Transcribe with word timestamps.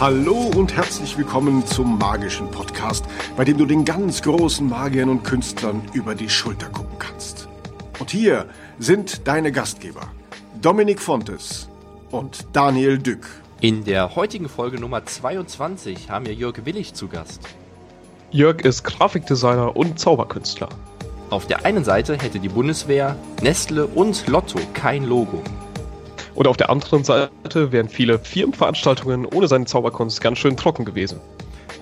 Hallo 0.00 0.48
und 0.54 0.76
herzlich 0.76 1.18
willkommen 1.18 1.66
zum 1.66 1.98
magischen 1.98 2.48
Podcast, 2.52 3.04
bei 3.36 3.44
dem 3.44 3.58
du 3.58 3.66
den 3.66 3.84
ganz 3.84 4.22
großen 4.22 4.68
Magiern 4.68 5.08
und 5.08 5.24
Künstlern 5.24 5.82
über 5.92 6.14
die 6.14 6.28
Schulter 6.28 6.68
gucken 6.68 6.96
kannst. 7.00 7.48
Und 7.98 8.12
hier 8.12 8.46
sind 8.78 9.26
deine 9.26 9.50
Gastgeber, 9.50 10.02
Dominik 10.62 11.00
Fontes 11.00 11.68
und 12.12 12.46
Daniel 12.52 12.98
Dück. 12.98 13.26
In 13.60 13.82
der 13.82 14.14
heutigen 14.14 14.48
Folge 14.48 14.78
Nummer 14.78 15.04
22 15.04 16.08
haben 16.10 16.26
wir 16.26 16.34
Jörg 16.34 16.64
Willig 16.64 16.94
zu 16.94 17.08
Gast. 17.08 17.40
Jörg 18.30 18.60
ist 18.60 18.84
Grafikdesigner 18.84 19.76
und 19.76 19.98
Zauberkünstler. 19.98 20.68
Auf 21.30 21.48
der 21.48 21.64
einen 21.64 21.82
Seite 21.82 22.16
hätte 22.16 22.38
die 22.38 22.48
Bundeswehr, 22.48 23.16
Nestle 23.42 23.88
und 23.88 24.28
Lotto 24.28 24.60
kein 24.74 25.02
Logo. 25.02 25.42
Und 26.38 26.46
auf 26.46 26.56
der 26.56 26.70
anderen 26.70 27.02
Seite 27.02 27.72
wären 27.72 27.88
viele 27.88 28.20
Firmenveranstaltungen 28.20 29.26
ohne 29.26 29.48
seine 29.48 29.64
Zauberkunst 29.64 30.20
ganz 30.20 30.38
schön 30.38 30.56
trocken 30.56 30.84
gewesen. 30.84 31.18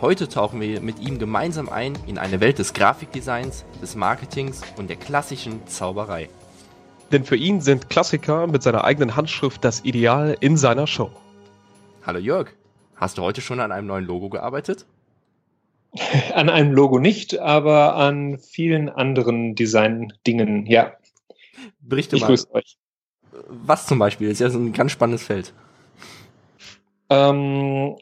Heute 0.00 0.30
tauchen 0.30 0.62
wir 0.62 0.80
mit 0.80 0.98
ihm 0.98 1.18
gemeinsam 1.18 1.68
ein 1.68 1.92
in 2.06 2.16
eine 2.16 2.40
Welt 2.40 2.58
des 2.58 2.72
Grafikdesigns, 2.72 3.66
des 3.82 3.96
Marketings 3.96 4.62
und 4.78 4.88
der 4.88 4.96
klassischen 4.96 5.66
Zauberei. 5.66 6.30
Denn 7.12 7.24
für 7.24 7.36
ihn 7.36 7.60
sind 7.60 7.90
Klassiker 7.90 8.46
mit 8.46 8.62
seiner 8.62 8.84
eigenen 8.84 9.14
Handschrift 9.14 9.62
das 9.62 9.84
Ideal 9.84 10.38
in 10.40 10.56
seiner 10.56 10.86
Show. 10.86 11.10
Hallo 12.06 12.18
Jörg, 12.18 12.48
hast 12.94 13.18
du 13.18 13.22
heute 13.22 13.42
schon 13.42 13.60
an 13.60 13.72
einem 13.72 13.86
neuen 13.86 14.06
Logo 14.06 14.30
gearbeitet? 14.30 14.86
An 16.34 16.48
einem 16.48 16.72
Logo 16.72 16.98
nicht, 16.98 17.38
aber 17.38 17.96
an 17.96 18.38
vielen 18.38 18.88
anderen 18.88 19.54
Design-Dingen, 19.54 20.64
ja. 20.64 20.94
Berichte 21.80 22.16
ich 22.16 22.22
mal. 22.22 22.38
Euch. 22.52 22.78
Was 23.48 23.86
zum 23.86 23.98
Beispiel? 23.98 24.28
Das 24.28 24.34
ist 24.34 24.40
ja 24.40 24.50
so 24.50 24.58
ein 24.58 24.72
ganz 24.72 24.92
spannendes 24.92 25.24
Feld. 25.24 25.52
Ähm, 27.10 27.96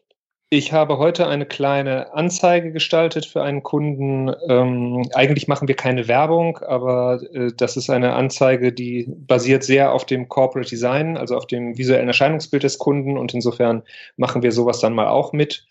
ich 0.51 0.73
habe 0.73 0.99
heute 0.99 1.27
eine 1.27 1.47
kleine 1.47 2.15
Anzeige 2.15 2.71
gestaltet 2.71 3.27
für 3.27 3.43
einen 3.43 3.63
Kunden. 3.63 4.33
Ähm, 4.49 5.03
eigentlich 5.13 5.49
machen 5.49 5.67
wir 5.69 5.75
keine 5.75 6.07
Werbung, 6.07 6.59
aber 6.59 7.21
äh, 7.33 7.51
das 7.57 7.77
ist 7.77 7.91
eine 7.91 8.15
Anzeige, 8.15 8.73
die 8.73 9.07
basiert 9.09 9.65
sehr 9.65 9.93
auf 9.93 10.07
dem 10.07 10.29
Corporate 10.29 10.71
Design, 10.71 11.17
also 11.17 11.37
auf 11.37 11.47
dem 11.47 11.77
visuellen 11.77 12.07
Erscheinungsbild 12.07 12.63
des 12.63 12.79
Kunden. 12.79 13.19
Und 13.19 13.35
insofern 13.35 13.83
machen 14.17 14.43
wir 14.43 14.53
sowas 14.53 14.81
dann 14.81 14.95
mal 14.95 15.09
auch 15.09 15.33
mit. 15.33 15.67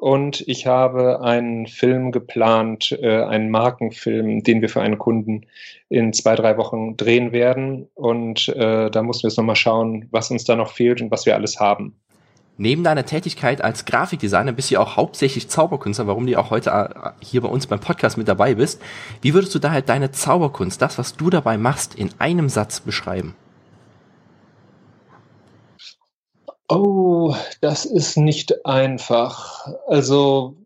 Und 0.00 0.44
ich 0.46 0.66
habe 0.66 1.22
einen 1.22 1.66
Film 1.66 2.12
geplant, 2.12 2.96
äh, 3.02 3.22
einen 3.24 3.50
Markenfilm, 3.50 4.44
den 4.44 4.60
wir 4.60 4.68
für 4.68 4.80
einen 4.80 4.98
Kunden 4.98 5.46
in 5.88 6.12
zwei, 6.12 6.36
drei 6.36 6.56
Wochen 6.56 6.96
drehen 6.96 7.32
werden. 7.32 7.88
Und 7.94 8.48
äh, 8.48 8.90
da 8.90 9.02
mussten 9.02 9.24
wir 9.24 9.30
jetzt 9.30 9.38
nochmal 9.38 9.56
schauen, 9.56 10.06
was 10.12 10.30
uns 10.30 10.44
da 10.44 10.54
noch 10.54 10.70
fehlt 10.70 11.02
und 11.02 11.10
was 11.10 11.26
wir 11.26 11.34
alles 11.34 11.58
haben. 11.58 11.94
Neben 12.60 12.84
deiner 12.84 13.06
Tätigkeit 13.06 13.62
als 13.62 13.84
Grafikdesigner 13.84 14.52
bist 14.52 14.70
du 14.70 14.78
auch 14.78 14.96
hauptsächlich 14.96 15.48
Zauberkünstler, 15.48 16.06
warum 16.06 16.26
du 16.26 16.38
auch 16.38 16.50
heute 16.50 16.70
äh, 16.70 17.10
hier 17.24 17.40
bei 17.40 17.48
uns 17.48 17.66
beim 17.66 17.80
Podcast 17.80 18.18
mit 18.18 18.28
dabei 18.28 18.54
bist. 18.54 18.80
Wie 19.20 19.34
würdest 19.34 19.54
du 19.54 19.58
daher 19.58 19.82
deine 19.82 20.12
Zauberkunst, 20.12 20.80
das, 20.80 20.98
was 20.98 21.16
du 21.16 21.28
dabei 21.28 21.58
machst, 21.58 21.96
in 21.96 22.10
einem 22.18 22.48
Satz 22.48 22.80
beschreiben? 22.80 23.34
Oh, 26.68 27.34
das 27.62 27.86
ist 27.86 28.16
nicht 28.18 28.66
einfach. 28.66 29.66
Also, 29.86 30.56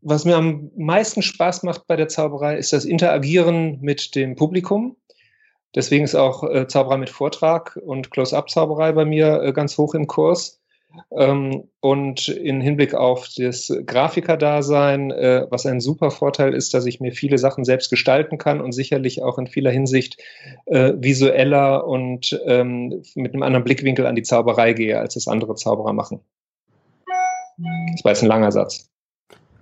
was 0.00 0.24
mir 0.24 0.36
am 0.36 0.72
meisten 0.76 1.22
Spaß 1.22 1.62
macht 1.62 1.86
bei 1.86 1.94
der 1.94 2.08
Zauberei, 2.08 2.56
ist 2.56 2.72
das 2.72 2.84
Interagieren 2.84 3.78
mit 3.80 4.16
dem 4.16 4.34
Publikum. 4.34 4.96
Deswegen 5.74 6.04
ist 6.04 6.16
auch 6.16 6.42
äh, 6.42 6.66
Zauberei 6.66 6.98
mit 6.98 7.10
Vortrag 7.10 7.78
und 7.86 8.10
Close-Up-Zauberei 8.10 8.92
bei 8.92 9.04
mir 9.04 9.42
äh, 9.42 9.52
ganz 9.52 9.78
hoch 9.78 9.94
im 9.94 10.08
Kurs. 10.08 10.61
Ähm, 11.10 11.64
und 11.80 12.28
in 12.28 12.60
Hinblick 12.60 12.94
auf 12.94 13.28
das 13.36 13.72
Grafikerdasein, 13.86 15.10
äh, 15.10 15.46
was 15.50 15.66
ein 15.66 15.80
super 15.80 16.10
Vorteil 16.10 16.54
ist, 16.54 16.74
dass 16.74 16.86
ich 16.86 17.00
mir 17.00 17.12
viele 17.12 17.38
Sachen 17.38 17.64
selbst 17.64 17.90
gestalten 17.90 18.38
kann 18.38 18.60
und 18.60 18.72
sicherlich 18.72 19.22
auch 19.22 19.38
in 19.38 19.46
vieler 19.46 19.70
Hinsicht 19.70 20.18
äh, 20.66 20.92
visueller 20.96 21.86
und 21.86 22.38
ähm, 22.46 23.02
mit 23.14 23.34
einem 23.34 23.42
anderen 23.42 23.64
Blickwinkel 23.64 24.06
an 24.06 24.14
die 24.14 24.22
Zauberei 24.22 24.72
gehe, 24.72 24.98
als 24.98 25.16
es 25.16 25.28
andere 25.28 25.54
Zauberer 25.54 25.92
machen. 25.92 26.20
Das 27.92 28.04
war 28.04 28.12
jetzt 28.12 28.22
ein 28.22 28.28
langer 28.28 28.52
Satz. 28.52 28.88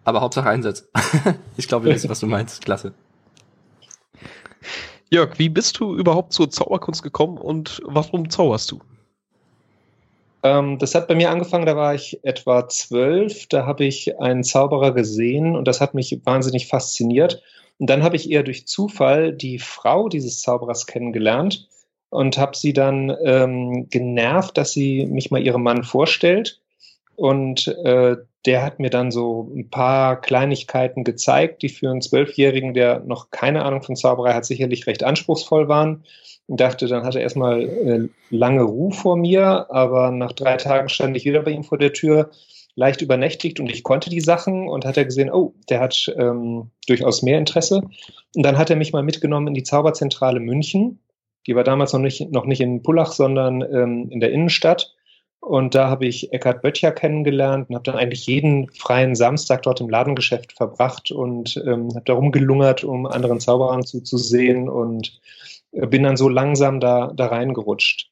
Aber 0.04 0.20
Hauptsache 0.20 0.48
Einsatz. 0.48 0.88
ich 1.56 1.68
glaube, 1.68 1.86
wir 1.86 1.94
wissen, 1.94 2.10
was 2.10 2.20
du 2.20 2.26
meinst. 2.26 2.64
Klasse. 2.64 2.94
Jörg, 5.10 5.38
wie 5.38 5.48
bist 5.48 5.80
du 5.80 5.96
überhaupt 5.96 6.32
zur 6.32 6.50
Zauberkunst 6.50 7.02
gekommen 7.02 7.36
und 7.36 7.82
warum 7.84 8.30
zauberst 8.30 8.70
du? 8.70 8.80
Ähm, 10.42 10.78
das 10.78 10.94
hat 10.94 11.08
bei 11.08 11.14
mir 11.14 11.30
angefangen, 11.30 11.66
da 11.66 11.76
war 11.76 11.94
ich 11.94 12.20
etwa 12.24 12.68
zwölf. 12.68 13.46
Da 13.46 13.66
habe 13.66 13.84
ich 13.84 14.18
einen 14.20 14.44
Zauberer 14.44 14.92
gesehen 14.92 15.56
und 15.56 15.66
das 15.68 15.80
hat 15.80 15.94
mich 15.94 16.20
wahnsinnig 16.24 16.66
fasziniert. 16.68 17.42
Und 17.78 17.88
dann 17.88 18.02
habe 18.02 18.16
ich 18.16 18.30
eher 18.30 18.42
durch 18.42 18.66
Zufall 18.66 19.32
die 19.32 19.58
Frau 19.58 20.08
dieses 20.08 20.40
Zauberers 20.40 20.86
kennengelernt 20.86 21.68
und 22.10 22.38
habe 22.38 22.56
sie 22.56 22.72
dann 22.72 23.16
ähm, 23.24 23.88
genervt, 23.88 24.58
dass 24.58 24.72
sie 24.72 25.06
mich 25.06 25.30
mal 25.30 25.42
ihrem 25.42 25.62
Mann 25.62 25.84
vorstellt. 25.84 26.60
Und 27.16 27.68
äh, 27.84 28.16
der 28.46 28.62
hat 28.62 28.80
mir 28.80 28.90
dann 28.90 29.10
so 29.10 29.50
ein 29.54 29.68
paar 29.68 30.20
Kleinigkeiten 30.20 31.04
gezeigt, 31.04 31.62
die 31.62 31.68
für 31.68 31.90
einen 31.90 32.00
Zwölfjährigen, 32.00 32.72
der 32.74 33.00
noch 33.00 33.30
keine 33.30 33.64
Ahnung 33.64 33.82
von 33.82 33.96
Zauberei 33.96 34.32
hat, 34.32 34.46
sicherlich 34.46 34.86
recht 34.86 35.04
anspruchsvoll 35.04 35.68
waren 35.68 36.04
und 36.50 36.60
dachte, 36.60 36.88
dann 36.88 37.04
hat 37.04 37.14
er 37.14 37.22
erstmal 37.22 37.62
äh, 37.62 38.08
lange 38.30 38.64
Ruhe 38.64 38.92
vor 38.92 39.16
mir, 39.16 39.70
aber 39.70 40.10
nach 40.10 40.32
drei 40.32 40.56
Tagen 40.56 40.88
stand 40.88 41.16
ich 41.16 41.24
wieder 41.24 41.42
bei 41.42 41.52
ihm 41.52 41.62
vor 41.62 41.78
der 41.78 41.92
Tür, 41.92 42.30
leicht 42.74 43.02
übernächtigt 43.02 43.60
und 43.60 43.70
ich 43.70 43.84
konnte 43.84 44.10
die 44.10 44.20
Sachen 44.20 44.68
und 44.68 44.84
hat 44.84 44.96
er 44.96 45.04
gesehen, 45.04 45.30
oh, 45.30 45.54
der 45.68 45.78
hat 45.78 46.12
ähm, 46.18 46.70
durchaus 46.88 47.22
mehr 47.22 47.38
Interesse. 47.38 47.82
Und 48.34 48.42
dann 48.42 48.58
hat 48.58 48.68
er 48.68 48.74
mich 48.74 48.92
mal 48.92 49.04
mitgenommen 49.04 49.46
in 49.46 49.54
die 49.54 49.62
Zauberzentrale 49.62 50.40
München. 50.40 50.98
Die 51.46 51.54
war 51.54 51.62
damals 51.62 51.92
noch 51.92 52.00
nicht, 52.00 52.32
noch 52.32 52.46
nicht 52.46 52.60
in 52.60 52.82
Pullach, 52.82 53.12
sondern 53.12 53.62
ähm, 53.62 54.08
in 54.10 54.18
der 54.18 54.32
Innenstadt. 54.32 54.92
Und 55.38 55.76
da 55.76 55.88
habe 55.88 56.06
ich 56.06 56.32
Eckhard 56.32 56.62
Böttcher 56.62 56.90
kennengelernt 56.90 57.68
und 57.68 57.76
habe 57.76 57.84
dann 57.84 57.96
eigentlich 57.96 58.26
jeden 58.26 58.68
freien 58.72 59.14
Samstag 59.14 59.62
dort 59.62 59.80
im 59.80 59.88
Ladengeschäft 59.88 60.52
verbracht 60.52 61.12
und 61.12 61.62
ähm, 61.64 61.90
habe 61.94 62.04
da 62.04 62.14
rumgelungert, 62.14 62.82
um 62.82 63.06
anderen 63.06 63.38
Zauberern 63.38 63.84
zuzusehen 63.84 64.68
und 64.68 65.20
bin 65.72 66.02
dann 66.02 66.16
so 66.16 66.28
langsam 66.28 66.80
da, 66.80 67.12
da 67.14 67.26
reingerutscht. 67.26 68.10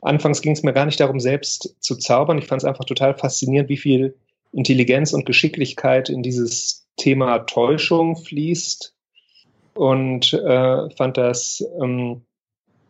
Anfangs 0.00 0.42
ging 0.42 0.52
es 0.52 0.62
mir 0.62 0.72
gar 0.72 0.86
nicht 0.86 1.00
darum, 1.00 1.20
selbst 1.20 1.76
zu 1.80 1.96
zaubern. 1.96 2.38
Ich 2.38 2.46
fand 2.46 2.62
es 2.62 2.68
einfach 2.68 2.84
total 2.84 3.14
faszinierend, 3.16 3.68
wie 3.68 3.76
viel 3.76 4.16
Intelligenz 4.52 5.12
und 5.12 5.26
Geschicklichkeit 5.26 6.08
in 6.08 6.22
dieses 6.22 6.86
Thema 6.96 7.40
Täuschung 7.40 8.16
fließt 8.16 8.94
und 9.74 10.32
äh, 10.32 10.90
fand 10.90 11.16
das 11.16 11.64
ähm, 11.80 12.22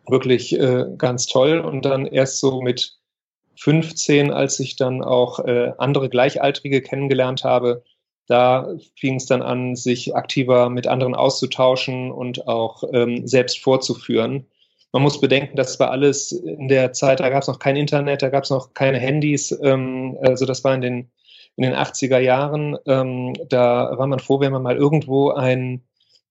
wirklich 0.07 0.57
äh, 0.59 0.85
ganz 0.97 1.27
toll. 1.27 1.59
Und 1.59 1.85
dann 1.85 2.05
erst 2.05 2.39
so 2.39 2.61
mit 2.61 2.97
15, 3.57 4.31
als 4.31 4.59
ich 4.59 4.75
dann 4.75 5.03
auch 5.03 5.39
äh, 5.39 5.73
andere 5.77 6.09
Gleichaltrige 6.09 6.81
kennengelernt 6.81 7.43
habe, 7.43 7.83
da 8.29 8.75
fing 8.95 9.15
es 9.15 9.25
dann 9.25 9.41
an, 9.41 9.75
sich 9.75 10.15
aktiver 10.15 10.69
mit 10.69 10.85
anderen 10.85 11.15
auszutauschen 11.15 12.11
und 12.11 12.47
auch 12.47 12.83
ähm, 12.93 13.27
selbst 13.27 13.57
vorzuführen. 13.57 14.45
Man 14.91 15.01
muss 15.01 15.19
bedenken, 15.19 15.55
das 15.55 15.79
war 15.79 15.89
alles 15.89 16.31
in 16.31 16.67
der 16.67 16.93
Zeit, 16.93 17.19
da 17.21 17.29
gab 17.29 17.41
es 17.41 17.47
noch 17.47 17.57
kein 17.57 17.75
Internet, 17.75 18.21
da 18.21 18.29
gab 18.29 18.43
es 18.43 18.51
noch 18.51 18.75
keine 18.75 18.99
Handys. 18.99 19.51
Ähm, 19.63 20.15
also 20.21 20.45
das 20.45 20.63
war 20.63 20.75
in 20.75 20.81
den, 20.81 21.11
in 21.55 21.63
den 21.63 21.73
80er 21.73 22.19
Jahren. 22.19 22.77
Ähm, 22.85 23.33
da 23.49 23.97
war 23.97 24.05
man 24.05 24.19
froh, 24.19 24.39
wenn 24.39 24.51
man 24.51 24.61
mal 24.61 24.77
irgendwo 24.77 25.31
ein, 25.31 25.81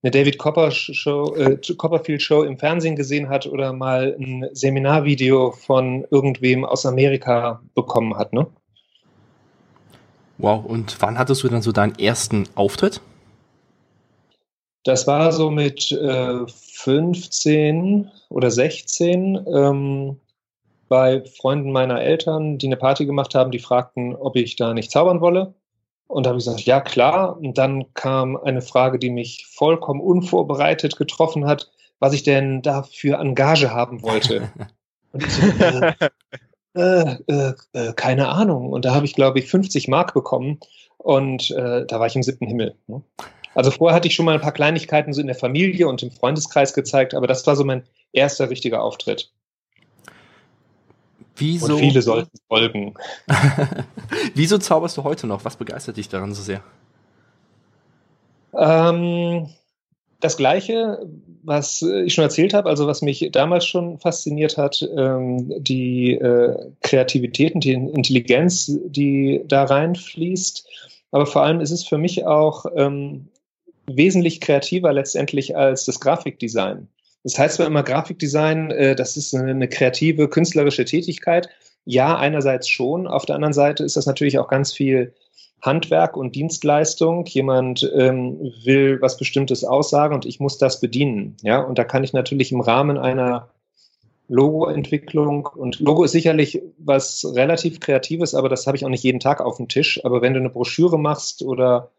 eine 0.01 0.11
David 0.11 0.37
Copper 0.37 0.71
Show, 0.71 1.35
äh, 1.35 1.57
Copperfield 1.75 2.21
Show 2.21 2.43
im 2.43 2.57
Fernsehen 2.57 2.95
gesehen 2.95 3.27
hat 3.27 3.45
oder 3.45 3.73
mal 3.73 4.15
ein 4.17 4.47
Seminarvideo 4.53 5.51
von 5.51 6.05
irgendwem 6.11 6.63
aus 6.63 6.85
Amerika 6.85 7.61
bekommen 7.75 8.15
hat. 8.15 8.31
Ne? 8.31 8.47
Wow, 10.39 10.63
und 10.65 10.95
wann 11.01 11.19
hattest 11.19 11.43
du 11.43 11.49
dann 11.49 11.61
so 11.61 11.73
deinen 11.73 11.99
ersten 11.99 12.47
Auftritt? 12.55 13.01
Das 14.85 15.05
war 15.05 15.33
so 15.33 15.51
mit 15.51 15.91
äh, 15.91 16.47
15 16.47 18.09
oder 18.29 18.49
16 18.49 19.45
ähm, 19.53 20.17
bei 20.87 21.23
Freunden 21.25 21.73
meiner 21.73 22.01
Eltern, 22.01 22.57
die 22.57 22.67
eine 22.67 22.77
Party 22.77 23.05
gemacht 23.05 23.35
haben, 23.35 23.51
die 23.51 23.59
fragten, 23.59 24.15
ob 24.15 24.37
ich 24.37 24.55
da 24.55 24.73
nicht 24.73 24.91
zaubern 24.91 25.19
wolle. 25.19 25.53
Und 26.07 26.25
da 26.25 26.29
habe 26.29 26.39
ich 26.39 26.45
gesagt, 26.45 26.65
ja 26.65 26.79
klar. 26.79 27.37
Und 27.37 27.57
dann 27.57 27.93
kam 27.93 28.37
eine 28.37 28.61
Frage, 28.61 28.97
die 28.97 29.09
mich 29.09 29.45
vollkommen 29.51 29.99
unvorbereitet 29.99 30.95
getroffen 30.95 31.45
hat, 31.45 31.69
was 31.99 32.13
ich 32.13 32.23
denn 32.23 32.61
da 32.61 32.83
für 32.83 33.19
Engage 33.19 33.71
haben 33.71 34.01
wollte. 34.03 34.51
Und 35.11 35.23
ich 35.25 35.33
so, 35.33 35.41
äh, 35.41 35.93
äh, 36.79 37.17
äh, 37.27 37.53
äh, 37.73 37.93
keine 37.93 38.29
Ahnung. 38.29 38.69
Und 38.69 38.85
da 38.85 38.93
habe 38.93 39.05
ich, 39.05 39.13
glaube 39.13 39.39
ich, 39.39 39.47
50 39.47 39.87
Mark 39.87 40.13
bekommen 40.13 40.59
und 40.97 41.51
äh, 41.51 41.85
da 41.85 41.99
war 41.99 42.07
ich 42.07 42.15
im 42.15 42.23
siebten 42.23 42.47
Himmel. 42.47 42.75
Ne? 42.87 43.01
Also 43.55 43.71
vorher 43.71 43.95
hatte 43.95 44.07
ich 44.07 44.15
schon 44.15 44.25
mal 44.25 44.35
ein 44.35 44.41
paar 44.41 44.53
Kleinigkeiten 44.53 45.13
so 45.13 45.21
in 45.21 45.27
der 45.27 45.35
Familie 45.35 45.87
und 45.87 46.03
im 46.03 46.11
Freundeskreis 46.11 46.73
gezeigt, 46.73 47.13
aber 47.13 47.27
das 47.27 47.45
war 47.45 47.55
so 47.55 47.63
mein 47.63 47.83
erster 48.13 48.49
richtiger 48.49 48.81
Auftritt. 48.81 49.31
Wieso? 51.35 51.73
Und 51.73 51.79
viele 51.79 52.01
sollten 52.01 52.37
folgen. 52.47 52.95
Wieso 54.35 54.57
zauberst 54.57 54.97
du 54.97 55.03
heute 55.03 55.25
noch? 55.25 55.45
Was 55.45 55.55
begeistert 55.55 55.97
dich 55.97 56.09
daran 56.09 56.33
so 56.33 56.41
sehr? 56.41 56.61
Ähm, 58.53 59.49
das 60.19 60.37
Gleiche, 60.37 60.99
was 61.43 61.81
ich 61.81 62.13
schon 62.13 62.23
erzählt 62.23 62.53
habe, 62.53 62.69
also 62.69 62.87
was 62.87 63.01
mich 63.01 63.29
damals 63.31 63.65
schon 63.65 63.99
fasziniert 63.99 64.57
hat, 64.57 64.87
ähm, 64.95 65.53
die 65.63 66.13
äh, 66.13 66.71
Kreativität 66.81 67.55
und 67.55 67.63
die 67.63 67.73
Intelligenz, 67.73 68.71
die 68.85 69.41
da 69.47 69.63
reinfließt. 69.63 70.67
Aber 71.11 71.25
vor 71.25 71.43
allem 71.43 71.61
ist 71.61 71.71
es 71.71 71.87
für 71.87 71.97
mich 71.97 72.25
auch 72.25 72.65
ähm, 72.75 73.29
wesentlich 73.87 74.41
kreativer 74.41 74.93
letztendlich 74.93 75.55
als 75.55 75.85
das 75.85 75.99
Grafikdesign. 75.99 76.87
Das 77.23 77.37
heißt 77.37 77.55
zwar 77.55 77.67
immer 77.67 77.83
Grafikdesign, 77.83 78.71
äh, 78.71 78.95
das 78.95 79.17
ist 79.17 79.33
eine 79.33 79.67
kreative, 79.67 80.29
künstlerische 80.29 80.85
Tätigkeit. 80.85 81.49
Ja, 81.85 82.17
einerseits 82.17 82.67
schon. 82.67 83.07
Auf 83.07 83.25
der 83.25 83.35
anderen 83.35 83.53
Seite 83.53 83.83
ist 83.83 83.95
das 83.95 84.05
natürlich 84.05 84.37
auch 84.37 84.49
ganz 84.49 84.73
viel 84.73 85.13
Handwerk 85.61 86.15
und 86.17 86.35
Dienstleistung. 86.35 87.25
Jemand 87.25 87.89
ähm, 87.95 88.53
will 88.63 89.01
was 89.01 89.17
Bestimmtes 89.17 89.63
aussagen 89.63 90.15
und 90.15 90.25
ich 90.25 90.39
muss 90.39 90.57
das 90.57 90.79
bedienen. 90.79 91.37
Ja, 91.41 91.59
und 91.59 91.77
da 91.77 91.83
kann 91.83 92.03
ich 92.03 92.13
natürlich 92.13 92.51
im 92.51 92.61
Rahmen 92.61 92.97
einer 92.97 93.49
Logoentwicklung 94.29 95.47
und 95.47 95.79
Logo 95.79 96.03
ist 96.03 96.11
sicherlich 96.11 96.61
was 96.77 97.25
relativ 97.33 97.79
Kreatives, 97.79 98.35
aber 98.35 98.47
das 98.47 98.67
habe 98.67 98.77
ich 98.77 98.85
auch 98.85 98.89
nicht 98.89 99.03
jeden 99.03 99.19
Tag 99.19 99.41
auf 99.41 99.57
dem 99.57 99.67
Tisch. 99.67 100.05
Aber 100.05 100.21
wenn 100.21 100.33
du 100.33 100.39
eine 100.39 100.51
Broschüre 100.51 100.99
machst 100.99 101.41
oder 101.41 101.89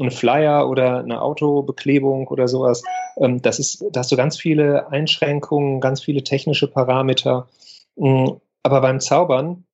ein 0.00 0.10
Flyer 0.10 0.68
oder 0.68 1.00
eine 1.00 1.20
Autobeklebung 1.20 2.26
oder 2.28 2.48
sowas, 2.48 2.82
ähm, 3.18 3.42
das 3.42 3.58
ist, 3.58 3.84
da 3.92 4.00
hast 4.00 4.10
du 4.10 4.16
ganz 4.16 4.38
viele 4.38 4.90
Einschränkungen, 4.90 5.80
ganz 5.80 6.02
viele 6.02 6.24
technische 6.24 6.68
Parameter. 6.68 7.48
Mm, 7.96 8.30
aber 8.62 8.80
beim 8.80 9.00
Zaubern, 9.00 9.64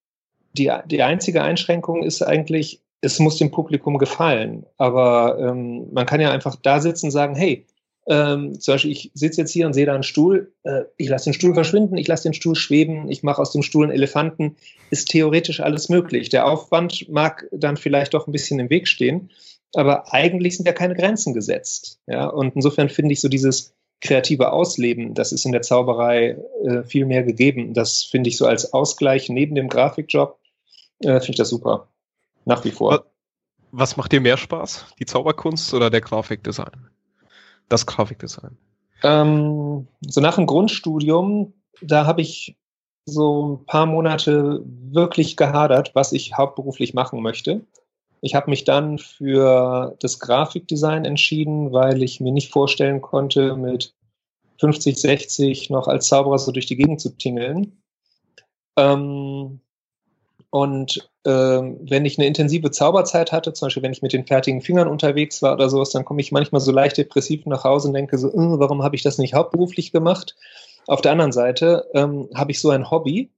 die, 0.52 0.70
die 0.86 1.02
einzige 1.02 1.42
Einschränkung 1.42 2.02
ist 2.02 2.22
eigentlich, 2.22 2.82
es 3.00 3.18
muss 3.18 3.38
dem 3.38 3.50
Publikum 3.50 3.98
gefallen. 3.98 4.66
Aber 4.76 5.38
ähm, 5.40 5.92
man 5.92 6.06
kann 6.06 6.20
ja 6.20 6.30
einfach 6.30 6.56
da 6.56 6.80
sitzen 6.80 7.06
und 7.06 7.12
sagen, 7.12 7.34
hey, 7.34 7.66
ähm, 8.08 8.58
zum 8.58 8.74
Beispiel, 8.74 8.90
ich 8.90 9.10
sitze 9.14 9.42
jetzt 9.42 9.52
hier 9.52 9.66
und 9.66 9.72
sehe 9.72 9.86
da 9.86 9.94
einen 9.94 10.02
Stuhl, 10.02 10.52
äh, 10.64 10.82
ich 10.96 11.08
lasse 11.08 11.26
den 11.26 11.34
Stuhl 11.34 11.54
verschwinden, 11.54 11.96
ich 11.96 12.08
lasse 12.08 12.24
den 12.24 12.34
Stuhl 12.34 12.56
schweben, 12.56 13.10
ich 13.10 13.22
mache 13.22 13.40
aus 13.40 13.52
dem 13.52 13.62
Stuhl 13.62 13.84
einen 13.84 13.92
Elefanten, 13.92 14.56
ist 14.90 15.08
theoretisch 15.10 15.60
alles 15.60 15.88
möglich. 15.88 16.28
Der 16.28 16.46
Aufwand 16.46 17.08
mag 17.08 17.46
dann 17.52 17.76
vielleicht 17.76 18.14
doch 18.14 18.26
ein 18.26 18.32
bisschen 18.32 18.58
im 18.58 18.70
Weg 18.70 18.88
stehen, 18.88 19.30
aber 19.74 20.12
eigentlich 20.12 20.56
sind 20.56 20.66
ja 20.66 20.72
keine 20.72 20.94
Grenzen 20.94 21.34
gesetzt. 21.34 22.00
Ja? 22.06 22.26
Und 22.26 22.56
insofern 22.56 22.88
finde 22.88 23.12
ich 23.12 23.20
so 23.20 23.28
dieses 23.28 23.74
kreative 24.00 24.52
Ausleben, 24.52 25.14
das 25.14 25.30
ist 25.30 25.44
in 25.44 25.52
der 25.52 25.62
Zauberei 25.62 26.38
äh, 26.64 26.82
viel 26.84 27.04
mehr 27.04 27.22
gegeben. 27.22 27.74
Das 27.74 28.02
finde 28.02 28.30
ich 28.30 28.38
so 28.38 28.46
als 28.46 28.72
Ausgleich 28.72 29.28
neben 29.28 29.54
dem 29.54 29.68
Grafikjob, 29.68 30.38
äh, 31.00 31.20
finde 31.20 31.30
ich 31.30 31.36
das 31.36 31.50
super. 31.50 31.88
Nach 32.50 32.64
wie 32.64 32.72
vor. 32.72 33.06
Was 33.70 33.96
macht 33.96 34.10
dir 34.10 34.20
mehr 34.20 34.36
Spaß? 34.36 34.86
Die 34.98 35.06
Zauberkunst 35.06 35.72
oder 35.72 35.88
der 35.88 36.00
Grafikdesign? 36.00 36.90
Das 37.68 37.86
Grafikdesign. 37.86 38.58
Ähm, 39.04 39.86
so 40.00 40.20
nach 40.20 40.34
dem 40.34 40.46
Grundstudium, 40.46 41.54
da 41.80 42.06
habe 42.06 42.22
ich 42.22 42.58
so 43.04 43.52
ein 43.52 43.66
paar 43.66 43.86
Monate 43.86 44.64
wirklich 44.66 45.36
gehadert, 45.36 45.92
was 45.94 46.10
ich 46.10 46.36
hauptberuflich 46.36 46.92
machen 46.92 47.22
möchte. 47.22 47.64
Ich 48.20 48.34
habe 48.34 48.50
mich 48.50 48.64
dann 48.64 48.98
für 48.98 49.96
das 50.00 50.18
Grafikdesign 50.18 51.04
entschieden, 51.04 51.72
weil 51.72 52.02
ich 52.02 52.18
mir 52.18 52.32
nicht 52.32 52.50
vorstellen 52.50 53.00
konnte, 53.00 53.54
mit 53.54 53.94
50, 54.58 55.00
60 55.00 55.70
noch 55.70 55.86
als 55.86 56.08
Zauberer 56.08 56.40
so 56.40 56.50
durch 56.50 56.66
die 56.66 56.76
Gegend 56.76 57.00
zu 57.00 57.16
tingeln. 57.16 57.80
Ähm, 58.76 59.60
und 60.50 61.08
ähm, 61.24 61.78
wenn 61.82 62.04
ich 62.04 62.18
eine 62.18 62.26
intensive 62.26 62.70
Zauberzeit 62.70 63.30
hatte, 63.30 63.52
zum 63.52 63.66
Beispiel 63.66 63.82
wenn 63.82 63.92
ich 63.92 64.02
mit 64.02 64.12
den 64.12 64.26
fertigen 64.26 64.60
Fingern 64.60 64.88
unterwegs 64.88 65.42
war 65.42 65.54
oder 65.54 65.70
sowas, 65.70 65.90
dann 65.90 66.04
komme 66.04 66.20
ich 66.20 66.32
manchmal 66.32 66.60
so 66.60 66.72
leicht 66.72 66.98
depressiv 66.98 67.46
nach 67.46 67.62
Hause 67.62 67.88
und 67.88 67.94
denke 67.94 68.18
so, 68.18 68.28
äh, 68.28 68.58
warum 68.58 68.82
habe 68.82 68.96
ich 68.96 69.02
das 69.02 69.18
nicht 69.18 69.34
hauptberuflich 69.34 69.92
gemacht? 69.92 70.34
Auf 70.86 71.02
der 71.02 71.12
anderen 71.12 71.32
Seite 71.32 71.86
ähm, 71.94 72.28
habe 72.34 72.50
ich 72.50 72.60
so 72.60 72.70
ein 72.70 72.90
Hobby, 72.90 73.30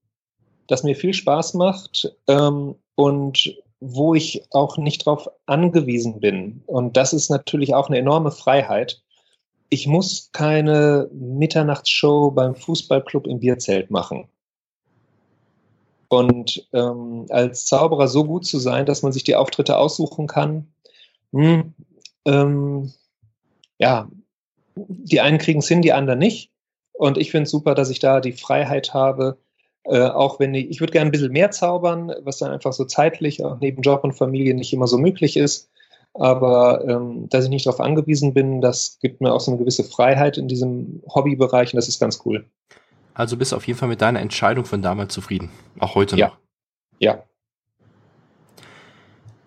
das 0.68 0.84
mir 0.84 0.96
viel 0.96 1.12
Spaß 1.12 1.54
macht 1.54 2.10
ähm, 2.28 2.76
und 2.94 3.56
wo 3.80 4.14
ich 4.14 4.44
auch 4.52 4.78
nicht 4.78 5.06
darauf 5.06 5.28
angewiesen 5.46 6.20
bin. 6.20 6.62
Und 6.66 6.96
das 6.96 7.12
ist 7.12 7.30
natürlich 7.30 7.74
auch 7.74 7.88
eine 7.88 7.98
enorme 7.98 8.30
Freiheit. 8.30 9.02
Ich 9.70 9.86
muss 9.86 10.30
keine 10.32 11.10
Mitternachtsshow 11.12 12.30
beim 12.30 12.54
Fußballclub 12.54 13.26
im 13.26 13.40
Bierzelt 13.40 13.90
machen. 13.90 14.28
Und 16.12 16.68
ähm, 16.74 17.24
als 17.30 17.64
Zauberer 17.64 18.06
so 18.06 18.24
gut 18.24 18.44
zu 18.44 18.58
sein, 18.58 18.84
dass 18.84 19.02
man 19.02 19.12
sich 19.12 19.24
die 19.24 19.34
Auftritte 19.34 19.78
aussuchen 19.78 20.26
kann, 20.26 20.66
hm, 21.32 21.72
ähm, 22.26 22.92
ja, 23.78 24.10
die 24.76 25.22
einen 25.22 25.38
kriegen 25.38 25.60
es 25.60 25.68
hin, 25.68 25.80
die 25.80 25.94
anderen 25.94 26.18
nicht. 26.18 26.50
Und 26.92 27.16
ich 27.16 27.30
finde 27.30 27.44
es 27.44 27.50
super, 27.50 27.74
dass 27.74 27.88
ich 27.88 27.98
da 27.98 28.20
die 28.20 28.32
Freiheit 28.32 28.92
habe, 28.92 29.38
äh, 29.84 30.02
auch 30.02 30.38
wenn 30.38 30.52
ich, 30.52 30.68
ich 30.68 30.80
würde 30.80 30.92
gerne 30.92 31.08
ein 31.08 31.12
bisschen 31.12 31.32
mehr 31.32 31.50
zaubern, 31.50 32.12
was 32.20 32.36
dann 32.36 32.50
einfach 32.50 32.74
so 32.74 32.84
zeitlich 32.84 33.42
auch 33.42 33.58
neben 33.60 33.80
Job 33.80 34.04
und 34.04 34.12
Familie 34.12 34.52
nicht 34.52 34.74
immer 34.74 34.88
so 34.88 34.98
möglich 34.98 35.38
ist. 35.38 35.70
Aber 36.12 36.86
ähm, 36.86 37.30
dass 37.30 37.44
ich 37.44 37.50
nicht 37.50 37.64
darauf 37.64 37.80
angewiesen 37.80 38.34
bin, 38.34 38.60
das 38.60 38.98
gibt 39.00 39.22
mir 39.22 39.32
auch 39.32 39.40
so 39.40 39.50
eine 39.50 39.58
gewisse 39.58 39.84
Freiheit 39.84 40.36
in 40.36 40.46
diesem 40.46 41.02
Hobbybereich 41.08 41.72
und 41.72 41.78
das 41.78 41.88
ist 41.88 42.00
ganz 42.00 42.20
cool. 42.26 42.44
Also 43.14 43.36
bist 43.36 43.52
du 43.52 43.56
auf 43.56 43.66
jeden 43.66 43.78
Fall 43.78 43.88
mit 43.88 44.00
deiner 44.00 44.20
Entscheidung 44.20 44.64
von 44.64 44.82
damals 44.82 45.12
zufrieden. 45.12 45.50
Auch 45.78 45.94
heute 45.94 46.16
ja. 46.16 46.28
noch. 46.28 46.36
Ja. 46.98 47.22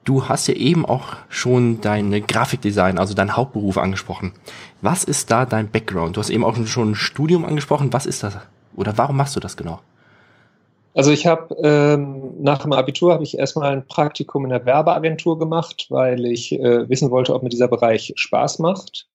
Du 0.03 0.29
hast 0.29 0.47
ja 0.47 0.53
eben 0.53 0.85
auch 0.85 1.15
schon 1.29 1.81
deine 1.81 2.21
Grafikdesign, 2.21 3.00
also 3.00 3.15
deinen 3.15 3.35
Hauptberuf 3.35 3.79
angesprochen. 3.79 4.33
Was 4.81 5.03
ist 5.03 5.31
da 5.31 5.47
dein 5.47 5.71
Background? 5.71 6.15
Du 6.15 6.19
hast 6.19 6.29
eben 6.29 6.44
auch 6.44 6.56
schon 6.67 6.91
ein 6.91 6.95
Studium 6.95 7.44
angesprochen. 7.44 7.91
Was 7.91 8.06
ist 8.06 8.21
das? 8.21 8.38
Oder 8.75 8.97
warum 8.97 9.17
machst 9.17 9.35
du 9.35 9.39
das 9.39 9.57
genau? 9.57 9.79
Also 10.94 11.12
ich 11.12 11.25
habe 11.25 11.56
ähm, 11.62 12.41
nach 12.41 12.59
dem 12.59 12.71
Abitur 12.71 13.13
habe 13.13 13.23
ich 13.23 13.38
erstmal 13.38 13.73
ein 13.73 13.85
Praktikum 13.85 14.45
in 14.45 14.51
der 14.51 14.65
Werbeagentur 14.65 15.39
gemacht, 15.39 15.88
weil 15.89 16.25
ich 16.25 16.53
äh, 16.53 16.88
wissen 16.88 17.12
wollte, 17.12 17.33
ob 17.33 17.44
mir 17.44 17.50
dieser 17.50 17.67
Bereich 17.67 18.13
Spaß 18.15 18.59
macht. 18.59 19.07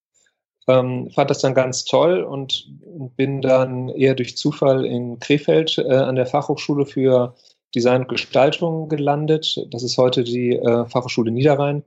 Ähm, 0.70 1.10
fand 1.10 1.30
das 1.30 1.40
dann 1.40 1.54
ganz 1.54 1.84
toll 1.84 2.22
und 2.22 2.68
bin 3.16 3.40
dann 3.40 3.88
eher 3.88 4.14
durch 4.14 4.36
Zufall 4.36 4.84
in 4.84 5.18
Krefeld 5.18 5.78
äh, 5.78 5.94
an 5.94 6.14
der 6.16 6.26
Fachhochschule 6.26 6.86
für 6.86 7.34
Design 7.74 8.02
und 8.02 8.08
Gestaltung 8.08 8.88
gelandet. 8.88 9.66
Das 9.70 9.82
ist 9.82 9.98
heute 9.98 10.22
die 10.22 10.56
äh, 10.56 10.86
Fachhochschule 10.86 11.30
Niederrhein. 11.30 11.82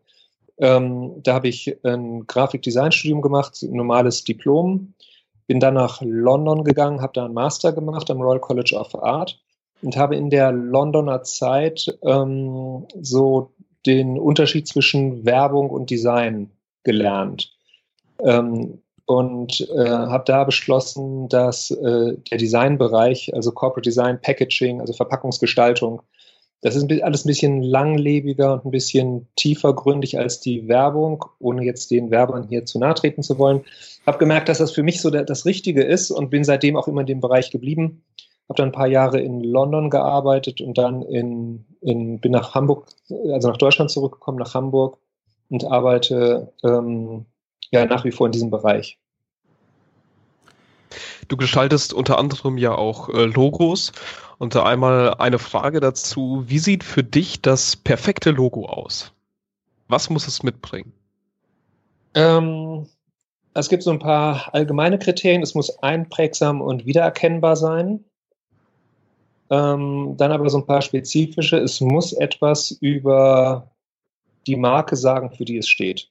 Ähm, 0.58 1.22
da 1.24 1.36
habe 1.36 1.48
ich 1.48 1.78
ein 1.84 2.26
Grafikdesignstudium 2.28 3.22
gemacht, 3.22 3.62
ein 3.62 3.74
normales 3.74 4.24
Diplom. 4.24 4.94
Bin 5.48 5.60
dann 5.60 5.74
nach 5.76 6.02
London 6.02 6.64
gegangen, 6.64 7.02
habe 7.02 7.14
da 7.14 7.26
einen 7.26 7.34
Master 7.34 7.74
gemacht 7.74 8.10
am 8.10 8.22
Royal 8.22 8.40
College 8.40 8.76
of 8.76 8.96
Art 8.96 9.40
und 9.82 9.98
habe 9.98 10.16
in 10.16 10.30
der 10.30 10.52
Londoner 10.52 11.24
Zeit 11.24 11.98
ähm, 12.04 12.88
so 13.02 13.52
den 13.86 14.18
Unterschied 14.18 14.68
zwischen 14.68 15.26
Werbung 15.26 15.70
und 15.70 15.90
Design 15.90 16.52
gelernt. 16.84 17.54
Ähm, 18.20 18.80
und 19.06 19.68
äh, 19.76 19.90
habe 19.90 20.24
da 20.26 20.44
beschlossen, 20.46 21.28
dass 21.28 21.72
äh, 21.72 22.16
der 22.32 22.38
Designbereich, 22.38 23.34
also 23.34 23.52
Corporate 23.52 23.88
Design, 23.88 24.20
Packaging, 24.22 24.80
also 24.80 24.94
Verpackungsgestaltung, 24.94 26.02
das 26.62 26.78
ist 26.78 26.90
alles 27.04 27.26
ein 27.26 27.28
bisschen 27.28 27.62
langlebiger 27.62 28.54
und 28.54 28.64
ein 28.64 28.72
bisschen 28.72 29.28
tiefergründig 29.36 30.18
als 30.18 30.40
die 30.40 30.70
Werbung, 30.70 31.26
ohne 31.40 31.66
jetzt 31.66 31.92
den 31.92 32.10
Werbern 32.10 32.48
hier 32.48 32.66
zu 32.66 32.80
nahe 32.80 32.94
treten 32.94 33.22
zu 33.22 33.38
wollen. 33.38 33.66
Habe 34.08 34.18
gemerkt, 34.18 34.48
dass 34.48 34.60
das 34.60 34.72
für 34.72 34.84
mich 34.84 35.02
so 35.02 35.10
der, 35.10 35.26
das 35.26 35.46
Richtige 35.46 35.84
ist 35.84 36.10
und 36.10 36.30
bin 36.30 36.46
seitdem 36.46 36.78
auch 36.78 36.88
immer 36.88 37.02
in 37.02 37.08
dem 37.08 37.20
Bereich 37.20 37.52
geblieben 37.52 38.04
habe 38.50 38.58
dann 38.58 38.70
ein 38.70 38.74
paar 38.74 38.88
Jahre 38.88 39.20
in 39.22 39.42
London 39.42 39.90
gearbeitet 39.90 40.62
und 40.62 40.78
dann 40.78 41.02
in, 41.02 41.66
in, 41.82 42.20
bin 42.20 42.32
nach 42.32 42.54
Hamburg, 42.54 42.88
also 43.32 43.50
nach 43.50 43.58
Deutschland 43.58 43.90
zurückgekommen, 43.90 44.38
nach 44.38 44.54
Hamburg 44.54 44.98
und 45.50 45.66
arbeite 45.66 46.52
ähm, 46.64 47.26
ja 47.74 47.86
nach 47.86 48.06
wie 48.06 48.12
vor 48.12 48.28
in 48.28 48.32
diesem 48.32 48.50
Bereich. 48.50 48.98
Du 51.28 51.38
gestaltest 51.38 51.94
unter 51.94 52.18
anderem 52.18 52.58
ja 52.58 52.76
auch 52.76 53.10
äh, 53.10 53.26
Logos. 53.26 53.92
Und 54.40 54.56
einmal 54.58 55.16
eine 55.16 55.40
Frage 55.40 55.80
dazu. 55.80 56.44
Wie 56.48 56.60
sieht 56.60 56.84
für 56.84 57.04
dich 57.04 57.42
das 57.42 57.76
perfekte 57.76 58.32
Logo 58.32 58.66
aus? 58.66 59.14
Was 59.88 60.10
muss 60.10 60.28
es 60.28 60.44
mitbringen? 60.44 60.92
Ähm, 62.14 62.88
es 63.54 63.70
gibt 63.70 63.84
so 63.84 63.92
ein 63.92 64.00
paar 64.00 64.54
allgemeine 64.54 65.00
Kriterien. 65.00 65.44
Es 65.44 65.56
muss 65.56 65.80
einprägsam 65.82 66.62
und 66.62 66.86
wiedererkennbar 66.86 67.56
sein. 67.56 68.04
Ähm, 69.50 70.16
dann 70.18 70.32
aber 70.32 70.50
so 70.50 70.58
ein 70.58 70.66
paar 70.66 70.82
spezifische. 70.82 71.58
Es 71.58 71.80
muss 71.80 72.12
etwas 72.12 72.72
über 72.72 73.72
die 74.46 74.58
Marke 74.58 74.96
sagen, 74.96 75.32
für 75.32 75.46
die 75.46 75.58
es 75.58 75.70
steht. 75.70 76.10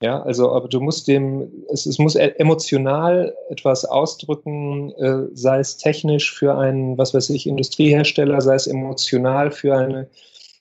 Ja, 0.00 0.22
also 0.22 0.52
aber 0.52 0.68
du 0.68 0.80
musst 0.80 1.08
dem, 1.08 1.50
es, 1.72 1.84
es 1.84 1.98
muss 1.98 2.14
e, 2.14 2.34
emotional 2.38 3.34
etwas 3.50 3.84
ausdrücken, 3.84 4.92
äh, 4.92 5.26
sei 5.32 5.58
es 5.58 5.76
technisch 5.76 6.32
für 6.32 6.56
einen, 6.56 6.96
was 6.96 7.14
weiß 7.14 7.30
ich, 7.30 7.48
Industriehersteller, 7.48 8.40
sei 8.40 8.54
es 8.54 8.68
emotional 8.68 9.50
für 9.50 9.76
eine 9.76 10.08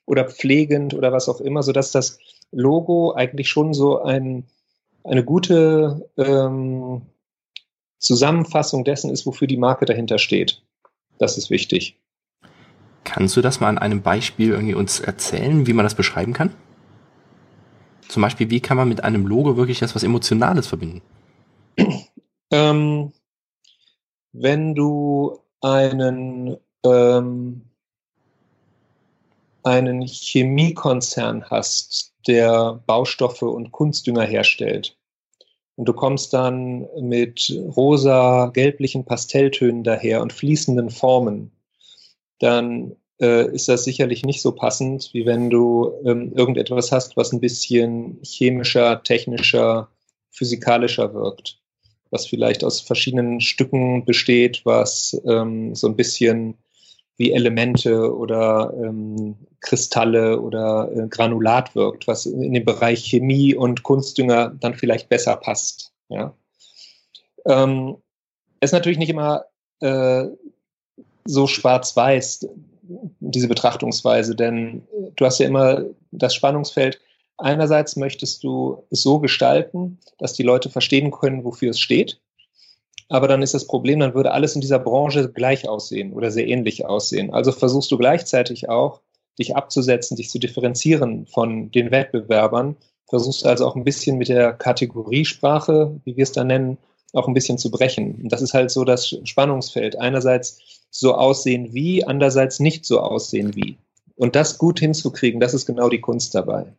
oder 0.08 0.25
pflegend 0.25 0.96
oder 0.96 1.12
was 1.12 1.29
auch 1.29 1.39
immer, 1.39 1.62
sodass 1.62 1.91
das 1.91 2.17
Logo 2.51 3.13
eigentlich 3.13 3.50
schon 3.50 3.74
so 3.74 4.01
ein, 4.01 4.46
eine 5.03 5.24
gute 5.24 6.10
ähm, 6.17 7.03
Zusammenfassung 8.00 8.86
dessen 8.86 9.12
ist, 9.12 9.25
wofür 9.25 9.48
die 9.48 9.58
Marke 9.58 9.86
dahinter 9.86 10.17
steht. 10.17 10.63
Das 11.20 11.38
ist 11.38 11.50
wichtig. 11.50 12.00
Kannst 13.03 13.38
du 13.38 13.41
das 13.41 13.60
mal 13.60 13.70
an 13.70 13.77
einem 13.77 14.01
Beispiel 14.01 14.51
irgendwie 14.51 14.75
uns 14.75 15.00
erzählen, 15.00 15.67
wie 15.67 15.74
man 15.74 15.86
das 15.86 15.96
beschreiben 15.96 16.34
kann? 16.34 16.53
Zum 18.08 18.22
Beispiel, 18.22 18.50
wie 18.50 18.60
kann 18.60 18.78
man 18.78 18.90
mit 18.90 19.04
einem 19.04 19.28
Logo 19.28 19.58
wirklich 19.58 19.82
etwas 19.82 20.04
Emotionales 20.04 20.68
verbinden? 20.68 21.02
Ähm, 22.52 23.12
wenn 24.32 24.76
du 24.76 25.40
einen, 25.62 26.58
ähm, 26.86 27.62
einen 29.64 30.02
Chemiekonzern 30.02 31.50
hast, 31.50 32.14
der 32.28 32.82
Baustoffe 32.86 33.42
und 33.42 33.72
Kunstdünger 33.72 34.24
herstellt, 34.24 34.98
und 35.76 35.88
du 35.88 35.94
kommst 35.94 36.34
dann 36.34 36.88
mit 37.00 37.56
rosa, 37.76 38.48
gelblichen 38.48 39.06
Pastelltönen 39.06 39.84
daher 39.84 40.22
und 40.24 40.34
fließenden 40.34 40.90
Formen, 40.90 41.52
dann 42.40 42.96
äh, 43.22 43.52
ist 43.54 43.68
das 43.68 43.84
sicherlich 43.84 44.24
nicht 44.24 44.42
so 44.42 44.52
passend, 44.52 45.10
wie 45.14 45.26
wenn 45.26 45.50
du 45.50 45.92
ähm, 46.06 46.34
irgendetwas 46.36 46.92
hast, 46.92 47.18
was 47.18 47.32
ein 47.32 47.40
bisschen 47.40 48.20
chemischer, 48.24 49.04
technischer, 49.04 49.90
physikalischer 50.32 51.14
wirkt, 51.14 51.60
was 52.12 52.28
vielleicht 52.28 52.64
aus 52.64 52.82
verschiedenen 52.82 53.42
Stücken 53.42 54.06
besteht, 54.06 54.62
was 54.66 55.20
ähm, 55.26 55.74
so 55.76 55.88
ein 55.88 55.96
bisschen 55.96 56.58
wie 57.18 57.32
Elemente 57.32 58.16
oder 58.16 58.72
ähm, 58.78 59.36
Kristalle 59.60 60.40
oder 60.40 60.92
äh, 60.96 61.08
Granulat 61.08 61.76
wirkt, 61.76 62.08
was 62.08 62.28
in 62.28 62.54
den 62.54 62.64
Bereich 62.64 63.04
Chemie 63.04 63.56
und 63.56 63.82
Kunstdünger 63.82 64.50
dann 64.60 64.76
vielleicht 64.76 65.10
besser 65.10 65.36
passt. 65.36 65.94
Ja. 66.10 66.36
Ähm, 67.46 67.98
ist 68.62 68.74
natürlich 68.74 69.00
nicht 69.00 69.10
immer 69.10 69.46
äh, 69.80 70.26
so 71.26 71.48
schwarz-weiß 71.48 72.48
diese 73.20 73.48
Betrachtungsweise, 73.48 74.36
denn 74.36 74.84
du 75.15 75.25
hast 75.25 75.39
ja 75.39 75.48
immer 75.48 75.84
das 76.12 76.36
Spannungsfeld. 76.36 77.00
Einerseits 77.38 77.96
möchtest 77.96 78.44
du 78.44 78.84
es 78.89 79.01
so 79.03 79.20
gestalten, 79.20 80.00
dass 80.17 80.34
die 80.34 80.44
Leute 80.44 80.70
verstehen 80.70 81.12
können, 81.12 81.44
wofür 81.44 81.72
es 81.72 81.79
steht. 81.79 82.20
Aber 83.10 83.27
dann 83.27 83.41
ist 83.41 83.53
das 83.53 83.67
Problem, 83.67 84.00
dann 84.00 84.15
würde 84.15 84.32
alles 84.32 84.56
in 84.56 84.62
dieser 84.62 84.79
Branche 84.79 85.32
gleich 85.32 85.70
aussehen 85.70 86.13
oder 86.13 86.32
sehr 86.32 86.48
ähnlich 86.48 86.86
aussehen. 86.86 87.34
Also 87.34 87.51
versuchst 87.51 87.91
du 87.91 87.98
gleichzeitig 87.98 88.70
auch, 88.70 89.01
dich 89.39 89.56
abzusetzen, 89.56 90.17
dich 90.17 90.29
zu 90.29 90.39
differenzieren 90.39 91.25
von 91.27 91.72
den 91.72 91.91
Wettbewerbern. 91.91 92.75
Versuchst 93.08 93.46
also 93.46 93.65
auch 93.65 93.75
ein 93.75 93.84
bisschen 93.84 94.17
mit 94.17 94.29
der 94.29 94.51
Kategoriesprache, 94.53 96.01
wie 96.03 96.17
wir 96.17 96.24
es 96.24 96.32
da 96.32 96.44
nennen, 96.44 96.77
auch 97.13 97.27
ein 97.27 97.34
bisschen 97.34 97.58
zu 97.58 97.72
brechen. 97.72 98.20
Und 98.24 98.32
das 98.32 98.41
ist 98.41 98.53
halt 98.53 98.72
so 98.72 98.84
das 98.84 99.15
Spannungsfeld. 99.24 99.98
Einerseits 99.98 100.76
so 100.89 101.13
aussehen 101.15 101.74
wie, 101.74 102.03
andererseits 102.06 102.60
nicht 102.60 102.86
so 102.86 103.00
aussehen 103.00 103.56
wie. 103.56 103.77
Und 104.15 104.36
das 104.36 104.58
gut 104.58 104.79
hinzukriegen, 104.79 105.39
das 105.39 105.53
ist 105.53 105.65
genau 105.65 105.89
die 105.89 106.01
Kunst 106.01 106.34
dabei. 106.34 106.74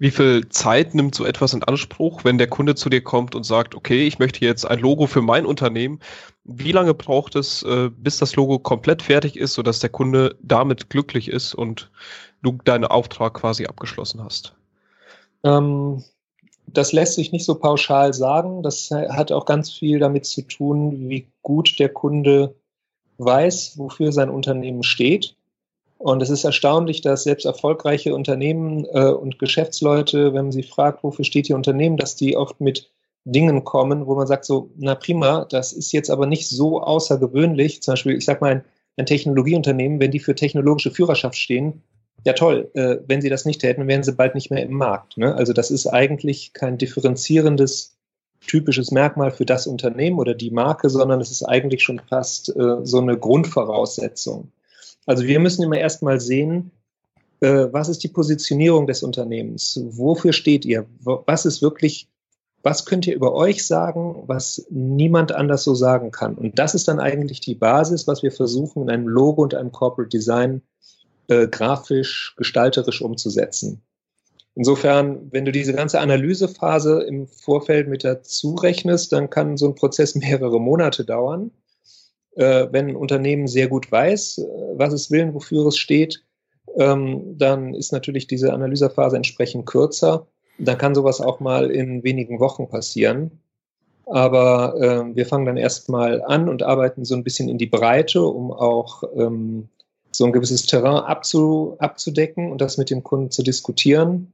Wie 0.00 0.12
viel 0.12 0.48
Zeit 0.48 0.94
nimmt 0.94 1.14
so 1.14 1.24
etwas 1.24 1.52
in 1.52 1.64
Anspruch, 1.64 2.24
wenn 2.24 2.38
der 2.38 2.46
Kunde 2.46 2.76
zu 2.76 2.88
dir 2.88 3.02
kommt 3.02 3.34
und 3.34 3.42
sagt, 3.42 3.74
okay, 3.74 4.06
ich 4.06 4.20
möchte 4.20 4.44
jetzt 4.44 4.64
ein 4.64 4.78
Logo 4.78 5.08
für 5.08 5.22
mein 5.22 5.44
Unternehmen? 5.44 5.98
Wie 6.44 6.70
lange 6.70 6.94
braucht 6.94 7.34
es, 7.34 7.64
äh, 7.64 7.90
bis 7.90 8.18
das 8.18 8.36
Logo 8.36 8.60
komplett 8.60 9.02
fertig 9.02 9.36
ist, 9.36 9.54
sodass 9.54 9.80
der 9.80 9.90
Kunde 9.90 10.36
damit 10.40 10.88
glücklich 10.88 11.28
ist 11.28 11.52
und 11.52 11.90
du 12.42 12.58
deinen 12.64 12.84
Auftrag 12.84 13.34
quasi 13.34 13.66
abgeschlossen 13.66 14.22
hast? 14.22 14.54
Ähm, 15.42 16.04
das 16.72 16.92
lässt 16.92 17.14
sich 17.14 17.32
nicht 17.32 17.44
so 17.44 17.54
pauschal 17.54 18.12
sagen. 18.12 18.62
Das 18.62 18.90
hat 18.90 19.32
auch 19.32 19.46
ganz 19.46 19.72
viel 19.72 19.98
damit 19.98 20.26
zu 20.26 20.42
tun, 20.42 21.08
wie 21.08 21.26
gut 21.42 21.78
der 21.78 21.88
Kunde 21.88 22.54
weiß, 23.18 23.78
wofür 23.78 24.12
sein 24.12 24.30
Unternehmen 24.30 24.82
steht. 24.82 25.36
Und 25.98 26.22
es 26.22 26.30
ist 26.30 26.44
erstaunlich, 26.44 27.00
dass 27.00 27.24
selbst 27.24 27.44
erfolgreiche 27.44 28.14
Unternehmen 28.14 28.84
äh, 28.92 29.10
und 29.10 29.40
Geschäftsleute, 29.40 30.32
wenn 30.32 30.44
man 30.44 30.52
sie 30.52 30.62
fragt, 30.62 31.02
wofür 31.02 31.24
steht 31.24 31.48
Ihr 31.50 31.56
Unternehmen, 31.56 31.96
dass 31.96 32.14
die 32.14 32.36
oft 32.36 32.60
mit 32.60 32.88
Dingen 33.24 33.64
kommen, 33.64 34.06
wo 34.06 34.14
man 34.14 34.28
sagt 34.28 34.44
so, 34.44 34.70
na 34.76 34.94
prima, 34.94 35.44
das 35.44 35.72
ist 35.72 35.92
jetzt 35.92 36.08
aber 36.08 36.26
nicht 36.26 36.48
so 36.48 36.80
außergewöhnlich. 36.80 37.82
Zum 37.82 37.92
Beispiel, 37.92 38.16
ich 38.16 38.24
sag 38.24 38.40
mal, 38.40 38.52
ein, 38.52 38.64
ein 38.96 39.06
Technologieunternehmen, 39.06 39.98
wenn 39.98 40.12
die 40.12 40.20
für 40.20 40.36
technologische 40.36 40.92
Führerschaft 40.92 41.36
stehen, 41.36 41.82
ja 42.24 42.32
toll, 42.32 42.70
äh, 42.74 42.96
wenn 43.06 43.20
sie 43.20 43.28
das 43.28 43.44
nicht 43.44 43.60
täten, 43.60 43.86
wären 43.86 44.02
sie 44.02 44.12
bald 44.12 44.34
nicht 44.34 44.50
mehr 44.50 44.62
im 44.62 44.74
Markt. 44.74 45.16
Ne? 45.16 45.34
Also 45.34 45.52
das 45.52 45.70
ist 45.70 45.86
eigentlich 45.86 46.52
kein 46.52 46.78
differenzierendes, 46.78 47.96
typisches 48.46 48.90
Merkmal 48.90 49.30
für 49.30 49.44
das 49.46 49.66
Unternehmen 49.66 50.18
oder 50.18 50.34
die 50.34 50.50
Marke, 50.50 50.90
sondern 50.90 51.20
es 51.20 51.30
ist 51.30 51.42
eigentlich 51.42 51.82
schon 51.82 52.00
fast 52.00 52.54
äh, 52.54 52.84
so 52.84 52.98
eine 52.98 53.18
Grundvoraussetzung. 53.18 54.52
Also 55.06 55.24
wir 55.24 55.40
müssen 55.40 55.62
immer 55.62 55.78
erstmal 55.78 56.20
sehen, 56.20 56.70
äh, 57.40 57.68
was 57.70 57.88
ist 57.88 58.02
die 58.02 58.08
Positionierung 58.08 58.86
des 58.86 59.02
Unternehmens? 59.02 59.80
Wofür 59.90 60.32
steht 60.32 60.64
ihr? 60.64 60.86
Was 61.02 61.46
ist 61.46 61.62
wirklich, 61.62 62.08
was 62.62 62.84
könnt 62.84 63.06
ihr 63.06 63.14
über 63.14 63.32
euch 63.34 63.66
sagen, 63.66 64.24
was 64.26 64.66
niemand 64.70 65.32
anders 65.32 65.64
so 65.64 65.74
sagen 65.74 66.10
kann? 66.10 66.34
Und 66.34 66.58
das 66.58 66.74
ist 66.74 66.88
dann 66.88 67.00
eigentlich 67.00 67.40
die 67.40 67.54
Basis, 67.54 68.06
was 68.06 68.22
wir 68.22 68.32
versuchen 68.32 68.82
in 68.82 68.90
einem 68.90 69.08
Logo 69.08 69.42
und 69.42 69.54
einem 69.54 69.72
Corporate 69.72 70.10
Design 70.10 70.62
äh, 71.28 71.46
grafisch, 71.46 72.34
gestalterisch 72.36 73.00
umzusetzen. 73.00 73.82
Insofern, 74.54 75.30
wenn 75.30 75.44
du 75.44 75.52
diese 75.52 75.72
ganze 75.72 76.00
Analysephase 76.00 77.02
im 77.02 77.28
Vorfeld 77.28 77.86
mit 77.86 78.02
dazu 78.02 78.56
rechnest, 78.56 79.12
dann 79.12 79.30
kann 79.30 79.56
so 79.56 79.68
ein 79.68 79.76
Prozess 79.76 80.14
mehrere 80.16 80.60
Monate 80.60 81.04
dauern. 81.04 81.52
Äh, 82.34 82.66
wenn 82.72 82.88
ein 82.88 82.96
Unternehmen 82.96 83.46
sehr 83.46 83.68
gut 83.68 83.90
weiß, 83.92 84.38
äh, 84.38 84.42
was 84.74 84.92
es 84.92 85.10
will 85.10 85.22
und 85.22 85.34
wofür 85.34 85.66
es 85.66 85.78
steht, 85.78 86.24
ähm, 86.76 87.38
dann 87.38 87.74
ist 87.74 87.92
natürlich 87.92 88.26
diese 88.26 88.52
Analysephase 88.52 89.16
entsprechend 89.16 89.66
kürzer. 89.66 90.26
Dann 90.58 90.76
kann 90.78 90.94
sowas 90.94 91.20
auch 91.20 91.40
mal 91.40 91.70
in 91.70 92.02
wenigen 92.02 92.40
Wochen 92.40 92.68
passieren. 92.68 93.30
Aber 94.06 94.74
äh, 94.80 95.14
wir 95.14 95.26
fangen 95.26 95.46
dann 95.46 95.56
erstmal 95.56 96.22
an 96.22 96.48
und 96.48 96.62
arbeiten 96.62 97.04
so 97.04 97.14
ein 97.14 97.24
bisschen 97.24 97.48
in 97.48 97.58
die 97.58 97.66
Breite, 97.66 98.22
um 98.22 98.50
auch 98.52 99.04
ähm, 99.14 99.68
so 100.18 100.24
ein 100.24 100.32
gewisses 100.32 100.66
Terrain 100.66 101.04
abzu, 101.04 101.76
abzudecken 101.78 102.50
und 102.50 102.60
das 102.60 102.76
mit 102.76 102.90
dem 102.90 103.04
Kunden 103.04 103.30
zu 103.30 103.44
diskutieren. 103.44 104.32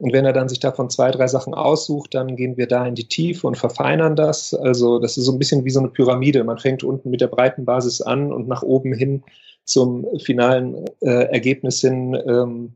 Und 0.00 0.12
wenn 0.12 0.24
er 0.24 0.32
dann 0.32 0.48
sich 0.48 0.58
davon 0.58 0.90
zwei, 0.90 1.12
drei 1.12 1.28
Sachen 1.28 1.54
aussucht, 1.54 2.14
dann 2.14 2.34
gehen 2.34 2.56
wir 2.56 2.66
da 2.66 2.84
in 2.84 2.96
die 2.96 3.06
Tiefe 3.06 3.46
und 3.46 3.56
verfeinern 3.56 4.16
das. 4.16 4.54
Also 4.54 4.98
das 4.98 5.16
ist 5.16 5.26
so 5.26 5.32
ein 5.32 5.38
bisschen 5.38 5.64
wie 5.64 5.70
so 5.70 5.78
eine 5.78 5.90
Pyramide. 5.90 6.42
Man 6.42 6.58
fängt 6.58 6.82
unten 6.82 7.10
mit 7.10 7.20
der 7.20 7.28
breiten 7.28 7.64
Basis 7.64 8.02
an 8.02 8.32
und 8.32 8.48
nach 8.48 8.62
oben 8.62 8.92
hin 8.92 9.22
zum 9.64 10.04
finalen 10.18 10.84
äh, 11.00 11.26
Ergebnis 11.30 11.80
hin 11.80 12.18
ähm, 12.26 12.72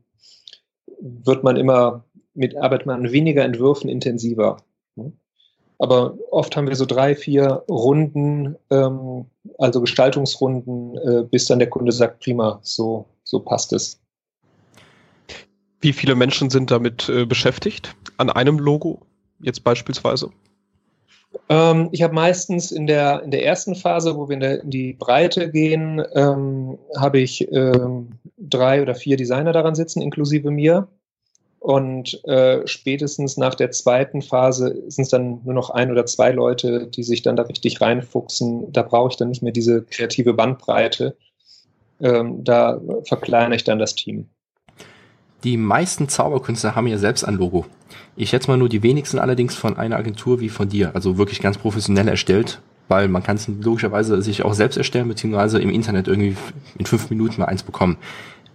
wird 1.01 1.43
man 1.43 1.57
immer 1.57 2.05
mit, 2.35 2.55
arbeitet 2.55 2.87
man 2.87 3.01
an 3.01 3.11
weniger 3.11 3.43
Entwürfen 3.43 3.89
intensiver. 3.89 4.57
Aber 5.79 6.17
oft 6.31 6.55
haben 6.55 6.67
wir 6.67 6.75
so 6.75 6.85
drei, 6.85 7.15
vier 7.15 7.63
Runden, 7.69 8.55
ähm, 8.69 9.25
also 9.57 9.81
Gestaltungsrunden, 9.81 10.97
äh, 10.97 11.23
bis 11.23 11.45
dann 11.45 11.59
der 11.59 11.69
Kunde 11.69 11.91
sagt, 11.91 12.21
prima, 12.21 12.59
so, 12.61 13.05
so 13.23 13.39
passt 13.39 13.73
es. 13.73 13.99
Wie 15.81 15.93
viele 15.93 16.15
Menschen 16.15 16.49
sind 16.49 16.71
damit 16.71 17.09
äh, 17.09 17.25
beschäftigt? 17.25 17.95
An 18.17 18.29
einem 18.29 18.57
Logo 18.57 19.01
jetzt 19.39 19.63
beispielsweise? 19.63 20.29
Ähm, 21.49 21.89
ich 21.91 22.01
habe 22.01 22.13
meistens 22.13 22.71
in 22.71 22.87
der, 22.87 23.21
in 23.23 23.31
der 23.31 23.45
ersten 23.45 23.75
Phase, 23.75 24.15
wo 24.15 24.29
wir 24.29 24.33
in, 24.35 24.39
der, 24.39 24.63
in 24.63 24.69
die 24.69 24.93
Breite 24.93 25.51
gehen, 25.51 26.01
ähm, 26.13 26.77
habe 26.97 27.19
ich 27.19 27.51
ähm, 27.51 28.09
drei 28.37 28.81
oder 28.81 28.95
vier 28.95 29.17
Designer 29.17 29.51
daran 29.51 29.75
sitzen, 29.75 30.01
inklusive 30.01 30.49
mir. 30.49 30.87
Und 31.65 32.23
äh, 32.25 32.61
spätestens 32.67 33.37
nach 33.37 33.55
der 33.55 33.71
zweiten 33.71 34.21
Phase 34.21 34.83
sind 34.87 35.05
es 35.05 35.09
dann 35.09 35.41
nur 35.45 35.55
noch 35.55 35.71
ein 35.71 35.89
oder 35.89 36.05
zwei 36.05 36.31
Leute, 36.31 36.85
die 36.85 37.01
sich 37.01 37.23
dann 37.23 37.35
da 37.35 37.41
richtig 37.41 37.81
reinfuchsen. 37.81 38.71
Da 38.71 38.83
brauche 38.83 39.09
ich 39.09 39.17
dann 39.17 39.29
nicht 39.29 39.41
mehr 39.41 39.51
diese 39.51 39.81
kreative 39.81 40.35
Bandbreite. 40.35 41.17
Ähm, 41.99 42.43
da 42.43 42.79
verkleinere 43.05 43.55
ich 43.55 43.63
dann 43.63 43.79
das 43.79 43.95
Team. 43.95 44.27
Die 45.43 45.57
meisten 45.57 46.07
Zauberkünstler 46.07 46.75
haben 46.75 46.85
ja 46.85 46.99
selbst 46.99 47.23
ein 47.23 47.33
Logo. 47.33 47.65
Ich 48.15 48.29
schätze 48.29 48.47
mal 48.47 48.57
nur 48.57 48.69
die 48.69 48.83
wenigsten 48.83 49.17
allerdings 49.17 49.55
von 49.55 49.75
einer 49.75 49.97
Agentur 49.97 50.39
wie 50.41 50.49
von 50.49 50.69
dir, 50.69 50.91
also 50.93 51.17
wirklich 51.17 51.41
ganz 51.41 51.57
professionell 51.57 52.07
erstellt, 52.07 52.61
weil 52.89 53.07
man 53.07 53.23
kann 53.23 53.37
es 53.37 53.47
logischerweise 53.47 54.21
sich 54.21 54.45
auch 54.45 54.53
selbst 54.53 54.77
erstellen, 54.77 55.07
beziehungsweise 55.07 55.59
im 55.59 55.71
Internet 55.71 56.07
irgendwie 56.07 56.37
in 56.77 56.85
fünf 56.85 57.09
Minuten 57.09 57.41
mal 57.41 57.47
eins 57.47 57.63
bekommen. 57.63 57.97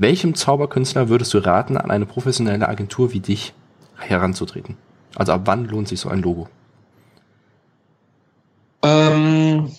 Welchem 0.01 0.35
Zauberkünstler 0.35 1.11
würdest 1.11 1.35
du 1.35 1.45
raten, 1.45 1.77
an 1.77 1.91
eine 1.91 2.07
professionelle 2.07 2.67
Agentur 2.67 3.13
wie 3.13 3.21
dich 3.21 3.53
heranzutreten? 3.99 4.79
Also 5.15 5.33
ab 5.33 5.43
wann 5.45 5.67
lohnt 5.67 5.89
sich 5.89 6.01
so 6.01 6.09
ein 6.09 6.23
Logo? 6.23 6.49
Ähm, 8.83 9.71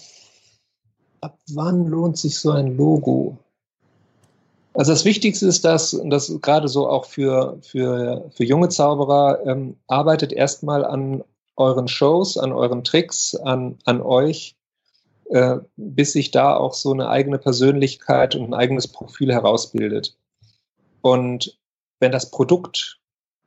ab 1.21 1.39
wann 1.55 1.87
lohnt 1.87 2.19
sich 2.19 2.37
so 2.37 2.51
ein 2.51 2.77
Logo? 2.77 3.39
Also 4.75 4.91
das 4.91 5.05
Wichtigste 5.05 5.47
ist, 5.47 5.65
dass, 5.65 5.99
das 6.05 6.31
gerade 6.39 6.67
so 6.67 6.87
auch 6.87 7.05
für, 7.05 7.57
für, 7.63 8.29
für 8.29 8.43
junge 8.43 8.69
Zauberer, 8.69 9.39
ähm, 9.47 9.77
arbeitet 9.87 10.33
erstmal 10.33 10.85
an 10.85 11.23
euren 11.55 11.87
Shows, 11.87 12.37
an 12.37 12.51
euren 12.51 12.83
Tricks, 12.83 13.33
an, 13.33 13.79
an 13.85 14.03
euch, 14.03 14.55
äh, 15.31 15.59
bis 15.77 16.11
sich 16.11 16.31
da 16.31 16.57
auch 16.57 16.73
so 16.73 16.91
eine 16.91 17.07
eigene 17.07 17.37
Persönlichkeit 17.37 18.35
und 18.35 18.49
ein 18.49 18.53
eigenes 18.53 18.89
Profil 18.89 19.31
herausbildet. 19.31 20.17
Und 21.01 21.57
wenn 22.01 22.11
das 22.11 22.31
Produkt, 22.31 22.99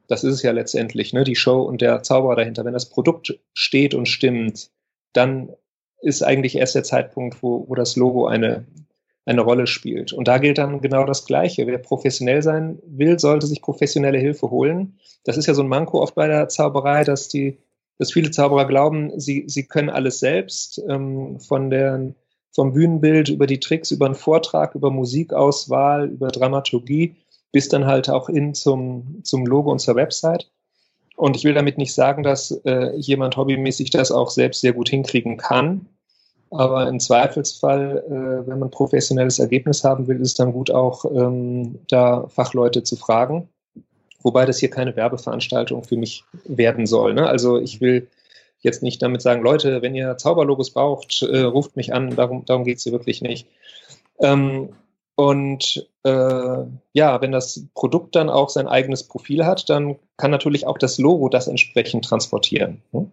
das 0.08 0.24
ist 0.24 0.34
es 0.34 0.42
ja 0.42 0.52
letztendlich, 0.52 1.12
ne, 1.12 1.24
die 1.24 1.36
Show 1.36 1.60
und 1.60 1.82
der 1.82 2.02
Zauberer 2.02 2.36
dahinter, 2.36 2.64
wenn 2.64 2.72
das 2.72 2.88
Produkt 2.88 3.38
steht 3.52 3.92
und 3.92 4.06
stimmt, 4.06 4.70
dann 5.12 5.52
ist 6.00 6.22
eigentlich 6.22 6.56
erst 6.56 6.74
der 6.74 6.84
Zeitpunkt, 6.84 7.42
wo, 7.42 7.68
wo 7.68 7.74
das 7.74 7.96
Logo 7.96 8.26
eine, 8.26 8.66
eine 9.26 9.42
Rolle 9.42 9.66
spielt. 9.66 10.14
Und 10.14 10.26
da 10.26 10.38
gilt 10.38 10.56
dann 10.56 10.80
genau 10.80 11.04
das 11.04 11.26
Gleiche. 11.26 11.66
Wer 11.66 11.78
professionell 11.78 12.42
sein 12.42 12.78
will, 12.86 13.18
sollte 13.18 13.46
sich 13.46 13.60
professionelle 13.60 14.18
Hilfe 14.18 14.50
holen. 14.50 14.98
Das 15.24 15.36
ist 15.36 15.46
ja 15.46 15.52
so 15.52 15.62
ein 15.62 15.68
Manko 15.68 16.00
oft 16.00 16.14
bei 16.14 16.28
der 16.28 16.48
Zauberei, 16.48 17.04
dass 17.04 17.28
die, 17.28 17.58
dass 17.98 18.12
viele 18.12 18.30
Zauberer 18.30 18.66
glauben, 18.66 19.18
sie, 19.18 19.44
sie 19.46 19.64
können 19.66 19.90
alles 19.90 20.18
selbst, 20.18 20.82
ähm, 20.88 21.38
von 21.40 21.70
der, 21.70 22.14
vom 22.52 22.72
Bühnenbild 22.72 23.28
über 23.28 23.46
die 23.46 23.60
Tricks, 23.60 23.90
über 23.90 24.06
einen 24.06 24.14
Vortrag, 24.14 24.74
über 24.74 24.90
Musikauswahl, 24.90 26.08
über 26.08 26.28
Dramaturgie, 26.28 27.16
bis 27.52 27.68
dann 27.68 27.86
halt 27.86 28.10
auch 28.10 28.28
hin 28.28 28.54
zum, 28.54 29.20
zum 29.22 29.46
Logo 29.46 29.70
und 29.70 29.78
zur 29.78 29.94
Website. 29.94 30.50
Und 31.16 31.36
ich 31.36 31.44
will 31.44 31.54
damit 31.54 31.78
nicht 31.78 31.94
sagen, 31.94 32.24
dass 32.24 32.50
äh, 32.64 32.96
jemand 32.96 33.36
hobbymäßig 33.36 33.90
das 33.90 34.10
auch 34.10 34.30
selbst 34.30 34.60
sehr 34.60 34.72
gut 34.72 34.88
hinkriegen 34.88 35.36
kann. 35.36 35.86
Aber 36.50 36.88
im 36.88 37.00
Zweifelsfall, 37.00 38.04
äh, 38.06 38.48
wenn 38.48 38.58
man 38.58 38.70
professionelles 38.70 39.38
Ergebnis 39.38 39.84
haben 39.84 40.06
will, 40.06 40.20
ist 40.20 40.28
es 40.28 40.34
dann 40.34 40.52
gut 40.52 40.70
auch, 40.70 41.04
ähm, 41.04 41.78
da 41.88 42.26
Fachleute 42.28 42.82
zu 42.82 42.96
fragen. 42.96 43.48
Wobei 44.25 44.47
das 44.47 44.59
hier 44.59 44.71
keine 44.71 44.97
Werbeveranstaltung 44.97 45.85
für 45.85 45.97
mich 45.97 46.25
werden 46.45 46.87
soll. 46.87 47.14
Ne? 47.14 47.28
Also 47.28 47.59
ich 47.59 47.81
will 47.81 48.09
jetzt 48.61 48.83
nicht 48.83 49.02
damit 49.02 49.23
sagen, 49.23 49.43
Leute, 49.43 49.83
wenn 49.83 49.95
ihr 49.95 50.16
Zauberlogos 50.16 50.71
braucht, 50.71 51.23
äh, 51.23 51.40
ruft 51.40 51.76
mich 51.76 51.93
an. 51.93 52.16
Darum, 52.16 52.45
darum 52.47 52.64
geht 52.64 52.78
es 52.78 52.83
hier 52.83 52.93
wirklich 52.93 53.21
nicht. 53.21 53.47
Ähm, 54.19 54.71
und 55.14 55.87
äh, 56.04 56.64
ja, 56.93 57.21
wenn 57.21 57.31
das 57.31 57.66
Produkt 57.75 58.16
dann 58.16 58.31
auch 58.31 58.49
sein 58.49 58.66
eigenes 58.66 59.04
Profil 59.04 59.45
hat, 59.45 59.69
dann 59.69 59.97
kann 60.16 60.31
natürlich 60.31 60.66
auch 60.66 60.78
das 60.78 60.99
Logo 60.99 61.28
das 61.28 61.47
entsprechend 61.47 62.07
transportieren. 62.07 62.83
Hm? 62.93 63.12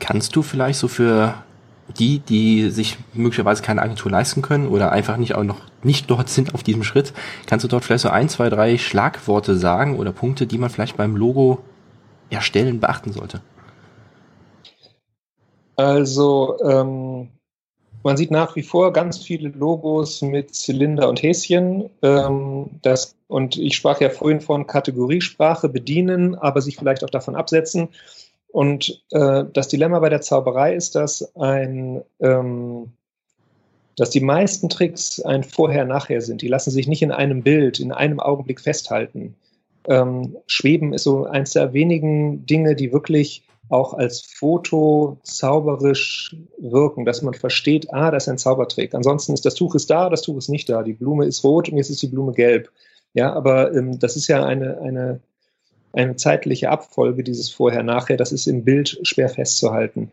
Kannst 0.00 0.34
du 0.36 0.42
vielleicht 0.42 0.80
so 0.80 0.88
für 0.88 1.34
die, 1.98 2.18
die 2.18 2.70
sich 2.70 2.98
möglicherweise 3.12 3.62
keine 3.62 3.82
Agentur 3.82 4.10
leisten 4.10 4.42
können 4.42 4.68
oder 4.68 4.92
einfach 4.92 5.16
nicht 5.16 5.34
auch 5.34 5.44
noch 5.44 5.60
nicht 5.82 6.10
dort 6.10 6.28
sind 6.28 6.54
auf 6.54 6.62
diesem 6.62 6.82
Schritt, 6.82 7.12
kannst 7.46 7.64
du 7.64 7.68
dort 7.68 7.84
vielleicht 7.84 8.02
so 8.02 8.08
ein, 8.08 8.28
zwei, 8.28 8.48
drei 8.48 8.78
Schlagworte 8.78 9.56
sagen 9.56 9.98
oder 9.98 10.12
Punkte, 10.12 10.46
die 10.46 10.58
man 10.58 10.70
vielleicht 10.70 10.96
beim 10.96 11.16
Logo 11.16 11.58
erstellen 12.30 12.80
beachten 12.80 13.12
sollte? 13.12 13.42
Also 15.76 16.58
ähm, 16.62 17.28
man 18.02 18.16
sieht 18.16 18.30
nach 18.30 18.54
wie 18.54 18.62
vor 18.62 18.92
ganz 18.92 19.18
viele 19.18 19.48
Logos 19.48 20.22
mit 20.22 20.54
Zylinder 20.54 21.08
und 21.08 21.22
Häschen. 21.22 21.90
Ähm, 22.02 22.70
das, 22.82 23.16
und 23.28 23.56
ich 23.56 23.76
sprach 23.76 24.00
ja 24.00 24.10
vorhin 24.10 24.40
von 24.40 24.66
Kategoriesprache 24.66 25.68
bedienen, 25.68 26.34
aber 26.34 26.60
sich 26.60 26.76
vielleicht 26.76 27.02
auch 27.02 27.10
davon 27.10 27.34
absetzen. 27.34 27.88
Und 28.54 29.02
äh, 29.10 29.46
das 29.52 29.66
Dilemma 29.66 29.98
bei 29.98 30.10
der 30.10 30.20
Zauberei 30.20 30.76
ist, 30.76 30.94
dass 30.94 31.34
ein 31.34 32.04
ähm, 32.20 32.92
dass 33.96 34.10
die 34.10 34.20
meisten 34.20 34.68
Tricks 34.68 35.20
ein 35.20 35.42
Vorher-Nachher 35.42 36.20
sind. 36.20 36.40
Die 36.40 36.46
lassen 36.46 36.70
sich 36.70 36.86
nicht 36.86 37.02
in 37.02 37.10
einem 37.10 37.42
Bild, 37.42 37.80
in 37.80 37.90
einem 37.90 38.20
Augenblick 38.20 38.60
festhalten. 38.60 39.34
Ähm, 39.88 40.36
Schweben 40.46 40.92
ist 40.92 41.02
so 41.02 41.24
eins 41.24 41.50
der 41.50 41.72
wenigen 41.72 42.46
Dinge, 42.46 42.76
die 42.76 42.92
wirklich 42.92 43.44
auch 43.70 43.92
als 43.92 44.20
Foto 44.20 45.18
zauberisch 45.24 46.36
wirken, 46.58 47.04
dass 47.04 47.22
man 47.22 47.34
versteht, 47.34 47.92
ah, 47.92 48.12
das 48.12 48.24
ist 48.24 48.28
ein 48.28 48.38
Zaubertrick. 48.38 48.94
Ansonsten 48.94 49.32
ist 49.32 49.44
das 49.44 49.56
Tuch 49.56 49.74
ist 49.74 49.90
da, 49.90 50.10
das 50.10 50.22
Tuch 50.22 50.36
ist 50.36 50.48
nicht 50.48 50.68
da. 50.68 50.84
Die 50.84 50.92
Blume 50.92 51.26
ist 51.26 51.42
rot 51.42 51.68
und 51.68 51.76
jetzt 51.76 51.90
ist 51.90 52.02
die 52.02 52.08
Blume 52.08 52.32
gelb. 52.32 52.70
Ja, 53.14 53.32
aber 53.32 53.74
ähm, 53.74 53.98
das 53.98 54.14
ist 54.14 54.28
ja 54.28 54.44
eine, 54.44 54.78
eine, 54.78 55.20
eine 55.94 56.16
zeitliche 56.16 56.70
Abfolge 56.70 57.22
dieses 57.24 57.50
Vorher-Nachher. 57.50 58.16
Das 58.16 58.32
ist 58.32 58.46
im 58.46 58.64
Bild 58.64 58.98
schwer 59.02 59.28
festzuhalten. 59.28 60.10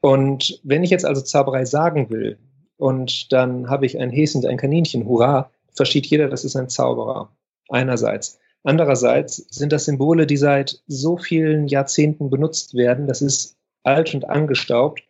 Und 0.00 0.60
wenn 0.62 0.82
ich 0.82 0.90
jetzt 0.90 1.04
also 1.04 1.20
Zauberei 1.20 1.64
sagen 1.64 2.10
will 2.10 2.38
und 2.76 3.32
dann 3.32 3.68
habe 3.68 3.86
ich 3.86 3.98
ein 3.98 4.10
Häschen, 4.10 4.44
ein 4.46 4.56
Kaninchen, 4.56 5.06
hurra, 5.06 5.50
versteht 5.72 6.06
jeder, 6.06 6.28
das 6.28 6.44
ist 6.44 6.56
ein 6.56 6.68
Zauberer. 6.68 7.30
Einerseits. 7.68 8.38
Andererseits 8.62 9.36
sind 9.50 9.72
das 9.72 9.86
Symbole, 9.86 10.26
die 10.26 10.36
seit 10.36 10.82
so 10.86 11.16
vielen 11.16 11.68
Jahrzehnten 11.68 12.30
benutzt 12.30 12.74
werden. 12.74 13.06
Das 13.06 13.22
ist 13.22 13.56
alt 13.82 14.14
und 14.14 14.28
angestaubt. 14.28 15.02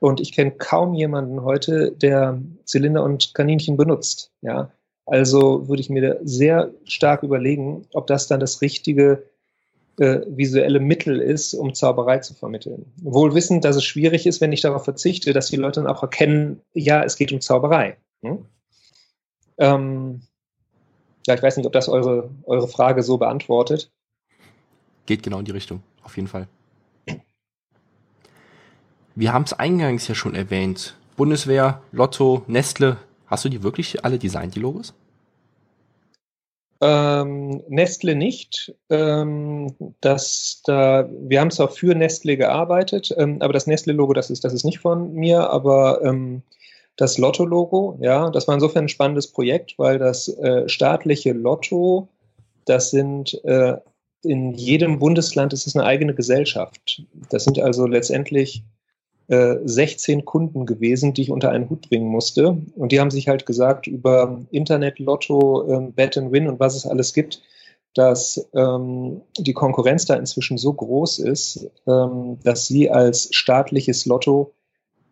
Und 0.00 0.20
ich 0.20 0.32
kenne 0.32 0.52
kaum 0.52 0.94
jemanden 0.94 1.42
heute, 1.42 1.92
der 1.92 2.40
Zylinder 2.64 3.02
und 3.02 3.34
Kaninchen 3.34 3.76
benutzt. 3.76 4.32
Ja, 4.42 4.70
also 5.06 5.68
würde 5.68 5.80
ich 5.80 5.90
mir 5.90 6.20
sehr 6.22 6.72
stark 6.84 7.22
überlegen, 7.22 7.86
ob 7.92 8.06
das 8.06 8.26
dann 8.26 8.40
das 8.40 8.62
richtige 8.62 9.24
äh, 9.98 10.20
visuelle 10.26 10.80
Mittel 10.80 11.20
ist, 11.20 11.54
um 11.54 11.74
Zauberei 11.74 12.18
zu 12.18 12.34
vermitteln. 12.34 12.86
Wohl 12.96 13.34
wissend, 13.34 13.64
dass 13.64 13.76
es 13.76 13.84
schwierig 13.84 14.26
ist, 14.26 14.40
wenn 14.40 14.52
ich 14.52 14.60
darauf 14.60 14.84
verzichte, 14.84 15.32
dass 15.32 15.48
die 15.48 15.56
Leute 15.56 15.82
dann 15.82 15.90
auch 15.92 16.02
erkennen, 16.02 16.60
ja, 16.72 17.04
es 17.04 17.16
geht 17.16 17.32
um 17.32 17.40
Zauberei. 17.40 17.96
Hm? 18.22 18.46
Ähm, 19.58 20.22
ja, 21.26 21.34
ich 21.34 21.42
weiß 21.42 21.56
nicht, 21.56 21.66
ob 21.66 21.72
das 21.72 21.88
eure, 21.88 22.30
eure 22.44 22.68
Frage 22.68 23.02
so 23.02 23.18
beantwortet. 23.18 23.90
Geht 25.06 25.22
genau 25.22 25.38
in 25.38 25.44
die 25.44 25.52
Richtung, 25.52 25.82
auf 26.02 26.16
jeden 26.16 26.28
Fall. 26.28 26.48
Wir 29.14 29.32
haben 29.32 29.44
es 29.44 29.52
eingangs 29.52 30.08
ja 30.08 30.16
schon 30.16 30.34
erwähnt. 30.34 30.96
Bundeswehr, 31.16 31.82
Lotto, 31.92 32.42
Nestle. 32.48 32.96
Hast 33.26 33.44
du 33.44 33.48
die 33.48 33.62
wirklich 33.62 34.04
alle 34.04 34.18
designt, 34.18 34.54
die 34.54 34.60
Logos? 34.60 34.94
Ähm, 36.80 37.62
Nestle 37.68 38.14
nicht. 38.14 38.74
Ähm, 38.90 39.74
das, 40.00 40.60
da, 40.64 41.08
wir 41.10 41.40
haben 41.40 41.50
zwar 41.50 41.68
für 41.68 41.94
Nestle 41.94 42.36
gearbeitet, 42.36 43.14
ähm, 43.16 43.38
aber 43.40 43.52
das 43.52 43.66
Nestle-Logo, 43.66 44.12
das 44.12 44.30
ist, 44.30 44.44
das 44.44 44.52
ist 44.52 44.64
nicht 44.64 44.80
von 44.80 45.14
mir, 45.14 45.48
aber 45.50 46.02
ähm, 46.04 46.42
das 46.96 47.16
Lotto-Logo. 47.18 47.98
Ja, 48.00 48.30
das 48.30 48.46
war 48.48 48.54
insofern 48.54 48.84
ein 48.84 48.88
spannendes 48.88 49.28
Projekt, 49.28 49.78
weil 49.78 49.98
das 49.98 50.28
äh, 50.28 50.68
staatliche 50.68 51.32
Lotto, 51.32 52.08
das 52.66 52.90
sind 52.90 53.42
äh, 53.44 53.76
in 54.22 54.52
jedem 54.52 54.98
Bundesland 54.98 55.52
ist 55.52 55.66
es 55.66 55.76
eine 55.76 55.84
eigene 55.84 56.14
Gesellschaft. 56.14 57.02
Das 57.30 57.44
sind 57.44 57.58
also 57.58 57.86
letztendlich 57.86 58.62
äh, 59.28 59.56
16 59.64 60.24
Kunden 60.24 60.66
gewesen, 60.66 61.14
die 61.14 61.22
ich 61.22 61.30
unter 61.30 61.50
einen 61.50 61.70
Hut 61.70 61.88
bringen 61.88 62.08
musste. 62.08 62.56
Und 62.76 62.92
die 62.92 63.00
haben 63.00 63.10
sich 63.10 63.28
halt 63.28 63.46
gesagt 63.46 63.86
über 63.86 64.40
Internet, 64.50 64.98
Lotto, 64.98 65.68
ähm, 65.68 65.92
Bet 65.92 66.16
and 66.18 66.32
Win 66.32 66.48
und 66.48 66.60
was 66.60 66.76
es 66.76 66.86
alles 66.86 67.12
gibt, 67.14 67.42
dass 67.94 68.48
ähm, 68.54 69.22
die 69.38 69.52
Konkurrenz 69.52 70.04
da 70.04 70.14
inzwischen 70.14 70.58
so 70.58 70.72
groß 70.72 71.20
ist, 71.20 71.70
ähm, 71.86 72.38
dass 72.42 72.66
sie 72.66 72.90
als 72.90 73.28
staatliches 73.32 74.04
Lotto 74.04 74.52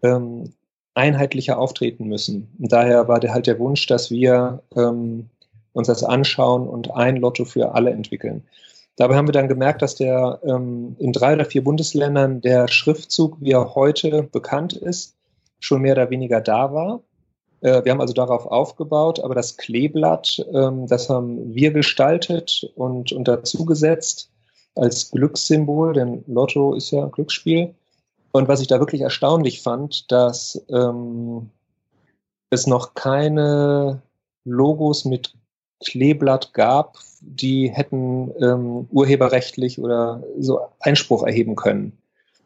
ähm, 0.03 0.53
einheitlicher 0.95 1.59
auftreten 1.59 2.07
müssen. 2.07 2.49
Und 2.59 2.73
daher 2.73 3.09
war 3.09 3.21
der 3.21 3.33
halt 3.33 3.47
der 3.47 3.59
Wunsch, 3.59 3.87
dass 3.87 4.11
wir 4.11 4.63
ähm, 4.77 5.31
uns 5.73 5.87
das 5.87 6.05
anschauen 6.05 6.69
und 6.69 6.91
ein 6.91 7.17
Lotto 7.17 7.45
für 7.45 7.75
alle 7.75 7.91
entwickeln. 7.91 8.43
Dabei 8.97 9.17
haben 9.17 9.29
wir 9.29 9.33
dann 9.33 9.49
gemerkt, 9.49 9.83
dass 9.83 9.95
der 9.95 10.41
ähm, 10.45 10.97
in 10.99 11.13
drei 11.13 11.33
oder 11.33 11.45
vier 11.45 11.65
Bundesländern 11.65 12.41
der 12.41 12.69
Schriftzug, 12.69 13.39
wie 13.41 13.53
er 13.53 13.75
heute 13.75 14.25
bekannt 14.25 14.75
ist, 14.75 15.17
schon 15.61 15.83
mehr 15.83 15.95
oder 15.95 16.11
weniger 16.11 16.41
da 16.41 16.73
war. 16.73 17.01
Äh, 17.63 17.85
wir 17.85 17.93
haben 17.93 18.01
also 18.01 18.13
darauf 18.13 18.47
aufgebaut, 18.47 19.21
aber 19.21 19.35
das 19.35 19.57
Kleeblatt, 19.57 20.45
ähm, 20.53 20.87
das 20.87 21.09
haben 21.09 21.55
wir 21.55 21.73
gestaltet 21.73 22.71
und, 22.75 23.13
und 23.13 23.27
dazugesetzt 23.29 24.31
als 24.75 25.11
Glückssymbol, 25.11 25.95
denn 25.95 26.25
Lotto 26.27 26.75
ist 26.75 26.91
ja 26.91 27.07
Glücksspiel. 27.07 27.75
Und 28.33 28.49
was 28.49 28.61
ich 28.61 28.67
da 28.67 28.81
wirklich 28.81 29.03
erstaunlich 29.03 29.63
fand, 29.63 30.11
dass 30.11 30.65
ähm, 30.71 31.51
es 32.51 32.67
noch 32.67 32.95
keine 32.95 34.03
Logos 34.45 35.05
mit 35.05 35.35
Kleeblatt 35.85 36.55
gab, 36.55 36.99
die 37.21 37.71
hätten 37.71 38.33
ähm, 38.41 38.87
urheberrechtlich 38.91 39.79
oder 39.79 40.23
so 40.39 40.61
Einspruch 40.81 41.25
erheben 41.25 41.57
können. 41.57 41.93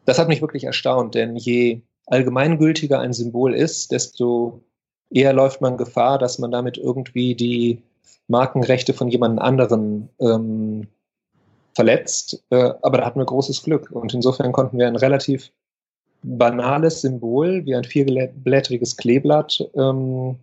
Das 0.05 0.19
hat 0.19 0.27
mich 0.27 0.41
wirklich 0.41 0.63
erstaunt, 0.63 1.15
denn 1.15 1.35
je 1.35 1.81
allgemeingültiger 2.05 2.99
ein 2.99 3.13
Symbol 3.13 3.53
ist, 3.53 3.91
desto 3.91 4.61
eher 5.09 5.33
läuft 5.33 5.61
man 5.61 5.77
Gefahr, 5.77 6.17
dass 6.17 6.39
man 6.39 6.51
damit 6.51 6.77
irgendwie 6.77 7.35
die 7.35 7.81
Markenrechte 8.27 8.93
von 8.93 9.09
jemand 9.09 9.39
anderen 9.39 10.09
ähm, 10.19 10.87
verletzt, 11.73 12.43
äh, 12.49 12.71
aber 12.81 12.97
da 12.97 13.05
hatten 13.05 13.19
wir 13.19 13.25
großes 13.25 13.63
Glück. 13.63 13.91
Und 13.91 14.13
insofern 14.13 14.51
konnten 14.51 14.77
wir 14.77 14.87
ein 14.87 14.95
relativ 14.95 15.51
banales 16.23 17.01
Symbol 17.01 17.65
wie 17.65 17.75
ein 17.75 17.83
vierblättriges 17.83 18.97
Kleeblatt 18.97 19.69
ähm, 19.75 20.37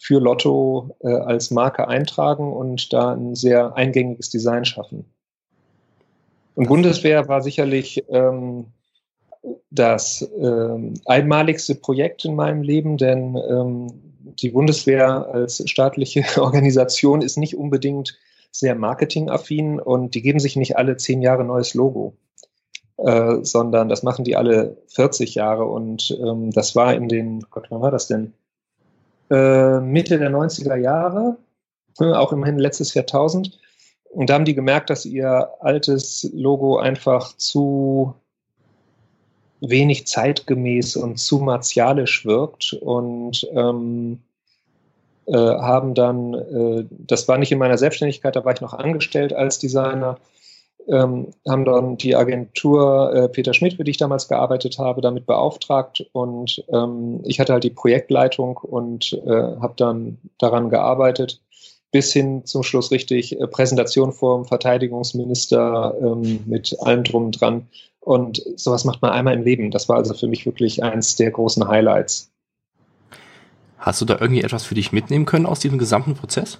für 0.00 0.18
Lotto 0.18 0.96
äh, 1.00 1.08
als 1.12 1.50
Marke 1.50 1.86
eintragen 1.86 2.54
und 2.54 2.90
da 2.94 3.12
ein 3.12 3.34
sehr 3.34 3.76
eingängiges 3.76 4.30
Design 4.30 4.64
schaffen. 4.64 5.04
Und 6.54 6.68
Bundeswehr 6.68 7.28
war 7.28 7.42
sicherlich 7.42 8.02
ähm, 8.08 8.68
das 9.70 10.26
ähm, 10.40 10.94
einmaligste 11.04 11.74
Projekt 11.74 12.24
in 12.24 12.34
meinem 12.34 12.62
Leben, 12.62 12.96
denn 12.96 13.36
ähm, 13.36 13.88
die 14.40 14.48
Bundeswehr 14.48 15.28
als 15.32 15.62
staatliche 15.68 16.24
Organisation 16.40 17.20
ist 17.20 17.36
nicht 17.36 17.56
unbedingt 17.56 18.18
sehr 18.50 18.74
marketingaffin 18.74 19.80
und 19.80 20.14
die 20.14 20.22
geben 20.22 20.40
sich 20.40 20.56
nicht 20.56 20.78
alle 20.78 20.96
zehn 20.96 21.20
Jahre 21.20 21.44
neues 21.44 21.74
Logo, 21.74 22.14
äh, 22.96 23.36
sondern 23.42 23.90
das 23.90 24.02
machen 24.02 24.24
die 24.24 24.34
alle 24.34 24.78
40 24.88 25.34
Jahre 25.34 25.66
und 25.66 26.18
ähm, 26.22 26.50
das 26.52 26.74
war 26.74 26.94
in 26.94 27.08
den, 27.08 27.40
Gott, 27.50 27.66
wann 27.68 27.82
war 27.82 27.90
das 27.90 28.06
denn? 28.06 28.32
Äh, 29.30 29.80
Mitte 29.80 30.18
der 30.18 30.30
90er 30.30 30.76
Jahre, 30.76 31.36
äh, 32.00 32.12
auch 32.12 32.32
immerhin 32.32 32.58
letztes 32.58 32.94
Jahrtausend. 32.94 33.58
Und 34.10 34.28
da 34.28 34.34
haben 34.34 34.44
die 34.44 34.54
gemerkt, 34.54 34.90
dass 34.90 35.06
ihr 35.06 35.50
altes 35.60 36.28
Logo 36.32 36.78
einfach 36.78 37.36
zu 37.36 38.14
wenig 39.60 40.06
zeitgemäß 40.06 40.96
und 40.96 41.18
zu 41.18 41.38
martialisch 41.38 42.24
wirkt 42.24 42.72
und 42.72 43.46
ähm, 43.52 44.20
äh, 45.26 45.36
haben 45.36 45.94
dann, 45.94 46.34
äh, 46.34 46.86
das 46.90 47.28
war 47.28 47.38
nicht 47.38 47.52
in 47.52 47.58
meiner 47.58 47.78
Selbstständigkeit, 47.78 48.34
da 48.34 48.44
war 48.44 48.54
ich 48.54 48.60
noch 48.60 48.74
angestellt 48.74 49.32
als 49.32 49.58
Designer, 49.58 50.18
ähm, 50.88 51.28
haben 51.48 51.64
dann 51.64 51.96
die 51.96 52.16
Agentur 52.16 53.14
äh, 53.14 53.28
Peter 53.28 53.54
Schmidt, 53.54 53.74
für 53.74 53.84
die 53.84 53.92
ich 53.92 53.96
damals 53.96 54.28
gearbeitet 54.28 54.78
habe, 54.78 55.00
damit 55.00 55.26
beauftragt 55.26 56.04
und 56.12 56.64
ähm, 56.72 57.20
ich 57.24 57.40
hatte 57.40 57.52
halt 57.52 57.64
die 57.64 57.70
Projektleitung 57.70 58.56
und 58.56 59.12
äh, 59.26 59.30
habe 59.30 59.74
dann 59.76 60.18
daran 60.38 60.70
gearbeitet 60.70 61.40
bis 61.92 62.12
hin 62.12 62.44
zum 62.46 62.62
Schluss 62.62 62.90
richtig 62.90 63.38
äh, 63.38 63.46
Präsentation 63.46 64.12
vor 64.12 64.36
dem 64.36 64.44
Verteidigungsminister 64.44 65.94
ähm, 66.00 66.40
mit 66.46 66.76
allem 66.80 67.04
drum 67.04 67.26
und 67.26 67.40
dran. 67.40 67.68
Und 68.00 68.42
sowas 68.56 68.84
macht 68.84 69.02
man 69.02 69.10
einmal 69.10 69.34
im 69.34 69.42
Leben. 69.42 69.70
Das 69.70 69.88
war 69.88 69.96
also 69.96 70.14
für 70.14 70.26
mich 70.26 70.46
wirklich 70.46 70.82
eins 70.82 71.16
der 71.16 71.30
großen 71.30 71.66
Highlights. 71.66 72.30
Hast 73.78 74.00
du 74.00 74.04
da 74.04 74.18
irgendwie 74.20 74.42
etwas 74.42 74.64
für 74.64 74.74
dich 74.74 74.92
mitnehmen 74.92 75.26
können 75.26 75.46
aus 75.46 75.60
diesem 75.60 75.78
gesamten 75.78 76.14
Prozess? 76.14 76.58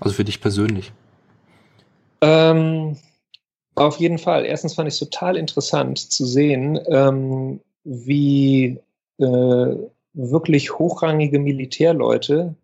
Also 0.00 0.14
für 0.14 0.24
dich 0.24 0.40
persönlich? 0.40 0.92
Ähm, 2.22 2.96
auf 3.74 3.96
jeden 3.98 4.18
Fall. 4.18 4.44
Erstens 4.44 4.74
fand 4.74 4.88
ich 4.88 4.94
es 4.94 5.00
total 5.00 5.36
interessant 5.36 5.98
zu 5.98 6.26
sehen, 6.26 6.78
ähm, 6.88 7.60
wie 7.84 8.80
äh, 9.18 9.76
wirklich 10.12 10.78
hochrangige 10.78 11.38
Militärleute 11.38 12.54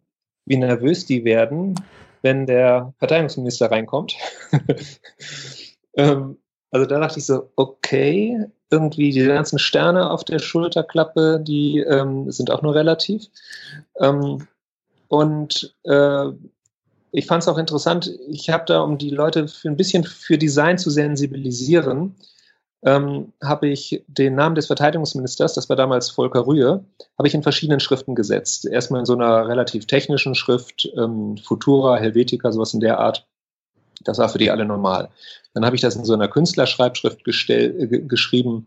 wie 0.46 0.56
nervös 0.56 1.06
die 1.06 1.24
werden, 1.24 1.74
wenn 2.22 2.46
der 2.46 2.94
Verteidigungsminister 2.98 3.70
reinkommt. 3.70 4.16
ähm, 5.96 6.38
also 6.70 6.86
da 6.86 7.00
dachte 7.00 7.18
ich 7.18 7.26
so, 7.26 7.50
okay, 7.56 8.46
irgendwie 8.70 9.10
die 9.10 9.24
ganzen 9.24 9.58
Sterne 9.58 10.10
auf 10.10 10.24
der 10.24 10.38
Schulterklappe, 10.38 11.40
die 11.40 11.78
ähm, 11.80 12.30
sind 12.30 12.50
auch 12.50 12.62
nur 12.62 12.74
relativ. 12.74 13.26
Ähm, 14.00 14.46
und 15.08 15.74
äh, 15.84 16.26
ich 17.16 17.24
fand 17.24 17.42
es 17.42 17.48
auch 17.48 17.56
interessant, 17.56 18.12
ich 18.28 18.50
habe 18.50 18.64
da, 18.66 18.80
um 18.80 18.98
die 18.98 19.08
Leute 19.08 19.48
für 19.48 19.68
ein 19.68 19.76
bisschen 19.78 20.04
für 20.04 20.36
Design 20.36 20.76
zu 20.76 20.90
sensibilisieren, 20.90 22.14
ähm, 22.84 23.32
habe 23.42 23.68
ich 23.68 24.04
den 24.06 24.34
Namen 24.34 24.54
des 24.54 24.66
Verteidigungsministers, 24.66 25.54
das 25.54 25.70
war 25.70 25.76
damals 25.76 26.10
Volker 26.10 26.46
Rühe, 26.46 26.84
habe 27.16 27.26
ich 27.26 27.32
in 27.32 27.42
verschiedenen 27.42 27.80
Schriften 27.80 28.14
gesetzt. 28.14 28.66
Erstmal 28.66 29.00
in 29.00 29.06
so 29.06 29.14
einer 29.14 29.48
relativ 29.48 29.86
technischen 29.86 30.34
Schrift, 30.34 30.90
ähm, 30.94 31.38
Futura, 31.38 31.96
Helvetica, 31.96 32.52
sowas 32.52 32.74
in 32.74 32.80
der 32.80 32.98
Art. 32.98 33.26
Das 34.04 34.18
war 34.18 34.28
für 34.28 34.38
die 34.38 34.50
alle 34.50 34.66
normal. 34.66 35.08
Dann 35.54 35.64
habe 35.64 35.74
ich 35.74 35.80
das 35.80 35.96
in 35.96 36.04
so 36.04 36.12
einer 36.12 36.28
Künstlerschreibschrift 36.28 37.24
gestell, 37.24 37.80
äh, 37.80 37.98
geschrieben, 38.00 38.66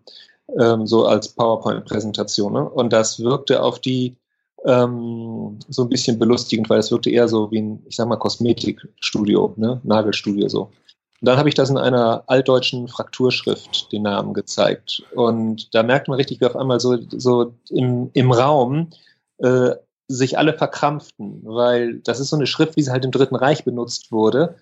ähm, 0.57 0.87
so 0.87 1.05
als 1.05 1.29
PowerPoint-Präsentation. 1.29 2.53
Ne? 2.53 2.67
Und 2.67 2.93
das 2.93 3.19
wirkte 3.19 3.61
auf 3.61 3.77
die 3.77 4.17
ähm, 4.65 5.59
so 5.69 5.83
ein 5.83 5.89
bisschen 5.89 6.19
belustigend, 6.19 6.69
weil 6.69 6.79
es 6.79 6.91
wirkte 6.91 7.09
eher 7.09 7.27
so 7.27 7.51
wie 7.51 7.61
ein, 7.61 7.83
ich 7.87 7.95
sag 7.95 8.07
mal, 8.07 8.17
Kosmetikstudio, 8.17 9.53
ne? 9.57 9.79
Nagelstudio 9.83 10.49
so. 10.49 10.71
Und 11.21 11.25
dann 11.27 11.37
habe 11.37 11.49
ich 11.49 11.55
das 11.55 11.69
in 11.69 11.77
einer 11.77 12.23
altdeutschen 12.27 12.87
Frakturschrift 12.87 13.91
den 13.91 14.03
Namen 14.03 14.33
gezeigt. 14.33 15.03
Und 15.13 15.73
da 15.75 15.83
merkt 15.83 16.07
man 16.07 16.15
richtig, 16.15 16.39
wie 16.39 16.45
auf 16.45 16.55
einmal 16.55 16.79
so, 16.79 16.97
so 17.09 17.53
im, 17.69 18.09
im 18.13 18.31
Raum 18.31 18.89
äh, 19.39 19.71
sich 20.07 20.37
alle 20.37 20.53
verkrampften, 20.53 21.41
weil 21.43 21.99
das 21.99 22.19
ist 22.19 22.29
so 22.29 22.37
eine 22.37 22.47
Schrift, 22.47 22.77
wie 22.77 22.81
sie 22.81 22.91
halt 22.91 23.05
im 23.05 23.11
Dritten 23.11 23.35
Reich 23.35 23.65
benutzt 23.65 24.11
wurde. 24.11 24.55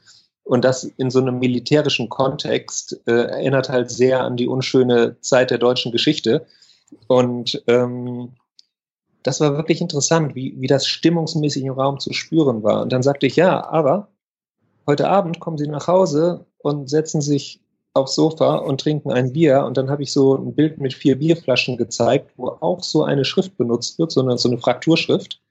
Und 0.44 0.66
das 0.66 0.84
in 0.84 1.12
so 1.12 1.20
einem 1.20 1.40
militärischen 1.40 2.10
Kontext 2.10 3.02
äh, 3.06 3.12
erinnert 3.12 3.70
halt 3.70 3.92
sehr 3.92 4.24
an 4.24 4.38
die 4.38 4.48
unschöne 4.48 5.20
Zeit 5.22 5.52
der 5.52 5.58
deutschen 5.58 5.92
Geschichte. 5.92 6.46
Und 7.08 7.62
ähm, 7.68 8.34
das 9.24 9.40
war 9.40 9.58
wirklich 9.58 9.82
interessant, 9.82 10.36
wie, 10.36 10.56
wie 10.60 10.68
das 10.68 10.88
stimmungsmäßig 10.88 11.64
im 11.64 11.74
Raum 11.74 12.00
zu 12.00 12.14
spüren 12.14 12.64
war. 12.64 12.82
Und 12.82 12.92
dann 12.92 13.04
sagte 13.04 13.28
ich, 13.28 13.36
ja, 13.36 13.66
aber 13.66 14.10
heute 14.86 15.10
Abend 15.10 15.40
kommen 15.40 15.58
Sie 15.58 15.68
nach 15.68 15.88
Hause 15.88 16.46
und 16.60 16.90
setzen 16.90 17.22
sich 17.22 17.62
aufs 17.94 18.16
Sofa 18.16 18.56
und 18.58 18.80
trinken 18.80 19.12
ein 19.12 19.34
Bier. 19.34 19.64
Und 19.66 19.78
dann 19.78 19.90
habe 19.90 20.04
ich 20.04 20.14
so 20.14 20.36
ein 20.36 20.56
Bild 20.56 20.80
mit 20.80 20.94
vier 20.94 21.18
Bierflaschen 21.18 21.78
gezeigt, 21.78 22.32
wo 22.38 22.48
auch 22.48 22.84
so 22.84 23.04
eine 23.04 23.26
Schrift 23.26 23.58
benutzt 23.58 24.00
wird, 24.00 24.12
sondern 24.12 24.38
so 24.38 24.50
eine 24.50 24.60
Frakturschrift. 24.60 25.42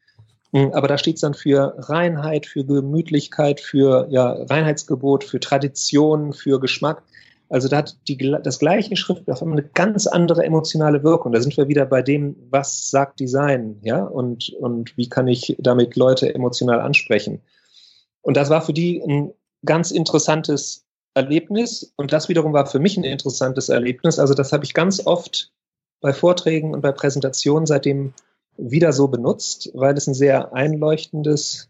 Mm, 0.53 0.69
aber 0.73 0.89
da 0.89 0.97
steht 0.97 1.17
es 1.17 1.21
dann 1.21 1.35
für 1.35 1.75
Reinheit, 1.77 2.47
für 2.47 2.65
Gemütlichkeit, 2.65 3.61
für 3.61 4.07
ja, 4.11 4.33
Reinheitsgebot, 4.33 5.25
für 5.25 5.41
Tradition, 5.41 6.33
für 6.33 6.61
Geschmack. 6.61 7.03
Also 7.49 7.69
da 7.69 7.79
hat 7.79 7.97
die, 8.09 8.17
das 8.43 8.59
gleiche 8.59 8.97
Schrift 8.97 9.31
auf 9.31 9.41
einmal 9.41 9.59
eine 9.59 9.69
ganz 9.69 10.07
andere 10.07 10.45
emotionale 10.45 11.05
Wirkung. 11.05 11.33
Da 11.33 11.41
sind 11.41 11.57
wir 11.57 11.69
wieder 11.69 11.87
bei 11.87 12.03
dem, 12.03 12.37
was 12.51 12.91
sagt 12.91 13.21
Design, 13.21 13.79
ja, 13.83 14.03
und, 14.03 14.51
und 14.61 14.97
wie 14.97 15.09
kann 15.09 15.29
ich 15.29 15.57
damit 15.59 15.97
Leute 15.97 16.35
emotional 16.35 16.81
ansprechen. 16.81 17.41
Und 18.23 18.37
das 18.37 18.51
war 18.51 18.63
für 18.63 18.73
die 18.73 19.01
ein 19.01 19.33
ganz 19.65 19.93
interessantes 19.93 20.85
Erlebnis. 21.15 21.93
Und 21.97 22.13
das 22.13 22.29
wiederum 22.29 22.53
war 22.53 22.67
für 22.67 22.81
mich 22.81 22.97
ein 22.97 23.05
interessantes 23.05 23.69
Erlebnis. 23.69 24.19
Also 24.19 24.35
das 24.35 24.53
habe 24.53 24.65
ich 24.65 24.75
ganz 24.75 25.07
oft 25.07 25.53
bei 26.01 26.13
Vorträgen 26.13 26.75
und 26.75 26.81
bei 26.81 26.93
Präsentationen 26.93 27.67
seitdem 27.67 28.13
wieder 28.57 28.93
so 28.93 29.09
benutzt, 29.09 29.71
weil 29.75 29.97
es 29.97 30.07
ein 30.07 30.15
sehr 30.15 30.53
einleuchtendes, 30.53 31.69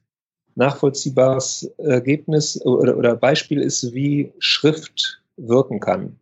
nachvollziehbares 0.54 1.70
Ergebnis 1.78 2.60
oder, 2.64 2.96
oder 2.96 3.16
Beispiel 3.16 3.60
ist, 3.60 3.92
wie 3.92 4.32
Schrift 4.38 5.22
wirken 5.36 5.80
kann. 5.80 6.18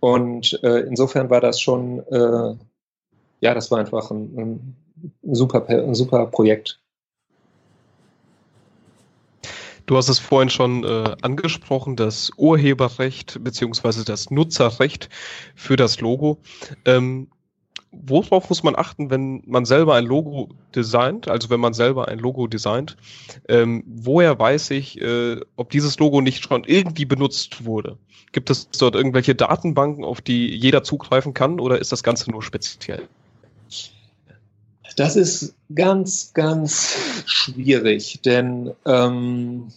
Und 0.00 0.62
äh, 0.62 0.80
insofern 0.80 1.30
war 1.30 1.40
das 1.40 1.60
schon, 1.60 2.00
äh, 2.10 2.54
ja, 3.40 3.54
das 3.54 3.70
war 3.70 3.78
einfach 3.78 4.10
ein, 4.10 4.36
ein, 4.36 4.76
super, 5.22 5.66
ein 5.68 5.94
super 5.94 6.26
Projekt. 6.26 6.80
Du 9.86 9.96
hast 9.96 10.08
es 10.08 10.18
vorhin 10.18 10.48
schon 10.48 10.82
äh, 10.84 11.16
angesprochen, 11.20 11.96
das 11.96 12.30
Urheberrecht 12.36 13.42
beziehungsweise 13.44 14.04
das 14.04 14.30
Nutzerrecht 14.30 15.10
für 15.54 15.76
das 15.76 16.00
Logo. 16.00 16.38
Ähm, 16.86 17.28
worauf 18.02 18.48
muss 18.48 18.62
man 18.62 18.76
achten, 18.76 19.10
wenn 19.10 19.42
man 19.46 19.64
selber 19.64 19.94
ein 19.94 20.04
Logo 20.04 20.50
designt, 20.74 21.28
also 21.28 21.50
wenn 21.50 21.60
man 21.60 21.74
selber 21.74 22.08
ein 22.08 22.18
Logo 22.18 22.46
designt? 22.46 22.96
Ähm, 23.48 23.84
woher 23.86 24.38
weiß 24.38 24.70
ich, 24.70 25.00
äh, 25.00 25.40
ob 25.56 25.70
dieses 25.70 25.98
Logo 25.98 26.20
nicht 26.20 26.44
schon 26.44 26.64
irgendwie 26.64 27.04
benutzt 27.04 27.64
wurde? 27.64 27.98
Gibt 28.32 28.50
es 28.50 28.68
dort 28.70 28.94
irgendwelche 28.94 29.34
Datenbanken, 29.34 30.04
auf 30.04 30.20
die 30.20 30.54
jeder 30.56 30.82
zugreifen 30.82 31.34
kann 31.34 31.60
oder 31.60 31.78
ist 31.78 31.92
das 31.92 32.02
Ganze 32.02 32.30
nur 32.30 32.42
speziell? 32.42 33.08
Das 34.96 35.16
ist 35.16 35.54
ganz, 35.74 36.32
ganz 36.34 36.96
schwierig, 37.26 38.20
denn 38.24 38.72
ähm, 38.86 39.68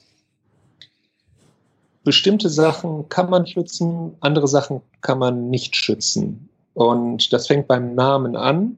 bestimmte 2.03 2.49
Sachen 2.49 3.10
kann 3.10 3.30
man 3.30 3.47
schützen, 3.47 4.15
andere 4.19 4.47
Sachen 4.47 4.82
kann 5.01 5.19
man 5.19 5.49
nicht 5.49 5.75
schützen. 5.75 6.46
Und 6.77 7.33
das 7.33 7.47
fängt 7.47 7.67
beim 7.67 7.95
Namen 7.95 8.35
an 8.35 8.77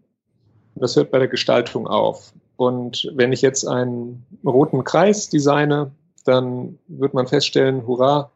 und 0.74 0.82
das 0.82 0.96
hört 0.96 1.12
bei 1.12 1.20
der 1.20 1.28
Gestaltung 1.28 1.86
auf. 1.86 2.32
Und 2.56 3.12
wenn 3.14 3.34
ich 3.34 3.42
jetzt 3.42 3.68
einen 3.68 4.26
roten 4.46 4.86
Kreis 4.86 5.28
designe, 5.28 5.92
dann 6.24 6.80
wird 6.88 7.14
man 7.14 7.28
feststellen, 7.28 7.86
hurra, 7.86 8.32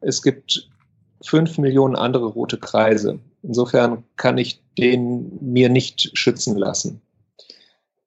es 0.00 0.22
gibt 0.22 0.70
fünf 1.24 1.58
Millionen 1.58 1.96
andere 1.96 2.26
rote 2.26 2.56
Kreise. 2.56 3.18
Insofern 3.42 4.04
kann 4.14 4.38
ich 4.38 4.62
den 4.78 5.36
mir 5.40 5.70
nicht 5.70 6.16
schützen 6.16 6.56
lassen. 6.56 7.02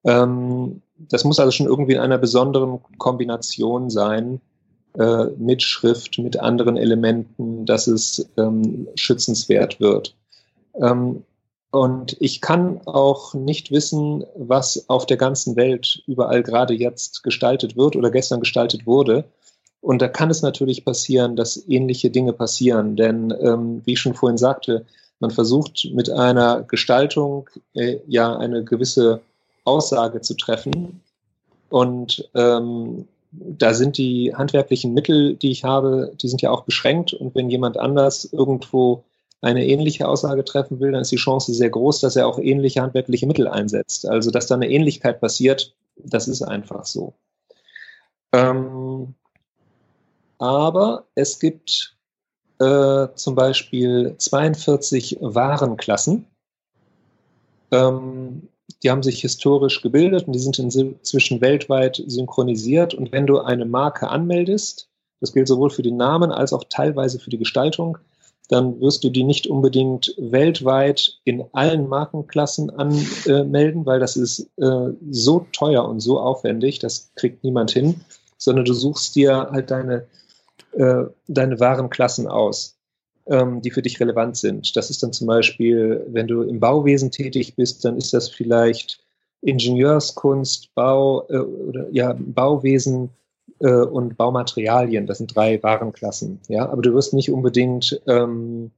Ähm, 0.04 0.80
das 0.96 1.24
muss 1.24 1.38
also 1.38 1.50
schon 1.50 1.66
irgendwie 1.66 1.92
in 1.92 2.00
einer 2.00 2.16
besonderen 2.16 2.80
Kombination 2.96 3.90
sein. 3.90 4.40
äh, 4.98 5.26
mit 5.38 5.62
Schrift, 5.62 6.18
mit 6.18 6.38
anderen 6.38 6.76
Elementen, 6.76 7.66
dass 7.66 7.88
es 7.88 8.30
ähm, 8.36 8.88
schützenswert 8.94 9.80
wird. 9.80 10.14
Ähm, 10.80 11.24
und 11.70 12.16
ich 12.20 12.40
kann 12.40 12.80
auch 12.84 13.34
nicht 13.34 13.72
wissen, 13.72 14.24
was 14.36 14.88
auf 14.88 15.06
der 15.06 15.16
ganzen 15.16 15.56
Welt 15.56 16.04
überall 16.06 16.44
gerade 16.44 16.72
jetzt 16.72 17.24
gestaltet 17.24 17.76
wird 17.76 17.96
oder 17.96 18.12
gestern 18.12 18.38
gestaltet 18.38 18.86
wurde. 18.86 19.24
Und 19.80 20.00
da 20.00 20.08
kann 20.08 20.30
es 20.30 20.40
natürlich 20.40 20.84
passieren, 20.84 21.34
dass 21.34 21.68
ähnliche 21.68 22.10
Dinge 22.10 22.32
passieren. 22.32 22.94
Denn, 22.94 23.34
ähm, 23.40 23.82
wie 23.84 23.94
ich 23.94 24.00
schon 24.00 24.14
vorhin 24.14 24.38
sagte, 24.38 24.86
man 25.18 25.32
versucht 25.32 25.88
mit 25.92 26.10
einer 26.10 26.62
Gestaltung 26.62 27.50
äh, 27.74 27.98
ja 28.06 28.36
eine 28.36 28.62
gewisse 28.62 29.20
Aussage 29.64 30.20
zu 30.20 30.34
treffen. 30.34 31.02
Und 31.70 32.28
ähm, 32.34 33.08
da 33.32 33.74
sind 33.74 33.98
die 33.98 34.32
handwerklichen 34.34 34.94
Mittel, 34.94 35.34
die 35.34 35.50
ich 35.50 35.64
habe, 35.64 36.12
die 36.22 36.28
sind 36.28 36.40
ja 36.40 36.50
auch 36.50 36.62
beschränkt. 36.62 37.12
Und 37.12 37.34
wenn 37.34 37.50
jemand 37.50 37.78
anders 37.78 38.24
irgendwo 38.32 39.02
eine 39.44 39.66
ähnliche 39.66 40.08
Aussage 40.08 40.44
treffen 40.44 40.80
will, 40.80 40.92
dann 40.92 41.02
ist 41.02 41.12
die 41.12 41.16
Chance 41.16 41.52
sehr 41.52 41.70
groß, 41.70 42.00
dass 42.00 42.16
er 42.16 42.26
auch 42.26 42.38
ähnliche 42.38 42.80
handwerkliche 42.80 43.26
Mittel 43.26 43.46
einsetzt. 43.46 44.08
Also, 44.08 44.30
dass 44.30 44.46
da 44.46 44.54
eine 44.54 44.70
Ähnlichkeit 44.70 45.20
passiert, 45.20 45.74
das 45.96 46.28
ist 46.28 46.42
einfach 46.42 46.86
so. 46.86 47.14
Ähm, 48.32 49.14
aber 50.38 51.04
es 51.14 51.38
gibt 51.38 51.96
äh, 52.58 53.08
zum 53.14 53.34
Beispiel 53.34 54.14
42 54.18 55.18
Warenklassen. 55.20 56.26
Ähm, 57.70 58.48
die 58.82 58.90
haben 58.90 59.02
sich 59.02 59.20
historisch 59.20 59.82
gebildet 59.82 60.26
und 60.26 60.32
die 60.32 60.38
sind 60.38 60.58
inzwischen 60.58 61.40
weltweit 61.42 62.02
synchronisiert. 62.06 62.94
Und 62.94 63.12
wenn 63.12 63.26
du 63.26 63.40
eine 63.40 63.66
Marke 63.66 64.08
anmeldest, 64.08 64.88
das 65.20 65.32
gilt 65.32 65.48
sowohl 65.48 65.70
für 65.70 65.82
den 65.82 65.96
Namen 65.96 66.32
als 66.32 66.52
auch 66.52 66.64
teilweise 66.68 67.18
für 67.18 67.30
die 67.30 67.38
Gestaltung, 67.38 67.98
dann 68.48 68.80
wirst 68.80 69.04
du 69.04 69.10
die 69.10 69.24
nicht 69.24 69.46
unbedingt 69.46 70.14
weltweit 70.18 71.18
in 71.24 71.44
allen 71.52 71.88
Markenklassen 71.88 72.70
anmelden, 72.70 73.86
weil 73.86 74.00
das 74.00 74.16
ist 74.16 74.50
äh, 74.56 74.90
so 75.10 75.46
teuer 75.52 75.88
und 75.88 76.00
so 76.00 76.20
aufwendig, 76.20 76.78
das 76.78 77.10
kriegt 77.14 77.42
niemand 77.42 77.70
hin, 77.70 78.00
sondern 78.36 78.64
du 78.64 78.74
suchst 78.74 79.16
dir 79.16 79.48
halt 79.50 79.70
deine, 79.70 80.06
äh, 80.72 81.04
deine 81.26 81.58
Warenklassen 81.58 82.28
aus 82.28 82.74
ähm, 83.26 83.62
die 83.62 83.70
für 83.70 83.82
dich 83.82 84.00
relevant 84.00 84.36
sind. 84.36 84.76
Das 84.76 84.90
ist 84.90 85.02
dann 85.02 85.12
zum 85.12 85.26
Beispiel, 85.26 86.04
wenn 86.08 86.26
du 86.26 86.42
im 86.42 86.60
Bauwesen 86.60 87.10
tätig 87.10 87.56
bist, 87.56 87.84
dann 87.84 87.96
ist 87.96 88.12
das 88.12 88.28
vielleicht 88.28 89.00
Ingenieurskunst, 89.40 90.74
Bau 90.74 91.26
äh, 91.28 91.38
oder 91.38 91.88
ja, 91.90 92.14
Bauwesen 92.18 93.10
äh, 93.60 93.68
und 93.68 94.16
Baumaterialien. 94.16 95.06
Das 95.06 95.18
sind 95.18 95.34
drei 95.34 95.62
Warenklassen. 95.62 96.40
Ja, 96.48 96.68
aber 96.68 96.82
du 96.82 96.94
wirst 96.94 97.14
nicht 97.14 97.30
unbedingt 97.30 98.00
ähm, 98.06 98.70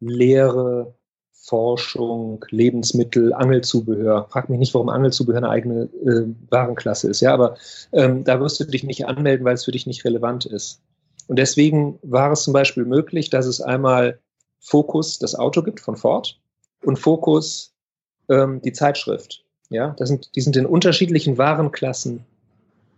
Lehre, 0.00 0.94
Forschung, 1.32 2.44
Lebensmittel, 2.48 3.34
Angelzubehör. 3.34 4.28
Frag 4.30 4.48
mich 4.48 4.58
nicht, 4.58 4.72
warum 4.72 4.88
Angelzubehör 4.88 5.38
eine 5.38 5.50
eigene 5.50 5.82
äh, 6.04 6.26
Warenklasse 6.50 7.10
ist. 7.10 7.20
Ja, 7.20 7.34
aber 7.34 7.56
ähm, 7.92 8.24
da 8.24 8.40
wirst 8.40 8.60
du 8.60 8.64
dich 8.64 8.84
nicht 8.84 9.06
anmelden, 9.06 9.44
weil 9.44 9.54
es 9.54 9.64
für 9.64 9.72
dich 9.72 9.86
nicht 9.86 10.04
relevant 10.04 10.46
ist. 10.46 10.80
Und 11.26 11.38
deswegen 11.38 11.98
war 12.02 12.32
es 12.32 12.44
zum 12.44 12.52
Beispiel 12.52 12.84
möglich, 12.84 13.30
dass 13.30 13.46
es 13.46 13.60
einmal 13.60 14.18
Fokus 14.58 15.18
das 15.18 15.34
Auto 15.34 15.62
gibt 15.62 15.80
von 15.80 15.96
Ford 15.96 16.40
und 16.82 16.98
Fokus 16.98 17.74
ähm, 18.30 18.62
die 18.62 18.72
Zeitschrift. 18.72 19.44
Ja, 19.68 19.94
das 19.98 20.08
sind, 20.08 20.34
die 20.36 20.40
sind 20.40 20.56
in 20.56 20.66
unterschiedlichen 20.66 21.36
Warenklassen 21.36 22.24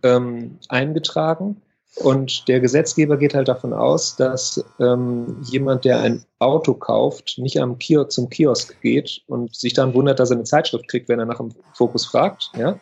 ähm, 0.03 0.59
eingetragen. 0.69 1.61
Und 1.95 2.47
der 2.47 2.59
Gesetzgeber 2.59 3.17
geht 3.17 3.33
halt 3.33 3.47
davon 3.47 3.73
aus, 3.73 4.15
dass 4.15 4.63
ähm, 4.79 5.37
jemand, 5.49 5.83
der 5.83 5.99
ein 6.01 6.23
Auto 6.37 6.75
kauft, 6.75 7.39
nicht 7.39 7.59
am 7.59 7.79
Kiosk 7.79 8.11
zum 8.11 8.29
Kiosk 8.29 8.79
geht 8.81 9.23
und 9.27 9.55
sich 9.55 9.73
dann 9.73 9.95
wundert, 9.95 10.19
dass 10.19 10.29
er 10.29 10.35
eine 10.35 10.43
Zeitschrift 10.43 10.87
kriegt, 10.87 11.09
wenn 11.09 11.19
er 11.19 11.25
nach 11.25 11.39
dem 11.39 11.49
Fokus 11.73 12.05
fragt, 12.05 12.51
ja, 12.55 12.79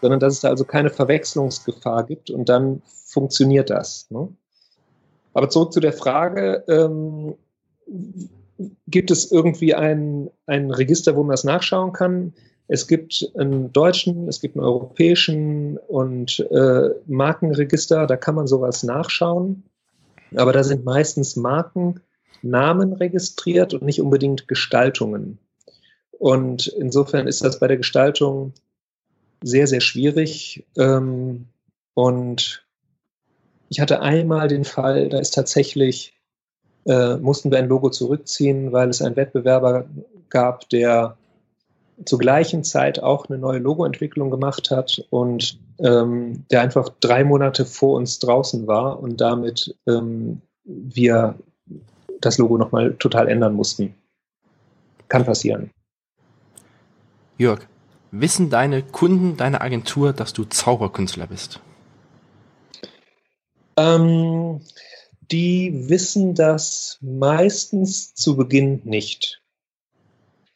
sondern 0.00 0.18
dass 0.18 0.34
es 0.34 0.40
da 0.40 0.48
also 0.48 0.64
keine 0.64 0.90
Verwechslungsgefahr 0.90 2.04
gibt 2.04 2.30
und 2.30 2.48
dann 2.48 2.82
funktioniert 3.04 3.70
das. 3.70 4.10
Ne? 4.10 4.28
Aber 5.32 5.48
zurück 5.48 5.72
zu 5.72 5.80
der 5.80 5.92
Frage, 5.92 6.64
ähm, 6.66 7.34
gibt 8.88 9.10
es 9.10 9.30
irgendwie 9.30 9.74
ein, 9.74 10.30
ein 10.46 10.70
Register, 10.70 11.14
wo 11.14 11.22
man 11.22 11.32
das 11.32 11.44
nachschauen 11.44 11.92
kann? 11.92 12.32
Es 12.68 12.88
gibt 12.88 13.30
einen 13.36 13.72
deutschen, 13.72 14.28
es 14.28 14.40
gibt 14.40 14.56
einen 14.56 14.64
europäischen 14.64 15.78
und 15.78 16.40
äh, 16.50 16.90
Markenregister, 17.06 18.06
da 18.06 18.16
kann 18.16 18.34
man 18.34 18.46
sowas 18.46 18.82
nachschauen. 18.82 19.62
Aber 20.34 20.52
da 20.52 20.64
sind 20.64 20.84
meistens 20.84 21.36
Markennamen 21.36 22.92
registriert 22.94 23.74
und 23.74 23.82
nicht 23.82 24.00
unbedingt 24.00 24.48
Gestaltungen. 24.48 25.38
Und 26.18 26.66
insofern 26.66 27.28
ist 27.28 27.44
das 27.44 27.60
bei 27.60 27.68
der 27.68 27.76
Gestaltung 27.76 28.52
sehr, 29.42 29.66
sehr 29.66 29.80
schwierig. 29.80 30.66
Ähm, 30.76 31.46
und 31.94 32.66
ich 33.68 33.80
hatte 33.80 34.00
einmal 34.00 34.48
den 34.48 34.64
Fall, 34.64 35.08
da 35.08 35.18
ist 35.18 35.34
tatsächlich, 35.34 36.14
äh, 36.86 37.16
mussten 37.16 37.50
wir 37.50 37.58
ein 37.58 37.68
Logo 37.68 37.90
zurückziehen, 37.90 38.72
weil 38.72 38.88
es 38.88 39.02
einen 39.02 39.16
Wettbewerber 39.16 39.86
gab, 40.30 40.68
der 40.70 41.16
zur 42.04 42.18
gleichen 42.18 42.62
Zeit 42.62 43.02
auch 43.02 43.28
eine 43.28 43.38
neue 43.38 43.58
Logoentwicklung 43.58 44.30
gemacht 44.30 44.70
hat 44.70 45.04
und 45.10 45.58
ähm, 45.78 46.44
der 46.50 46.60
einfach 46.62 46.90
drei 47.00 47.24
Monate 47.24 47.64
vor 47.64 47.96
uns 47.96 48.18
draußen 48.18 48.66
war 48.66 49.00
und 49.00 49.20
damit 49.20 49.74
ähm, 49.86 50.42
wir 50.64 51.36
das 52.20 52.38
Logo 52.38 52.58
nochmal 52.58 52.94
total 52.94 53.28
ändern 53.28 53.54
mussten. 53.54 53.94
Kann 55.08 55.24
passieren. 55.24 55.70
Jörg, 57.38 57.60
wissen 58.10 58.50
deine 58.50 58.82
Kunden, 58.82 59.36
deine 59.36 59.60
Agentur, 59.60 60.12
dass 60.12 60.32
du 60.32 60.44
Zauberkünstler 60.44 61.26
bist? 61.26 61.60
Ähm, 63.76 64.60
die 65.30 65.88
wissen 65.88 66.34
das 66.34 66.98
meistens 67.00 68.14
zu 68.14 68.36
Beginn 68.36 68.80
nicht. 68.84 69.42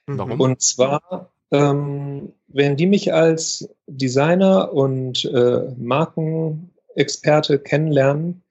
Warum? 0.06 0.40
Und 0.40 0.62
zwar, 0.62 1.30
ähm, 1.50 2.32
wenn 2.48 2.76
die 2.76 2.86
mich 2.86 3.12
als 3.12 3.68
Designer 3.86 4.72
und 4.72 5.24
äh, 5.24 5.74
Markenexperte 5.76 7.58
kennenlernen, 7.58 8.42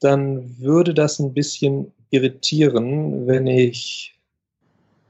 dann 0.00 0.58
würde 0.58 0.94
das 0.94 1.18
ein 1.18 1.32
bisschen 1.32 1.92
irritieren, 2.10 3.26
wenn 3.26 3.46
ich 3.46 4.14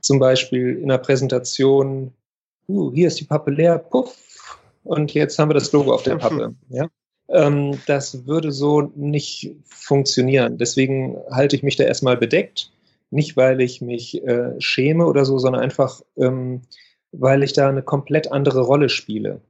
zum 0.01 0.19
Beispiel 0.19 0.77
in 0.77 0.91
einer 0.91 0.99
Präsentation, 0.99 2.13
uh, 2.69 2.93
hier 2.93 3.09
ist 3.09 3.21
die 3.21 3.25
Pappe 3.25 3.51
leer, 3.51 3.79
puff, 3.79 4.17
und 4.85 5.15
jetzt 5.15 5.39
haben 5.39 5.49
wir 5.49 5.55
das 5.55 5.73
Logo 5.73 5.93
auf 5.93 6.03
der 6.03 6.17
Pappe. 6.17 6.55
Ja? 6.69 6.89
Ähm, 7.29 7.81
das 7.87 8.27
würde 8.27 8.53
so 8.53 8.83
nicht 8.95 9.55
funktionieren. 9.65 10.59
Deswegen 10.59 11.17
halte 11.31 11.57
ich 11.57 11.63
mich 11.63 11.77
da 11.77 11.85
erstmal 11.85 12.19
bedeckt. 12.19 12.71
Nicht, 13.15 13.37
weil 13.37 13.61
ich 13.61 13.81
mich 13.81 14.27
äh, 14.27 14.61
schäme 14.61 15.07
oder 15.07 15.25
so, 15.25 15.39
sondern 15.39 15.63
einfach, 15.63 16.03
ähm, 16.17 16.63
weil 17.13 17.45
ich 17.45 17.53
da 17.53 17.69
eine 17.69 17.83
komplett 17.83 18.33
andere 18.33 18.63
Rolle 18.63 18.89
spiele. 18.89 19.41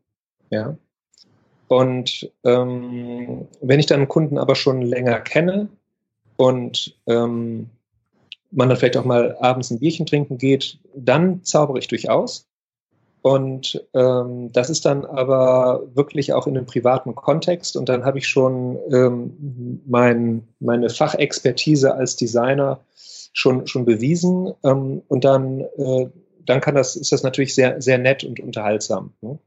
Ja. 0.51 0.77
Und 1.69 2.31
ähm, 2.45 3.49
wenn 3.63 3.81
ich 3.81 3.87
dann 3.87 4.01
einen 4.01 4.09
Kunden 4.09 4.37
aber 4.37 4.55
schon 4.55 4.83
länger 4.83 5.19
kenne 5.21 5.71
und 6.37 6.95
ähm, 7.07 7.71
man 8.51 8.69
dann 8.69 8.77
vielleicht 8.77 8.99
auch 8.99 9.07
mal 9.07 9.35
abends 9.41 9.71
ein 9.71 9.81
Bierchen 9.81 10.05
trinken 10.05 10.37
geht, 10.37 10.79
dann 10.95 11.43
zaubere 11.43 11.79
ich 11.79 11.89
durchaus. 11.89 12.47
Und 13.23 13.83
ähm, 13.95 14.53
das 14.53 14.69
ist 14.69 14.85
dann 14.85 15.07
aber 15.07 15.85
wirklich 15.95 16.35
auch 16.35 16.47
in 16.47 16.59
einem 16.59 16.67
privaten 16.67 17.15
Kontext. 17.15 17.79
Und 17.79 17.89
dann 17.89 18.05
habe 18.05 18.19
ich 18.19 18.29
schon 18.29 18.79
ähm, 18.93 19.81
mein, 19.87 20.47
meine 20.61 20.91
Fachexpertise 20.91 21.95
als 21.95 22.17
Designer 22.17 22.81
schon, 23.35 23.67
schon 23.67 23.85
bewiesen. 23.85 24.55
Ähm, 24.65 25.03
und 25.09 25.25
dann, 25.25 25.61
äh, 25.61 26.09
dann 26.47 26.63
kann 26.63 26.75
das, 26.75 26.97
ist 26.97 27.13
das 27.13 27.23
natürlich 27.23 27.55
sehr, 27.55 27.83
sehr 27.83 27.99
nett 27.99 28.25
und 28.25 28.41
unterhaltsam. 28.41 29.13
Ne? 29.21 29.39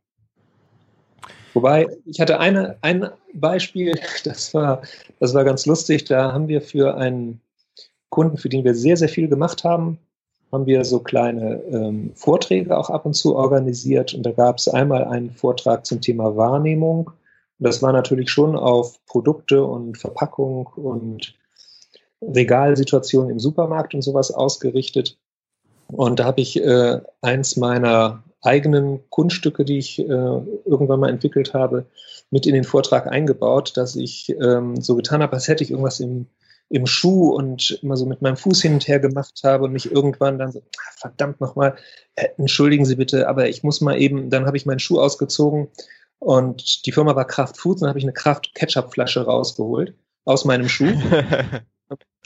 Wobei, 1.55 1.87
ich 2.05 2.19
hatte 2.19 2.39
eine, 2.39 2.77
ein 2.81 3.09
Beispiel, 3.33 3.95
das 4.23 4.53
war, 4.53 4.83
das 5.19 5.33
war 5.33 5.43
ganz 5.43 5.65
lustig. 5.65 6.05
Da 6.05 6.31
haben 6.31 6.47
wir 6.47 6.61
für 6.61 6.95
einen 6.95 7.41
Kunden, 8.09 8.37
für 8.37 8.49
den 8.49 8.63
wir 8.63 8.75
sehr, 8.75 8.97
sehr 8.97 9.09
viel 9.09 9.27
gemacht 9.27 9.63
haben, 9.63 9.97
haben 10.51 10.65
wir 10.65 10.85
so 10.85 10.99
kleine 10.99 11.61
ähm, 11.71 12.11
Vorträge 12.13 12.77
auch 12.77 12.89
ab 12.89 13.05
und 13.05 13.15
zu 13.15 13.35
organisiert. 13.35 14.13
Und 14.13 14.23
da 14.23 14.31
gab 14.31 14.59
es 14.59 14.67
einmal 14.67 15.05
einen 15.05 15.31
Vortrag 15.31 15.85
zum 15.85 16.01
Thema 16.01 16.35
Wahrnehmung. 16.35 17.07
Und 17.07 17.67
das 17.67 17.81
war 17.81 17.91
natürlich 17.91 18.29
schon 18.29 18.55
auf 18.55 19.03
Produkte 19.07 19.63
und 19.63 19.97
Verpackung 19.97 20.67
und 20.67 21.35
Regalsituationen 22.21 23.31
im 23.31 23.39
Supermarkt 23.39 23.93
und 23.93 24.01
sowas 24.01 24.31
ausgerichtet. 24.31 25.17
Und 25.87 26.19
da 26.19 26.25
habe 26.25 26.41
ich 26.41 26.61
äh, 26.61 26.99
eins 27.21 27.55
meiner 27.55 28.23
eigenen 28.41 29.09
Kunststücke, 29.09 29.65
die 29.65 29.77
ich 29.77 29.99
äh, 29.99 30.03
irgendwann 30.03 30.99
mal 30.99 31.09
entwickelt 31.09 31.53
habe, 31.53 31.85
mit 32.29 32.45
in 32.45 32.53
den 32.53 32.63
Vortrag 32.63 33.07
eingebaut, 33.07 33.75
dass 33.75 33.95
ich 33.95 34.29
ähm, 34.41 34.81
so 34.81 34.95
getan 34.95 35.21
habe, 35.21 35.33
als 35.33 35.47
hätte 35.47 35.63
ich 35.63 35.71
irgendwas 35.71 35.99
im, 35.99 36.27
im 36.69 36.85
Schuh 36.85 37.29
und 37.29 37.79
immer 37.81 37.97
so 37.97 38.05
mit 38.05 38.21
meinem 38.21 38.37
Fuß 38.37 38.61
hin 38.61 38.73
und 38.73 38.87
her 38.87 38.99
gemacht 38.99 39.41
habe 39.43 39.65
und 39.65 39.71
mich 39.71 39.91
irgendwann 39.91 40.37
dann 40.37 40.51
so, 40.51 40.59
ah, 40.59 40.91
verdammt 40.97 41.41
nochmal, 41.41 41.75
äh, 42.15 42.27
entschuldigen 42.37 42.85
Sie 42.85 42.95
bitte, 42.95 43.27
aber 43.27 43.47
ich 43.49 43.63
muss 43.63 43.81
mal 43.81 43.99
eben, 43.99 44.29
dann 44.29 44.45
habe 44.45 44.57
ich 44.57 44.65
meinen 44.65 44.79
Schuh 44.79 44.99
ausgezogen 44.99 45.69
und 46.19 46.85
die 46.85 46.91
Firma 46.91 47.15
war 47.15 47.25
Kraft 47.25 47.57
Foods, 47.57 47.81
dann 47.81 47.89
habe 47.89 47.99
ich 47.99 48.05
eine 48.05 48.13
Kraft 48.13 48.53
Ketchup-Flasche 48.55 49.25
rausgeholt 49.25 49.93
aus 50.25 50.45
meinem 50.45 50.67
Schuh, 50.67 50.91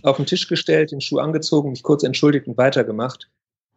auf 0.04 0.18
den 0.18 0.26
Tisch 0.26 0.48
gestellt, 0.48 0.92
den 0.92 1.02
Schuh 1.02 1.20
angezogen, 1.20 1.72
mich 1.72 1.84
kurz 1.84 2.04
entschuldigt 2.04 2.48
und 2.48 2.58
weitergemacht. 2.58 3.30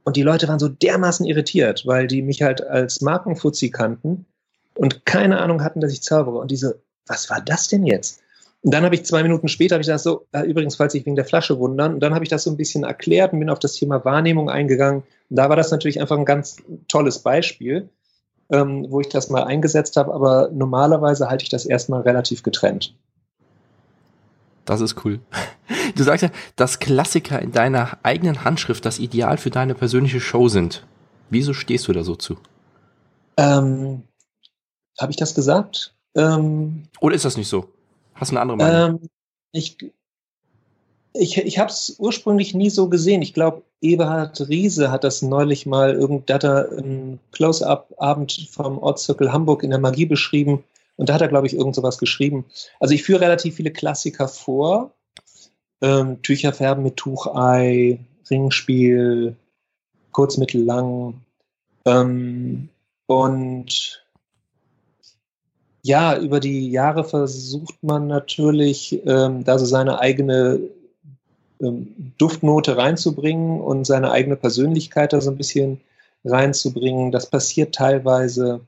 Und 0.04 0.16
die 0.16 0.22
Leute 0.22 0.48
waren 0.48 0.58
so 0.58 0.68
dermaßen 0.68 1.26
irritiert, 1.26 1.86
weil 1.86 2.06
die 2.06 2.22
mich 2.22 2.42
halt 2.42 2.62
als 2.66 3.00
Markenfuzzi 3.00 3.70
kannten 3.70 4.26
und 4.76 5.06
keine 5.06 5.40
Ahnung 5.40 5.62
hatten, 5.62 5.80
dass 5.80 5.92
ich 5.92 6.02
zaubere. 6.02 6.38
Und 6.38 6.50
diese, 6.50 6.82
was 7.06 7.30
war 7.30 7.40
das 7.40 7.68
denn 7.68 7.84
jetzt? 7.84 8.20
Und 8.62 8.72
dann 8.72 8.84
habe 8.84 8.94
ich 8.94 9.04
zwei 9.04 9.22
Minuten 9.22 9.48
später, 9.48 9.74
habe 9.74 9.82
ich 9.82 9.88
das 9.88 10.02
so, 10.02 10.26
äh, 10.32 10.40
übrigens, 10.42 10.76
falls 10.76 10.92
sich 10.92 11.04
wegen 11.04 11.16
der 11.16 11.26
Flasche 11.26 11.58
wundern, 11.58 11.94
und 11.94 12.00
dann 12.00 12.14
habe 12.14 12.24
ich 12.24 12.30
das 12.30 12.44
so 12.44 12.50
ein 12.50 12.56
bisschen 12.56 12.84
erklärt 12.84 13.32
und 13.32 13.40
bin 13.40 13.50
auf 13.50 13.58
das 13.58 13.74
Thema 13.74 14.04
Wahrnehmung 14.06 14.48
eingegangen. 14.48 15.02
Und 15.28 15.36
da 15.36 15.50
war 15.50 15.56
das 15.56 15.70
natürlich 15.70 16.00
einfach 16.00 16.16
ein 16.16 16.24
ganz 16.24 16.56
tolles 16.88 17.18
Beispiel, 17.18 17.90
ähm, 18.50 18.86
wo 18.88 19.00
ich 19.00 19.08
das 19.10 19.28
mal 19.28 19.44
eingesetzt 19.44 19.96
habe, 19.96 20.14
aber 20.14 20.48
normalerweise 20.52 21.28
halte 21.28 21.42
ich 21.42 21.50
das 21.50 21.66
erstmal 21.66 22.02
relativ 22.02 22.42
getrennt. 22.42 22.94
Das 24.64 24.80
ist 24.80 25.04
cool. 25.04 25.20
Du 25.94 26.02
sagst 26.02 26.22
ja, 26.22 26.30
dass 26.56 26.78
Klassiker 26.78 27.40
in 27.40 27.52
deiner 27.52 27.98
eigenen 28.02 28.44
Handschrift 28.44 28.84
das 28.84 28.98
Ideal 28.98 29.36
für 29.36 29.50
deine 29.50 29.74
persönliche 29.74 30.20
Show 30.20 30.48
sind. 30.48 30.86
Wieso 31.30 31.52
stehst 31.52 31.88
du 31.88 31.92
da 31.92 32.02
so 32.02 32.16
zu? 32.16 32.36
Ähm, 33.36 34.02
Habe 35.00 35.10
ich 35.10 35.16
das 35.16 35.34
gesagt? 35.34 35.94
Ähm, 36.14 36.84
Oder 37.00 37.14
ist 37.14 37.24
das 37.24 37.36
nicht 37.36 37.48
so? 37.48 37.68
Hast 38.14 38.30
du 38.30 38.36
eine 38.36 38.40
andere 38.42 38.56
Meinung? 38.56 39.00
Ähm, 39.02 39.08
ich 39.52 39.76
ich, 41.14 41.38
ich 41.38 41.58
habe 41.58 41.70
es 41.70 41.96
ursprünglich 41.98 42.54
nie 42.54 42.70
so 42.70 42.88
gesehen. 42.88 43.22
Ich 43.22 43.34
glaube, 43.34 43.62
Eberhard 43.80 44.48
Riese 44.48 44.90
hat 44.90 45.04
das 45.04 45.22
neulich 45.22 45.64
mal, 45.64 45.94
irgend, 45.94 46.28
da 46.28 46.34
hat 46.34 46.44
er 46.44 46.72
einen 46.72 47.20
Close-Up-Abend 47.30 48.48
vom 48.50 48.78
Ortszirkel 48.78 49.32
Hamburg 49.32 49.62
in 49.62 49.70
der 49.70 49.78
Magie 49.78 50.06
beschrieben. 50.06 50.64
Und 50.96 51.08
da 51.08 51.14
hat 51.14 51.20
er, 51.20 51.28
glaube 51.28 51.46
ich, 51.46 51.54
irgend 51.54 51.76
sowas 51.76 51.98
geschrieben. 51.98 52.44
Also 52.80 52.94
ich 52.94 53.04
führe 53.04 53.20
relativ 53.20 53.54
viele 53.54 53.70
Klassiker 53.70 54.26
vor. 54.26 54.92
Ähm, 55.84 56.22
Tücher 56.22 56.54
färben 56.54 56.82
mit 56.82 56.96
Tuchei, 56.96 57.98
Ringspiel, 58.30 59.36
kurz, 60.12 60.38
mittel, 60.38 60.62
lang. 60.62 61.20
Ähm, 61.84 62.70
und 63.06 64.02
ja, 65.82 66.16
über 66.16 66.40
die 66.40 66.70
Jahre 66.70 67.04
versucht 67.04 67.82
man 67.82 68.06
natürlich, 68.06 69.02
ähm, 69.04 69.44
da 69.44 69.58
so 69.58 69.66
seine 69.66 69.98
eigene 69.98 70.58
ähm, 71.60 72.14
Duftnote 72.16 72.78
reinzubringen 72.78 73.60
und 73.60 73.84
seine 73.86 74.10
eigene 74.10 74.36
Persönlichkeit 74.36 75.12
da 75.12 75.20
so 75.20 75.30
ein 75.30 75.36
bisschen 75.36 75.82
reinzubringen. 76.24 77.12
Das 77.12 77.28
passiert 77.28 77.74
teilweise 77.74 78.62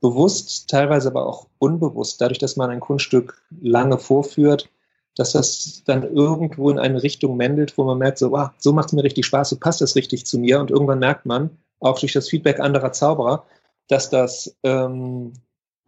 bewusst, 0.00 0.68
teilweise 0.68 1.10
aber 1.10 1.26
auch 1.26 1.46
unbewusst, 1.60 2.20
dadurch, 2.20 2.38
dass 2.38 2.56
man 2.56 2.70
ein 2.70 2.80
Kunststück 2.80 3.40
lange 3.62 3.98
vorführt, 3.98 4.68
dass 5.20 5.32
das 5.32 5.82
dann 5.84 6.02
irgendwo 6.02 6.70
in 6.70 6.78
eine 6.78 7.02
Richtung 7.02 7.36
mendelt, 7.36 7.76
wo 7.76 7.84
man 7.84 7.98
merkt, 7.98 8.16
so, 8.16 8.32
wow, 8.32 8.48
so 8.56 8.72
macht 8.72 8.86
es 8.86 8.92
mir 8.94 9.04
richtig 9.04 9.26
Spaß, 9.26 9.50
so 9.50 9.56
passt 9.56 9.82
das 9.82 9.94
richtig 9.94 10.24
zu 10.24 10.38
mir. 10.38 10.58
Und 10.60 10.70
irgendwann 10.70 10.98
merkt 10.98 11.26
man, 11.26 11.50
auch 11.78 11.98
durch 11.98 12.14
das 12.14 12.30
Feedback 12.30 12.58
anderer 12.58 12.92
Zauberer, 12.92 13.44
dass 13.86 14.08
das 14.08 14.56
ähm, 14.62 15.34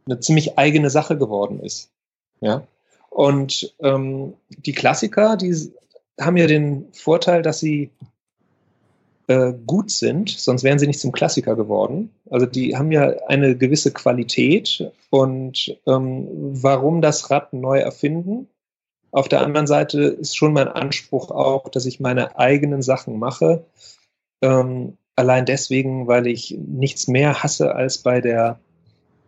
eine 0.04 0.20
ziemlich 0.20 0.58
eigene 0.58 0.90
Sache 0.90 1.16
geworden 1.16 1.60
ist. 1.60 1.90
Ja. 2.42 2.66
Und 3.08 3.74
ähm, 3.80 4.34
die 4.50 4.72
Klassiker, 4.72 5.38
die 5.38 5.72
haben 6.20 6.36
ja 6.36 6.46
den 6.46 6.92
Vorteil, 6.92 7.40
dass 7.40 7.58
sie 7.58 7.90
äh, 9.28 9.54
gut 9.66 9.90
sind, 9.90 10.28
sonst 10.28 10.62
wären 10.62 10.78
sie 10.78 10.86
nicht 10.86 11.00
zum 11.00 11.12
Klassiker 11.12 11.56
geworden. 11.56 12.10
Also 12.28 12.44
die 12.44 12.76
haben 12.76 12.92
ja 12.92 13.14
eine 13.28 13.56
gewisse 13.56 13.92
Qualität 13.92 14.92
und 15.08 15.74
ähm, 15.86 16.28
warum 16.62 17.00
das 17.00 17.30
Rad 17.30 17.54
neu 17.54 17.78
erfinden? 17.78 18.48
Auf 19.12 19.28
der 19.28 19.42
anderen 19.42 19.66
Seite 19.66 20.00
ist 20.02 20.36
schon 20.36 20.54
mein 20.54 20.68
Anspruch 20.68 21.30
auch, 21.30 21.68
dass 21.68 21.86
ich 21.86 22.00
meine 22.00 22.38
eigenen 22.38 22.80
Sachen 22.80 23.18
mache. 23.18 23.64
Ähm, 24.40 24.96
allein 25.16 25.44
deswegen, 25.44 26.08
weil 26.08 26.26
ich 26.26 26.56
nichts 26.58 27.06
mehr 27.08 27.42
hasse 27.42 27.74
als 27.74 27.98
bei 27.98 28.22
der 28.22 28.58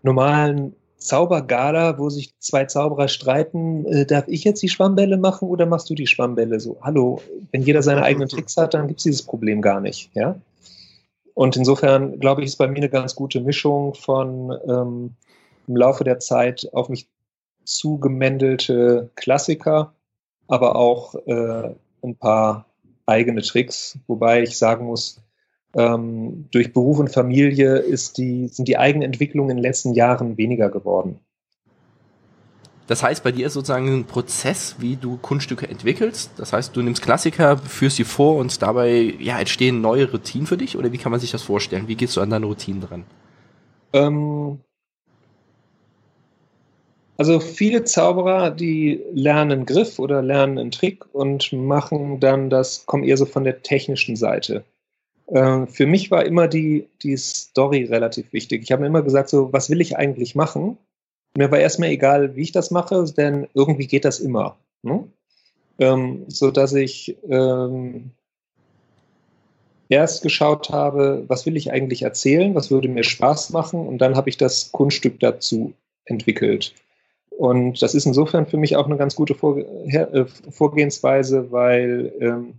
normalen 0.03 0.75
Zaubergala, 0.97 1.99
wo 1.99 2.09
sich 2.09 2.33
zwei 2.38 2.64
Zauberer 2.64 3.09
streiten, 3.09 3.85
äh, 3.85 4.07
darf 4.07 4.27
ich 4.27 4.42
jetzt 4.44 4.62
die 4.62 4.70
Schwammbälle 4.70 5.18
machen 5.18 5.49
oder 5.49 5.66
machst 5.66 5.90
du 5.90 5.94
die 5.94 6.07
Schwammbälle 6.07 6.61
so? 6.61 6.79
Hallo, 6.81 7.20
wenn 7.53 7.61
jeder 7.61 7.83
seine 7.83 8.03
eigenen 8.03 8.29
Tricks 8.31 8.57
hat, 8.57 8.73
dann 8.73 8.88
gibt 8.88 9.01
es 9.01 9.05
dieses 9.05 9.23
Problem 9.23 9.61
gar 9.61 9.81
nicht, 9.81 10.11
ja? 10.14 10.37
Und 11.35 11.57
insofern, 11.57 12.20
glaube 12.20 12.40
ich, 12.40 12.47
ist 12.47 12.57
bei 12.57 12.68
mir 12.68 12.77
eine 12.77 12.88
ganz 12.88 13.14
gute 13.16 13.40
Mischung 13.40 13.94
von 13.94 14.57
ähm, 14.66 15.11
im 15.66 15.77
Laufe 15.77 16.05
der 16.05 16.20
Zeit 16.20 16.68
auf 16.73 16.88
mich 16.88 17.09
zugemändelte 17.64 19.11
Klassiker, 19.14 19.94
aber 20.48 20.77
auch 20.77 21.14
äh, 21.27 21.74
ein 22.03 22.16
paar 22.16 22.66
eigene 23.07 23.42
Tricks, 23.42 23.98
wobei 24.07 24.42
ich 24.42 24.59
sagen 24.59 24.87
muss, 24.87 25.22
ähm, 25.77 26.46
durch 26.53 26.72
Beruf 26.72 26.98
und 26.98 27.12
Familie 27.12 27.77
ist 27.79 28.18
die, 28.18 28.48
sind 28.48 28.68
die 28.68 28.79
Eigenentwicklungen 28.79 29.50
in 29.50 29.57
den 29.57 29.62
letzten 29.62 29.92
Jahren 29.94 30.37
weniger 30.37 30.70
geworden. 30.70 31.18
Das 32.87 33.03
heißt, 33.03 33.24
bei 33.24 33.33
dir 33.33 33.46
ist 33.46 33.55
sozusagen 33.55 33.88
ein 33.88 34.05
Prozess, 34.05 34.77
wie 34.79 34.96
du 34.96 35.16
Kunststücke 35.16 35.66
entwickelst. 35.68 36.33
Das 36.37 36.53
heißt, 36.53 36.77
du 36.77 36.83
nimmst 36.83 37.03
Klassiker, 37.03 37.57
führst 37.57 37.96
sie 37.96 38.05
vor 38.05 38.37
und 38.37 38.61
dabei 38.61 39.14
ja, 39.18 39.38
entstehen 39.38 39.81
neue 39.81 40.11
Routinen 40.11 40.46
für 40.46 40.59
dich? 40.59 40.77
Oder 40.77 40.92
wie 40.92 40.98
kann 40.98 41.11
man 41.11 41.20
sich 41.20 41.31
das 41.31 41.42
vorstellen? 41.42 41.88
Wie 41.88 41.96
gehst 41.96 42.16
du 42.16 42.20
an 42.20 42.29
deine 42.29 42.44
Routinen 42.44 42.83
dran? 42.83 43.05
Ähm, 43.94 44.61
also 47.16 47.38
viele 47.38 47.85
Zauberer, 47.85 48.50
die 48.50 49.00
lernen 49.12 49.66
Griff 49.66 49.98
oder 49.98 50.20
lernen 50.22 50.59
einen 50.59 50.70
Trick 50.70 51.05
und 51.14 51.53
machen 51.53 52.18
dann 52.18 52.50
das, 52.50 52.87
kommen 52.87 53.05
eher 53.05 53.16
so 53.16 53.27
von 53.27 53.44
der 53.44 53.62
technischen 53.62 54.16
Seite. 54.16 54.64
Ähm, 55.29 55.68
für 55.68 55.87
mich 55.87 56.11
war 56.11 56.24
immer 56.24 56.48
die, 56.48 56.88
die 57.03 57.16
Story 57.16 57.85
relativ 57.85 58.33
wichtig. 58.33 58.62
Ich 58.62 58.72
habe 58.72 58.83
mir 58.83 58.88
immer 58.88 59.03
gesagt, 59.03 59.29
so, 59.29 59.53
was 59.53 59.70
will 59.70 59.81
ich 59.81 59.96
eigentlich 59.96 60.35
machen? 60.35 60.77
Mir 61.37 61.50
war 61.50 61.59
erstmal 61.59 61.90
egal, 61.90 62.37
wie 62.37 62.42
ich 62.42 62.53
das 62.53 62.70
mache, 62.70 63.05
denn 63.16 63.48
irgendwie 63.55 63.87
geht 63.87 64.05
das 64.05 64.20
immer. 64.20 64.57
Ne? 64.83 65.05
Ähm, 65.79 66.24
so 66.29 66.50
dass 66.50 66.72
ich 66.74 67.16
ähm, 67.29 68.11
erst 69.88 70.22
geschaut 70.22 70.70
habe, 70.70 71.24
was 71.29 71.46
will 71.46 71.57
ich 71.57 71.72
eigentlich 71.72 72.03
erzählen, 72.03 72.55
was 72.55 72.70
würde 72.70 72.88
mir 72.88 73.05
Spaß 73.05 73.50
machen 73.50 73.87
und 73.87 73.98
dann 73.98 74.16
habe 74.16 74.29
ich 74.29 74.37
das 74.37 74.72
Kunststück 74.72 75.20
dazu 75.20 75.72
entwickelt. 76.05 76.74
Und 77.38 77.83
das 77.83 77.94
ist 77.94 78.07
insofern 78.07 78.47
für 78.47 78.57
mich 78.57 78.77
auch 78.77 78.87
eine 78.87 78.97
ganz 78.97 79.14
gute 79.16 79.35
äh, 79.35 80.25
Vorgehensweise, 80.51 81.51
weil 81.51 82.12
ähm, 82.20 82.55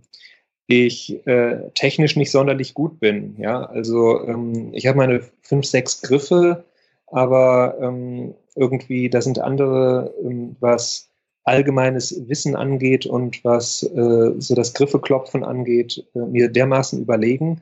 ich 0.66 1.26
äh, 1.26 1.70
technisch 1.74 2.16
nicht 2.16 2.30
sonderlich 2.30 2.74
gut 2.74 3.00
bin. 3.00 3.36
Ja, 3.38 3.64
also 3.64 4.26
ähm, 4.26 4.70
ich 4.72 4.86
habe 4.86 4.98
meine 4.98 5.22
fünf, 5.42 5.66
sechs 5.66 6.02
Griffe, 6.02 6.64
aber 7.06 7.78
ähm, 7.80 8.34
irgendwie 8.54 9.08
da 9.08 9.22
sind 9.22 9.38
andere, 9.38 10.12
ähm, 10.22 10.56
was 10.60 11.08
allgemeines 11.44 12.28
Wissen 12.28 12.56
angeht 12.56 13.06
und 13.06 13.44
was 13.44 13.84
äh, 13.84 14.32
so 14.38 14.54
das 14.54 14.74
Griffeklopfen 14.74 15.44
angeht, 15.44 16.04
äh, 16.14 16.18
mir 16.18 16.48
dermaßen 16.48 17.00
überlegen. 17.00 17.60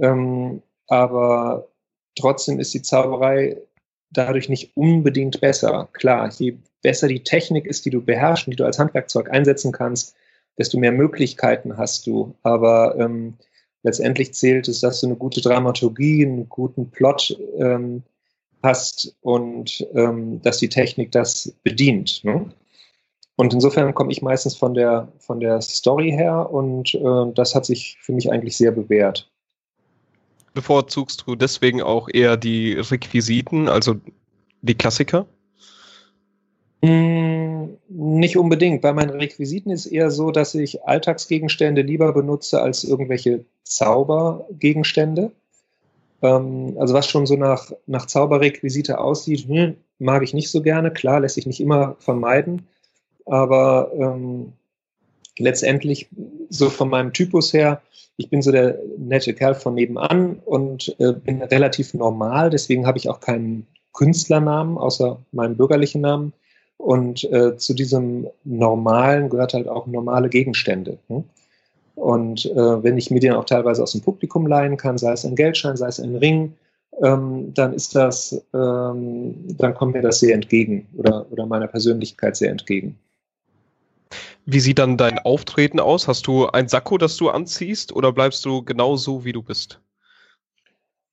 Ähm, 0.00 0.62
aber 0.86 1.68
trotzdem 2.16 2.58
ist 2.58 2.72
die 2.72 2.82
Zauberei 2.82 3.58
dadurch 4.10 4.48
nicht 4.48 4.76
unbedingt 4.76 5.40
besser. 5.40 5.88
Klar, 5.92 6.30
je 6.38 6.56
besser 6.82 7.08
die 7.08 7.22
Technik 7.22 7.66
ist, 7.66 7.84
die 7.84 7.90
du 7.90 8.02
beherrschst 8.02 8.46
die 8.46 8.56
du 8.56 8.64
als 8.64 8.78
Handwerkzeug 8.78 9.30
einsetzen 9.30 9.72
kannst, 9.72 10.14
desto 10.56 10.78
mehr 10.78 10.92
Möglichkeiten 10.92 11.76
hast 11.76 12.06
du. 12.06 12.34
Aber 12.42 12.96
ähm, 12.98 13.34
letztendlich 13.82 14.34
zählt 14.34 14.68
es, 14.68 14.80
dass 14.80 15.00
du 15.00 15.06
eine 15.06 15.16
gute 15.16 15.40
Dramaturgie, 15.40 16.24
einen 16.24 16.48
guten 16.48 16.90
Plot 16.90 17.38
ähm, 17.58 18.02
hast 18.62 19.16
und 19.20 19.86
ähm, 19.94 20.40
dass 20.42 20.58
die 20.58 20.68
Technik 20.68 21.12
das 21.12 21.54
bedient. 21.62 22.24
Ne? 22.24 22.46
Und 23.36 23.54
insofern 23.54 23.94
komme 23.94 24.10
ich 24.10 24.20
meistens 24.20 24.56
von 24.56 24.74
der, 24.74 25.12
von 25.18 25.38
der 25.38 25.60
Story 25.60 26.10
her 26.10 26.50
und 26.50 26.94
äh, 26.94 27.32
das 27.34 27.54
hat 27.54 27.66
sich 27.66 27.96
für 28.00 28.12
mich 28.12 28.32
eigentlich 28.32 28.56
sehr 28.56 28.72
bewährt. 28.72 29.30
Bevorzugst 30.58 31.22
du 31.24 31.36
deswegen 31.36 31.82
auch 31.82 32.08
eher 32.12 32.36
die 32.36 32.72
Requisiten, 32.72 33.68
also 33.68 33.94
die 34.60 34.74
Klassiker? 34.74 35.26
Hm, 36.82 37.76
nicht 37.88 38.36
unbedingt. 38.36 38.82
Bei 38.82 38.92
meinen 38.92 39.10
Requisiten 39.10 39.70
ist 39.70 39.86
eher 39.86 40.10
so, 40.10 40.32
dass 40.32 40.56
ich 40.56 40.82
Alltagsgegenstände 40.82 41.82
lieber 41.82 42.12
benutze 42.12 42.60
als 42.60 42.82
irgendwelche 42.82 43.44
Zaubergegenstände. 43.62 45.30
Ähm, 46.22 46.76
also 46.80 46.92
was 46.92 47.06
schon 47.06 47.26
so 47.26 47.36
nach, 47.36 47.70
nach 47.86 48.06
Zauberrequisite 48.06 48.98
aussieht, 48.98 49.46
hm, 49.46 49.76
mag 50.00 50.24
ich 50.24 50.34
nicht 50.34 50.50
so 50.50 50.60
gerne. 50.60 50.92
Klar, 50.92 51.20
lässt 51.20 51.36
sich 51.36 51.46
nicht 51.46 51.60
immer 51.60 51.94
vermeiden. 52.00 52.66
Aber 53.26 53.92
ähm, 53.94 54.54
letztendlich, 55.38 56.08
so 56.48 56.70
von 56.70 56.88
meinem 56.88 57.12
Typus 57.12 57.52
her, 57.52 57.82
ich 58.16 58.30
bin 58.30 58.42
so 58.42 58.50
der 58.50 58.78
nette 58.98 59.32
Kerl 59.32 59.54
von 59.54 59.74
nebenan 59.74 60.40
und 60.44 60.94
äh, 60.98 61.12
bin 61.12 61.40
relativ 61.42 61.94
normal. 61.94 62.50
Deswegen 62.50 62.86
habe 62.86 62.98
ich 62.98 63.08
auch 63.08 63.20
keinen 63.20 63.66
Künstlernamen 63.92 64.76
außer 64.76 65.18
meinem 65.32 65.56
bürgerlichen 65.56 66.00
Namen. 66.00 66.32
Und 66.78 67.24
äh, 67.32 67.56
zu 67.56 67.74
diesem 67.74 68.28
Normalen 68.44 69.28
gehört 69.28 69.54
halt 69.54 69.68
auch 69.68 69.86
normale 69.86 70.28
Gegenstände. 70.28 70.98
Ne? 71.08 71.24
Und 71.94 72.46
äh, 72.46 72.82
wenn 72.82 72.96
ich 72.96 73.10
mir 73.10 73.20
den 73.20 73.32
auch 73.32 73.44
teilweise 73.44 73.82
aus 73.82 73.92
dem 73.92 74.00
Publikum 74.00 74.46
leihen 74.46 74.76
kann, 74.76 74.98
sei 74.98 75.12
es 75.12 75.24
ein 75.24 75.34
Geldschein, 75.34 75.76
sei 75.76 75.88
es 75.88 75.98
ein 75.98 76.14
Ring, 76.16 76.54
ähm, 77.02 77.52
dann 77.54 77.72
ist 77.72 77.94
das, 77.94 78.40
ähm, 78.54 79.34
dann 79.56 79.74
kommt 79.74 79.94
mir 79.94 80.02
das 80.02 80.20
sehr 80.20 80.34
entgegen 80.34 80.86
oder, 80.96 81.26
oder 81.30 81.46
meiner 81.46 81.66
Persönlichkeit 81.66 82.36
sehr 82.36 82.50
entgegen. 82.50 82.96
Wie 84.50 84.60
sieht 84.60 84.78
dann 84.78 84.96
dein 84.96 85.18
Auftreten 85.18 85.78
aus? 85.78 86.08
Hast 86.08 86.26
du 86.26 86.46
ein 86.46 86.68
Sakko, 86.68 86.96
das 86.96 87.18
du 87.18 87.28
anziehst 87.28 87.94
oder 87.94 88.12
bleibst 88.12 88.46
du 88.46 88.62
genau 88.62 88.96
so, 88.96 89.26
wie 89.26 89.32
du 89.32 89.42
bist? 89.42 89.82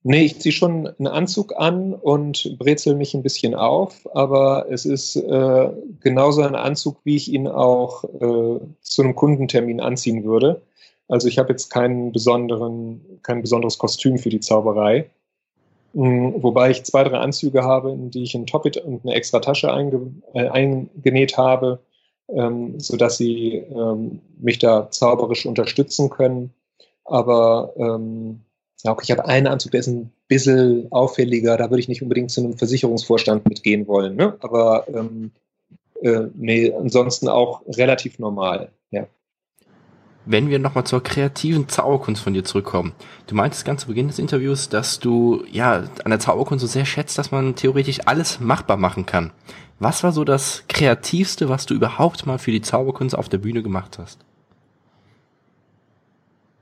Nee, 0.03 0.23
ich 0.23 0.39
ziehe 0.39 0.53
schon 0.53 0.88
einen 0.88 1.07
Anzug 1.07 1.53
an 1.57 1.93
und 1.93 2.57
brezel 2.57 2.95
mich 2.95 3.13
ein 3.13 3.23
bisschen 3.23 3.53
auf, 3.53 4.07
aber 4.15 4.67
es 4.69 4.86
ist 4.86 5.17
äh, 5.17 5.69
genauso 5.99 6.43
ein 6.43 6.55
Anzug, 6.55 6.99
wie 7.03 7.17
ich 7.17 7.29
ihn 7.29 7.49
auch 7.49 8.05
äh, 8.05 8.59
zu 8.79 9.01
einem 9.01 9.15
Kundentermin 9.15 9.81
anziehen 9.81 10.23
würde. 10.23 10.61
Also 11.09 11.27
ich 11.27 11.38
habe 11.38 11.49
jetzt 11.49 11.69
keinen 11.69 12.13
besonderen, 12.13 13.01
kein 13.21 13.41
besonderes 13.41 13.77
Kostüm 13.77 14.17
für 14.17 14.29
die 14.29 14.39
Zauberei. 14.39 15.09
Mhm, 15.91 16.41
wobei 16.41 16.69
ich 16.69 16.86
zwei, 16.86 17.03
drei 17.03 17.17
Anzüge 17.17 17.63
habe, 17.63 17.91
in 17.91 18.11
die 18.11 18.23
ich 18.23 18.33
ein 18.33 18.45
Toppet 18.45 18.77
und 18.77 19.03
eine 19.03 19.13
extra 19.13 19.41
Tasche 19.41 19.73
einge, 19.73 20.13
äh, 20.33 20.47
eingenäht 20.47 21.38
habe, 21.38 21.79
ähm, 22.30 22.80
sodass 22.80 23.17
sie 23.17 23.55
ähm, 23.55 24.21
mich 24.39 24.59
da 24.59 24.89
zauberisch 24.91 25.45
unterstützen 25.45 26.09
können. 26.09 26.53
Aber 27.03 27.73
ähm, 27.78 28.41
ja, 28.84 28.91
okay, 28.91 29.03
ich 29.03 29.11
habe 29.11 29.26
einen 29.26 29.47
Anzug, 29.47 29.71
der 29.71 29.80
ist 29.80 29.88
ein 29.88 30.11
bisschen 30.28 30.91
auffälliger, 30.91 31.57
da 31.57 31.69
würde 31.69 31.80
ich 31.80 31.88
nicht 31.88 32.01
unbedingt 32.01 32.32
zu 32.32 32.41
einem 32.41 32.57
Versicherungsvorstand 32.57 33.47
mitgehen 33.47 33.88
wollen. 33.88 34.15
Ne? 34.15 34.36
Aber 34.41 34.88
ähm, 34.88 35.32
äh, 36.01 36.28
nee, 36.36 36.71
ansonsten 36.73 37.28
auch 37.28 37.61
relativ 37.67 38.19
normal, 38.19 38.69
ja. 38.91 39.07
Wenn 40.28 40.49
wir 40.49 40.57
nochmal 40.57 40.86
zur 40.86 41.03
kreativen 41.03 41.69
Zauberkunst 41.69 42.23
von 42.23 42.34
dir 42.34 42.43
zurückkommen. 42.43 42.93
Du 43.28 43.36
meintest 43.36 43.63
ganz 43.63 43.82
zu 43.82 43.88
Beginn 43.88 44.07
des 44.07 44.17
Interviews, 44.17 44.69
dass 44.69 44.99
du 44.99 45.43
ja 45.51 45.84
an 46.03 46.09
der 46.09 46.19
Zauberkunst 46.19 46.61
so 46.61 46.67
sehr 46.67 46.86
schätzt, 46.86 47.19
dass 47.19 47.30
man 47.30 47.55
theoretisch 47.55 47.99
alles 48.07 48.39
machbar 48.39 48.78
machen 48.78 49.05
kann. 49.05 49.32
Was 49.80 50.03
war 50.03 50.11
so 50.11 50.23
das 50.23 50.63
Kreativste, 50.67 51.49
was 51.49 51.65
du 51.65 51.73
überhaupt 51.73 52.26
mal 52.26 52.38
für 52.38 52.51
die 52.51 52.61
Zauberkunst 52.61 53.17
auf 53.17 53.30
der 53.30 53.39
Bühne 53.39 53.61
gemacht 53.63 53.99
hast? 53.99 54.19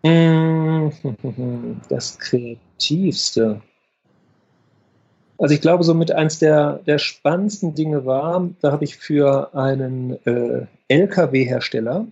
Das 1.90 2.20
Kreativste. 2.20 3.62
Also 5.38 5.56
ich 5.56 5.62
glaube, 5.62 5.84
somit 5.84 6.12
eins 6.12 6.40
der, 6.40 6.80
der 6.86 6.98
spannendsten 6.98 7.74
Dinge 7.74 8.06
war, 8.06 8.50
da 8.62 8.72
habe 8.72 8.84
ich 8.84 8.98
für 8.98 9.54
einen 9.56 10.14
äh, 10.26 10.66
LKW-Hersteller 10.90 12.06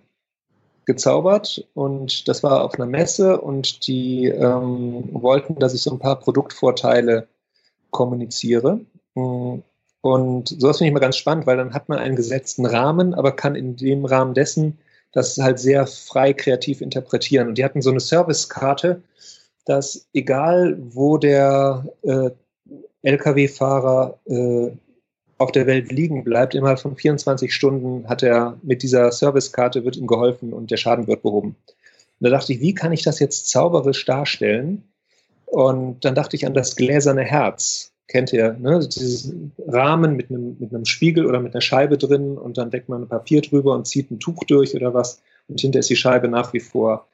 gezaubert 0.86 1.68
und 1.74 2.28
das 2.28 2.44
war 2.44 2.64
auf 2.64 2.76
einer 2.76 2.88
Messe 2.88 3.40
und 3.40 3.88
die 3.88 4.26
ähm, 4.26 5.10
wollten, 5.12 5.56
dass 5.56 5.74
ich 5.74 5.82
so 5.82 5.92
ein 5.92 6.00
paar 6.00 6.20
Produktvorteile 6.20 7.28
kommuniziere. 7.92 8.80
Und 9.14 9.64
sowas 10.04 10.78
finde 10.78 10.90
ich 10.90 10.94
mal 10.94 11.00
ganz 11.00 11.18
spannend, 11.18 11.46
weil 11.46 11.58
dann 11.58 11.74
hat 11.74 11.90
man 11.90 12.00
einen 12.00 12.16
gesetzten 12.16 12.66
Rahmen, 12.66 13.14
aber 13.14 13.34
kann 13.34 13.56
in 13.56 13.76
dem 13.76 14.06
Rahmen 14.06 14.34
dessen 14.34 14.80
das 15.12 15.38
halt 15.38 15.60
sehr 15.60 15.88
frei 15.88 16.34
kreativ 16.34 16.82
interpretieren. 16.82 17.50
Und 17.50 17.58
die 17.58 17.66
hatten 17.66 17.82
so 17.82 17.90
eine 17.90 18.00
Servicekarte, 18.00 19.02
dass 19.66 20.08
egal 20.14 20.78
wo 20.80 21.18
der 21.18 21.86
äh, 22.04 22.32
Lkw-Fahrer 23.04 24.20
äh, 24.26 24.72
auf 25.38 25.52
der 25.52 25.68
Welt 25.68 25.92
liegen 25.92 26.24
bleibt, 26.24 26.56
innerhalb 26.56 26.80
von 26.80 26.96
24 26.96 27.54
Stunden 27.54 28.08
hat 28.08 28.24
er 28.24 28.58
mit 28.62 28.84
dieser 28.84 29.12
Servicekarte 29.12 29.84
wird 29.84 29.98
ihm 29.98 30.08
geholfen 30.08 30.54
und 30.54 30.72
der 30.72 30.78
Schaden 30.78 31.08
wird 31.08 31.24
behoben. 31.24 31.56
Und 32.20 32.30
da 32.30 32.30
dachte 32.30 32.54
ich, 32.54 32.62
wie 32.62 32.76
kann 32.76 32.92
ich 32.92 33.02
das 33.02 33.20
jetzt 33.20 33.50
zauberisch 33.50 34.06
darstellen? 34.06 34.84
Und 35.46 36.06
dann 36.06 36.16
dachte 36.16 36.36
ich 36.36 36.46
an 36.46 36.54
das 36.54 36.76
gläserne 36.76 37.24
Herz. 37.24 37.91
Kennt 38.08 38.34
ihr, 38.34 38.54
ne? 38.54 38.80
Dieses 38.80 39.34
Rahmen 39.68 40.16
mit 40.16 40.30
einem, 40.30 40.58
mit 40.60 40.74
einem 40.74 40.86
Spiegel 40.86 41.26
oder 41.26 41.40
mit 41.40 41.54
einer 41.54 41.62
Scheibe 41.62 41.98
drin 41.98 42.38
und 42.38 42.58
dann 42.58 42.72
deckt 42.72 42.90
man 42.90 43.04
ein 43.04 43.08
Papier 43.08 43.42
drüber 43.42 43.74
und 43.74 43.88
zieht 43.88 44.12
ein 44.12 44.20
Tuch 44.20 44.44
durch 44.46 44.76
oder 44.76 44.94
was 44.94 45.22
und 45.48 45.62
hinter 45.62 45.80
ist 45.80 45.90
die 45.90 45.96
Scheibe 45.96 46.28
nach 46.28 46.54
wie 46.54 46.60
vor 46.60 47.08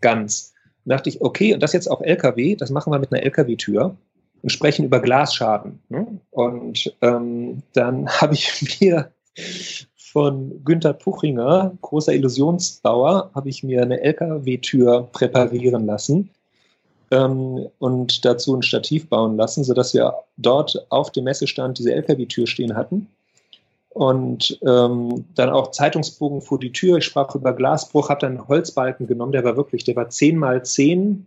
ganz. 0.00 0.52
Da 0.84 0.96
dachte 0.96 1.08
ich, 1.10 1.20
okay, 1.20 1.54
und 1.54 1.62
das 1.62 1.72
jetzt 1.72 1.90
auf 1.90 2.00
LKW, 2.00 2.56
das 2.56 2.70
machen 2.70 2.92
wir 2.92 2.98
mit 2.98 3.12
einer 3.12 3.22
LKW-Tür 3.22 3.96
und 4.42 4.50
sprechen 4.50 4.84
über 4.84 5.00
Glasschaden. 5.00 5.80
Ne? 5.88 6.06
Und 6.30 6.96
ähm, 7.02 7.62
dann 7.74 8.08
habe 8.20 8.34
ich 8.34 8.80
mir 8.80 9.12
von 9.96 10.64
Günther 10.64 10.94
Puchinger, 10.94 11.76
großer 11.82 12.12
Illusionsbauer, 12.12 13.30
habe 13.34 13.48
ich 13.48 13.62
mir 13.62 13.82
eine 13.82 14.00
LKW-Tür 14.00 15.08
präparieren 15.12 15.86
lassen 15.86 16.30
ähm, 17.10 17.68
und 17.78 18.24
dazu 18.24 18.54
ein 18.54 18.62
Stativ 18.62 19.08
bauen 19.08 19.36
lassen, 19.36 19.64
sodass 19.64 19.94
wir 19.94 20.14
dort 20.36 20.86
auf 20.90 21.10
dem 21.10 21.24
Messestand 21.24 21.78
diese 21.78 21.92
LKW-Tür 21.92 22.46
stehen 22.46 22.76
hatten. 22.76 23.08
Und 23.90 24.58
ähm, 24.64 25.24
dann 25.34 25.50
auch 25.50 25.72
Zeitungsbogen 25.72 26.42
vor 26.42 26.60
die 26.60 26.72
Tür. 26.72 26.98
Ich 26.98 27.04
sprach 27.04 27.34
über 27.34 27.52
Glasbruch, 27.52 28.08
habe 28.08 28.20
dann 28.20 28.38
einen 28.38 28.48
Holzbalken 28.48 29.06
genommen, 29.08 29.32
der 29.32 29.42
war 29.42 29.56
wirklich, 29.56 29.82
der 29.82 29.96
war 29.96 30.08
10 30.08 30.38
mal 30.38 30.64
10 30.64 31.26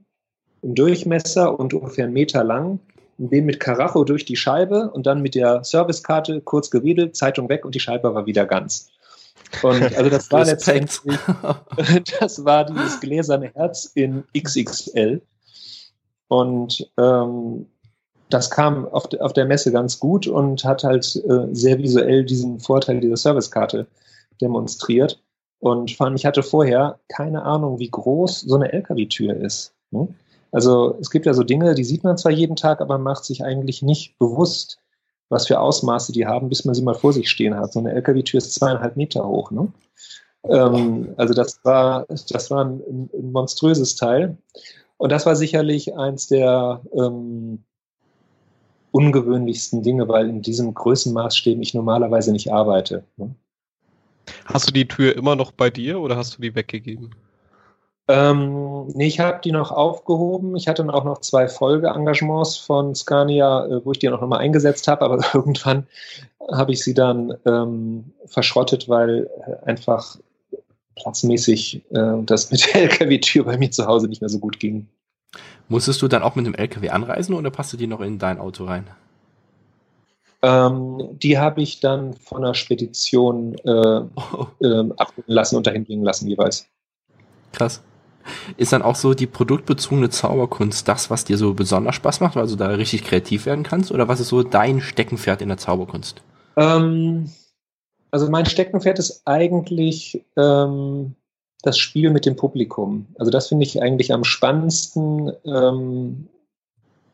im 0.62 0.76
Durchmesser 0.76 1.60
und 1.60 1.74
ungefähr 1.74 2.06
einen 2.06 2.14
Meter 2.14 2.44
lang 2.44 2.80
den 3.18 3.46
mit 3.46 3.60
Karacho 3.60 4.04
durch 4.04 4.26
die 4.26 4.36
Scheibe 4.36 4.90
und 4.92 5.06
dann 5.06 5.22
mit 5.22 5.36
der 5.36 5.64
Servicekarte 5.64 6.42
kurz 6.42 6.70
gewedelt, 6.70 7.16
Zeitung 7.16 7.50
weg 7.50 7.66
und 7.66 7.76
die 7.76 7.80
Scheibe 7.80 8.14
war 8.14 8.26
wieder 8.26 8.46
ganz. 8.46 8.90
Und 9.62 9.84
also 9.98 10.10
das 10.10 10.32
war 10.32 10.46
letztendlich, 10.46 11.20
das 12.20 12.44
war 12.44 12.66
dieses 12.66 13.00
gläserne 13.00 13.52
Herz 13.54 13.92
in 13.94 14.24
XXL. 14.38 15.22
Und 16.34 16.90
ähm, 16.98 17.68
das 18.32 18.50
kam 18.50 18.88
auf, 18.88 19.08
de, 19.08 19.20
auf 19.20 19.34
der 19.34 19.46
Messe 19.46 19.72
ganz 19.72 20.00
gut 20.00 20.26
und 20.26 20.66
hat 20.66 20.84
halt 20.84 21.16
äh, 21.30 21.54
sehr 21.54 21.78
visuell 21.78 22.26
diesen 22.26 22.60
Vorteil 22.60 23.00
dieser 23.00 23.18
Servicekarte 23.18 23.86
demonstriert. 24.42 25.22
Und 25.60 25.92
vor 25.92 26.08
allem, 26.08 26.16
ich 26.16 26.26
hatte 26.26 26.42
vorher 26.42 27.00
keine 27.08 27.44
Ahnung, 27.44 27.78
wie 27.78 27.92
groß 27.92 28.42
so 28.42 28.56
eine 28.56 28.74
LKW-Tür 28.74 29.36
ist. 29.36 29.76
Ne? 29.92 30.08
Also 30.52 30.98
es 31.00 31.12
gibt 31.12 31.28
ja 31.28 31.36
so 31.36 31.44
Dinge, 31.44 31.76
die 31.76 31.84
sieht 31.84 32.04
man 32.04 32.18
zwar 32.18 32.32
jeden 32.32 32.56
Tag, 32.56 32.82
aber 32.82 32.98
man 32.98 33.14
macht 33.14 33.26
sich 33.26 33.44
eigentlich 33.44 33.84
nicht 33.84 34.18
bewusst, 34.18 34.80
was 35.30 35.46
für 35.46 35.60
Ausmaße 35.60 36.14
die 36.14 36.26
haben, 36.26 36.50
bis 36.50 36.66
man 36.66 36.74
sie 36.74 36.82
mal 36.82 36.96
vor 36.96 37.14
sich 37.14 37.30
stehen 37.30 37.56
hat. 37.56 37.74
So 37.74 37.80
eine 37.80 37.94
LKW-Tür 37.94 38.40
ist 38.40 38.56
zweieinhalb 38.56 38.98
Meter 38.98 39.28
hoch. 39.28 39.52
Ne? 39.52 39.72
Ähm, 40.50 41.14
also 41.16 41.36
das 41.36 41.60
war, 41.64 42.08
das 42.08 42.50
war 42.50 42.66
ein, 42.66 42.82
ein, 43.14 43.32
monströses 43.32 43.96
Teil. 43.96 44.36
Und 45.04 45.12
das 45.12 45.26
war 45.26 45.36
sicherlich 45.36 45.98
eins 45.98 46.28
der 46.28 46.80
ähm, 46.94 47.62
ungewöhnlichsten 48.92 49.84
Dinge, 49.84 50.08
weil 50.08 50.30
in 50.30 50.42
diesem 50.42 50.74
Größenmaßstäben 50.74 51.62
ich 51.62 51.74
normalerweise 51.74 52.32
nicht 52.32 52.54
arbeite. 52.54 53.04
Ne? 53.18 53.36
Hast 54.46 54.70
du 54.70 54.72
die 54.72 54.88
Tür 54.88 55.14
immer 55.18 55.36
noch 55.36 55.52
bei 55.52 55.70
dir 55.70 56.00
oder 56.00 56.16
hast 56.16 56.38
du 56.38 56.42
die 56.42 56.56
weggegeben? 56.56 57.14
Ähm, 58.08 58.88
nee, 58.94 59.08
ich 59.08 59.20
habe 59.20 59.42
die 59.44 59.52
noch 59.52 59.74
aufgehoben. 59.74 60.56
Ich 60.56 60.70
hatte 60.70 60.86
dann 60.86 60.96
auch 60.96 61.04
noch 61.04 61.20
zwei 61.20 61.50
Folgeengagements 61.50 62.56
von 62.56 62.96
Scania, 62.96 63.66
äh, 63.66 63.86
wo 63.86 63.92
ich 63.92 64.00
die 64.00 64.08
noch 64.08 64.26
mal 64.26 64.38
eingesetzt 64.38 64.88
habe, 64.88 65.04
aber 65.04 65.20
irgendwann 65.34 65.86
habe 66.50 66.72
ich 66.72 66.82
sie 66.82 66.94
dann 66.94 67.34
ähm, 67.46 68.14
verschrottet, 68.28 68.88
weil 68.88 69.30
äh, 69.46 69.66
einfach 69.66 70.16
platzmäßig 70.96 71.82
äh, 71.92 72.24
das 72.26 72.52
mit 72.52 72.66
der 72.74 72.84
LKW-Tür 72.84 73.46
bei 73.46 73.58
mir 73.58 73.72
zu 73.72 73.86
Hause 73.86 74.08
nicht 74.08 74.22
mehr 74.22 74.30
so 74.30 74.40
gut 74.40 74.60
ging. 74.60 74.88
Musstest 75.68 76.02
du 76.02 76.08
dann 76.08 76.24
auch 76.24 76.36
mit 76.36 76.46
dem 76.46 76.54
LKW 76.54 76.90
anreisen 76.90 77.36
oder 77.36 77.50
passte 77.50 77.78
die 77.78 77.88
noch 77.88 78.02
in 78.02 78.20
dein 78.20 78.40
Auto 78.40 78.66
rein? 78.66 78.88
Ähm, 80.42 81.02
die 81.14 81.40
habe 81.40 81.62
ich 81.62 81.80
dann 81.80 82.14
von 82.16 82.42
der 82.42 82.54
Spedition 82.54 83.56
äh, 83.64 83.70
oh. 84.16 84.48
äh, 84.60 84.92
abholen 84.98 85.26
lassen 85.28 85.56
und 85.56 85.66
dahin 85.66 85.86
bringen 85.86 86.04
lassen 86.04 86.28
jeweils. 86.28 86.68
Krass. 87.54 87.82
Ist 88.58 88.74
dann 88.74 88.82
auch 88.82 88.96
so 88.96 89.14
die 89.14 89.28
produktbezogene 89.28 90.10
Zauberkunst 90.10 90.88
das, 90.88 91.10
was 91.10 91.26
dir 91.26 91.38
so 91.38 91.54
besonders 91.54 91.96
Spaß 91.96 92.20
macht, 92.20 92.36
weil 92.36 92.48
du 92.48 92.56
da 92.56 92.68
richtig 92.68 93.04
kreativ 93.04 93.46
werden 93.46 93.64
kannst? 93.64 93.92
Oder 93.92 94.08
was 94.08 94.20
ist 94.20 94.30
so 94.30 94.44
dein 94.44 94.82
Steckenpferd 94.82 95.42
in 95.42 95.50
der 95.50 95.58
Zauberkunst? 95.58 96.22
Ähm, 96.56 97.30
also 98.14 98.30
mein 98.30 98.46
Steckenpferd 98.46 99.00
ist 99.00 99.24
eigentlich 99.26 100.24
ähm, 100.38 101.16
das 101.64 101.80
Spiel 101.80 102.12
mit 102.12 102.28
dem 102.28 102.36
Publikum. 102.36 103.08
Also 103.18 103.32
das 103.32 103.48
finde 103.48 103.64
ich 103.66 103.82
eigentlich 103.82 104.14
am 104.14 104.24
spannendsten, 104.24 105.32
ähm, 105.46 106.28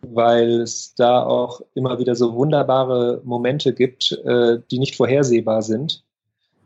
weil 0.02 0.60
es 0.60 0.94
da 0.96 1.24
auch 1.24 1.62
immer 1.74 2.00
wieder 2.00 2.16
so 2.16 2.34
wunderbare 2.34 3.22
Momente 3.24 3.74
gibt, 3.74 4.12
äh, 4.26 4.60
die 4.70 4.78
nicht 4.78 4.98
vorhersehbar 4.98 5.62
sind. 5.62 6.04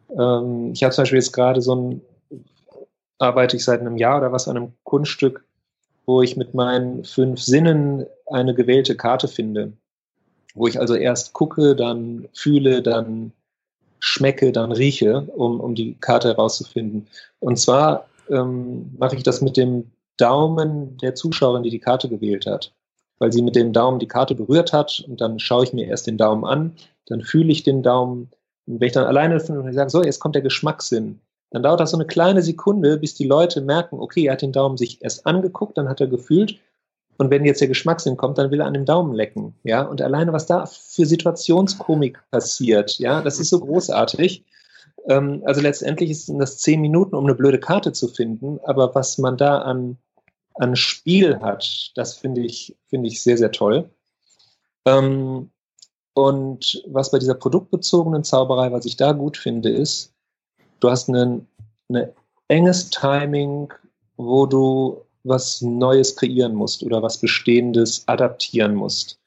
Ähm, 0.09 0.71
ich 0.73 0.83
habe 0.83 0.95
zum 0.95 1.03
Beispiel 1.03 1.19
jetzt 1.19 1.33
gerade 1.33 1.61
so 1.61 1.75
ein, 1.75 2.01
arbeite 3.19 3.55
ich 3.55 3.63
seit 3.63 3.81
einem 3.81 3.97
Jahr 3.97 4.17
oder 4.17 4.31
was 4.31 4.47
an 4.47 4.57
einem 4.57 4.73
Kunststück, 4.83 5.45
wo 6.07 6.23
ich 6.23 6.37
mit 6.37 6.55
meinen 6.55 7.03
fünf 7.03 7.39
Sinnen 7.39 8.07
eine 8.25 8.55
gewählte 8.55 8.97
Karte 8.97 9.27
finde. 9.27 9.73
Wo 10.55 10.65
ich 10.65 10.79
also 10.79 10.95
erst 10.95 11.33
gucke, 11.33 11.75
dann 11.75 12.27
fühle, 12.33 12.81
dann 12.81 13.31
schmecke, 14.05 14.51
dann 14.51 14.73
rieche, 14.73 15.21
um, 15.33 15.61
um 15.61 15.75
die 15.75 15.95
Karte 15.95 16.27
herauszufinden. 16.27 17.07
Und 17.39 17.57
zwar 17.57 18.09
ähm, 18.29 18.93
mache 18.97 19.15
ich 19.15 19.23
das 19.23 19.41
mit 19.41 19.55
dem 19.55 19.91
Daumen 20.17 20.97
der 20.97 21.15
Zuschauerin, 21.15 21.63
die 21.63 21.69
die 21.69 21.79
Karte 21.79 22.09
gewählt 22.09 22.45
hat. 22.45 22.73
Weil 23.19 23.31
sie 23.31 23.41
mit 23.41 23.55
dem 23.55 23.71
Daumen 23.71 23.99
die 23.99 24.07
Karte 24.07 24.35
berührt 24.35 24.73
hat 24.73 25.05
und 25.07 25.21
dann 25.21 25.39
schaue 25.39 25.63
ich 25.63 25.71
mir 25.71 25.87
erst 25.87 26.05
den 26.07 26.17
Daumen 26.17 26.43
an, 26.43 26.73
dann 27.05 27.21
fühle 27.21 27.53
ich 27.53 27.63
den 27.63 27.81
Daumen. 27.81 28.29
Und 28.67 28.81
wenn 28.81 28.87
ich 28.87 28.93
dann 28.93 29.05
alleine 29.05 29.39
finde 29.39 29.61
und 29.61 29.73
sage, 29.73 29.89
so, 29.89 30.03
jetzt 30.03 30.19
kommt 30.19 30.35
der 30.35 30.41
Geschmackssinn, 30.41 31.21
dann 31.51 31.63
dauert 31.63 31.79
das 31.79 31.91
so 31.91 31.97
eine 31.97 32.05
kleine 32.05 32.41
Sekunde, 32.41 32.97
bis 32.97 33.15
die 33.15 33.27
Leute 33.27 33.61
merken, 33.61 33.99
okay, 33.99 34.25
er 34.25 34.33
hat 34.33 34.41
den 34.41 34.51
Daumen 34.51 34.75
sich 34.75 35.01
erst 35.01 35.25
angeguckt, 35.25 35.77
dann 35.77 35.87
hat 35.87 36.01
er 36.01 36.07
gefühlt. 36.07 36.59
Und 37.23 37.31
wenn 37.31 37.45
jetzt 37.45 37.61
der 37.61 37.67
Geschmackssinn 37.67 38.17
kommt, 38.17 38.37
dann 38.37 38.51
will 38.51 38.59
er 38.59 38.67
an 38.67 38.73
dem 38.73 38.85
Daumen 38.85 39.13
lecken. 39.13 39.55
Ja, 39.63 39.83
und 39.83 40.01
alleine, 40.01 40.33
was 40.33 40.45
da 40.45 40.65
für 40.65 41.05
Situationskomik 41.05 42.19
passiert, 42.31 42.97
ja, 42.99 43.21
das 43.21 43.39
ist 43.39 43.49
so 43.49 43.59
großartig. 43.59 44.43
Ähm, 45.07 45.41
also 45.45 45.61
letztendlich 45.61 46.25
sind 46.25 46.39
das 46.39 46.57
zehn 46.59 46.81
Minuten, 46.81 47.15
um 47.15 47.25
eine 47.25 47.35
blöde 47.35 47.59
Karte 47.59 47.91
zu 47.93 48.07
finden. 48.07 48.59
Aber 48.63 48.93
was 48.95 49.17
man 49.17 49.37
da 49.37 49.59
an, 49.59 49.97
an 50.55 50.75
Spiel 50.75 51.39
hat, 51.39 51.91
das 51.95 52.15
finde 52.15 52.41
ich, 52.41 52.75
finde 52.89 53.07
ich 53.07 53.21
sehr, 53.21 53.37
sehr 53.37 53.51
toll. 53.51 53.89
Ähm, 54.85 55.49
und 56.15 56.83
was 56.87 57.11
bei 57.11 57.19
dieser 57.19 57.33
produktbezogenen 57.35 58.23
Zauberei, 58.23 58.71
was 58.71 58.85
ich 58.85 58.97
da 58.97 59.13
gut 59.13 59.37
finde, 59.37 59.69
ist, 59.69 60.13
Du 60.83 60.89
hast 60.89 61.07
ein 61.07 61.47
enges 62.49 62.89
Timing, 62.89 63.71
wo 64.17 64.45
du 64.45 65.05
was 65.23 65.61
Neues 65.61 66.15
kreieren 66.15 66.53
musst 66.53 66.83
oder 66.83 67.01
was 67.01 67.17
Bestehendes 67.17 68.03
adaptieren 68.07 68.75
musst. 68.75 69.19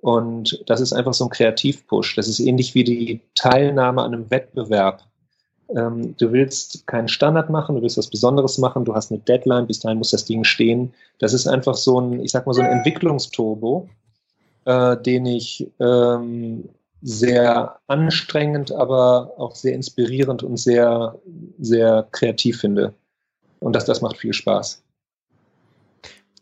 Und 0.00 0.62
das 0.66 0.80
ist 0.80 0.92
einfach 0.92 1.14
so 1.14 1.24
ein 1.24 1.30
Kreativpush. 1.30 2.16
Das 2.16 2.28
ist 2.28 2.40
ähnlich 2.40 2.74
wie 2.74 2.84
die 2.84 3.20
Teilnahme 3.34 4.02
an 4.02 4.14
einem 4.14 4.30
Wettbewerb. 4.30 5.04
Ähm, 5.76 6.16
du 6.16 6.32
willst 6.32 6.86
keinen 6.86 7.08
Standard 7.08 7.50
machen, 7.50 7.76
du 7.76 7.82
willst 7.82 7.98
was 7.98 8.08
Besonderes 8.08 8.58
machen, 8.58 8.84
du 8.84 8.94
hast 8.94 9.10
eine 9.10 9.20
Deadline, 9.20 9.66
bis 9.66 9.80
dahin 9.80 9.98
muss 9.98 10.10
das 10.10 10.24
Ding 10.24 10.44
stehen. 10.44 10.92
Das 11.18 11.32
ist 11.32 11.46
einfach 11.46 11.76
so 11.76 12.00
ein, 12.00 12.20
ich 12.20 12.32
sag 12.32 12.46
mal, 12.46 12.52
so 12.52 12.62
ein 12.62 12.70
Entwicklungsturbo, 12.70 13.88
äh, 14.64 14.96
den 14.96 15.24
ich 15.26 15.70
ähm, 15.78 16.68
sehr 17.00 17.78
anstrengend, 17.86 18.72
aber 18.72 19.32
auch 19.36 19.54
sehr 19.54 19.74
inspirierend 19.74 20.42
und 20.42 20.56
sehr, 20.56 21.18
sehr 21.58 22.06
kreativ 22.12 22.60
finde. 22.60 22.94
Und 23.60 23.74
das, 23.74 23.84
das 23.84 24.00
macht 24.00 24.18
viel 24.18 24.32
Spaß. 24.32 24.82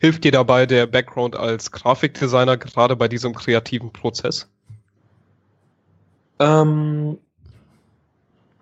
Hilft 0.00 0.24
dir 0.24 0.32
dabei 0.32 0.64
der 0.64 0.86
Background 0.86 1.36
als 1.36 1.70
Grafikdesigner 1.70 2.56
gerade 2.56 2.96
bei 2.96 3.06
diesem 3.06 3.34
kreativen 3.34 3.92
Prozess? 3.92 4.48
Ähm, 6.38 7.18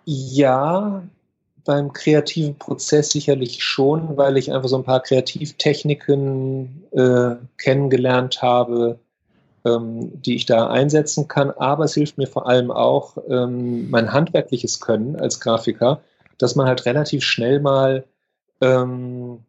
ja, 0.04 1.04
beim 1.64 1.92
kreativen 1.92 2.58
Prozess 2.58 3.10
sicherlich 3.10 3.62
schon, 3.62 4.16
weil 4.16 4.36
ich 4.36 4.52
einfach 4.52 4.68
so 4.68 4.78
ein 4.78 4.84
paar 4.84 5.00
Kreativtechniken 5.00 6.84
äh, 6.90 7.36
kennengelernt 7.56 8.42
habe, 8.42 8.98
ähm, 9.64 10.20
die 10.20 10.34
ich 10.34 10.44
da 10.44 10.66
einsetzen 10.66 11.28
kann. 11.28 11.52
Aber 11.52 11.84
es 11.84 11.94
hilft 11.94 12.18
mir 12.18 12.26
vor 12.26 12.48
allem 12.48 12.72
auch 12.72 13.16
ähm, 13.28 13.88
mein 13.90 14.12
handwerkliches 14.12 14.80
Können 14.80 15.14
als 15.14 15.38
Grafiker, 15.38 16.00
dass 16.38 16.56
man 16.56 16.66
halt 16.66 16.84
relativ 16.84 17.22
schnell 17.22 17.60
mal 17.60 18.04
ähm, 18.60 19.44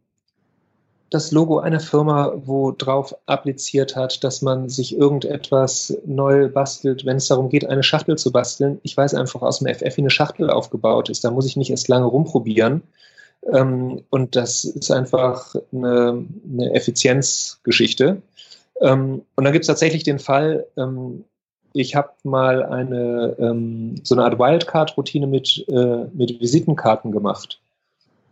das 1.10 1.32
Logo 1.32 1.60
einer 1.60 1.80
Firma, 1.80 2.34
wo 2.45 2.72
drauf 2.72 3.16
appliziert 3.26 3.95
hat, 3.95 4.24
dass 4.24 4.41
man 4.41 4.70
sich 4.70 4.95
irgendetwas 4.95 5.97
neu 6.05 6.49
bastelt, 6.49 7.05
wenn 7.05 7.18
es 7.18 7.28
darum 7.28 7.49
geht, 7.49 7.66
eine 7.66 7.84
Schachtel 7.84 8.18
zu 8.18 8.32
basteln. 8.32 8.80
Ich 8.84 8.95
weiß 8.95 9.16
einfach 9.16 9.41
aus 9.41 9.60
dem 9.60 9.74
FF, 9.74 9.97
wie 9.97 10.01
eine 10.01 10.10
Schachtel 10.10 10.49
aufgebaut 10.49 11.10
ist. 11.10 11.24
Da 11.24 11.32
muss 11.32 11.45
ich 11.45 11.57
nicht 11.57 11.72
erst 11.72 11.88
lange 11.88 12.05
rumprobieren. 12.05 12.84
Ähm, 13.51 14.03
und 14.10 14.36
das 14.36 14.66
ist 14.66 14.91
einfach 14.91 15.55
eine, 15.74 16.26
eine 16.51 16.74
Effizienzgeschichte. 16.76 18.22
Ähm, 18.82 19.24
und 19.36 19.43
dann 19.43 19.53
gibt 19.53 19.64
es 19.64 19.68
tatsächlich 19.68 20.03
den 20.03 20.20
Fall, 20.20 20.68
ähm, 20.78 21.26
ich 21.74 21.95
habe 21.95 22.10
mal 22.24 22.64
eine 22.64 23.36
so 24.03 24.16
eine 24.16 24.24
Art 24.24 24.39
Wildcard-Routine 24.39 25.28
mit, 25.28 25.66
äh, 25.68 26.05
mit 26.14 26.39
Visitenkarten 26.41 27.12
gemacht. 27.12 27.62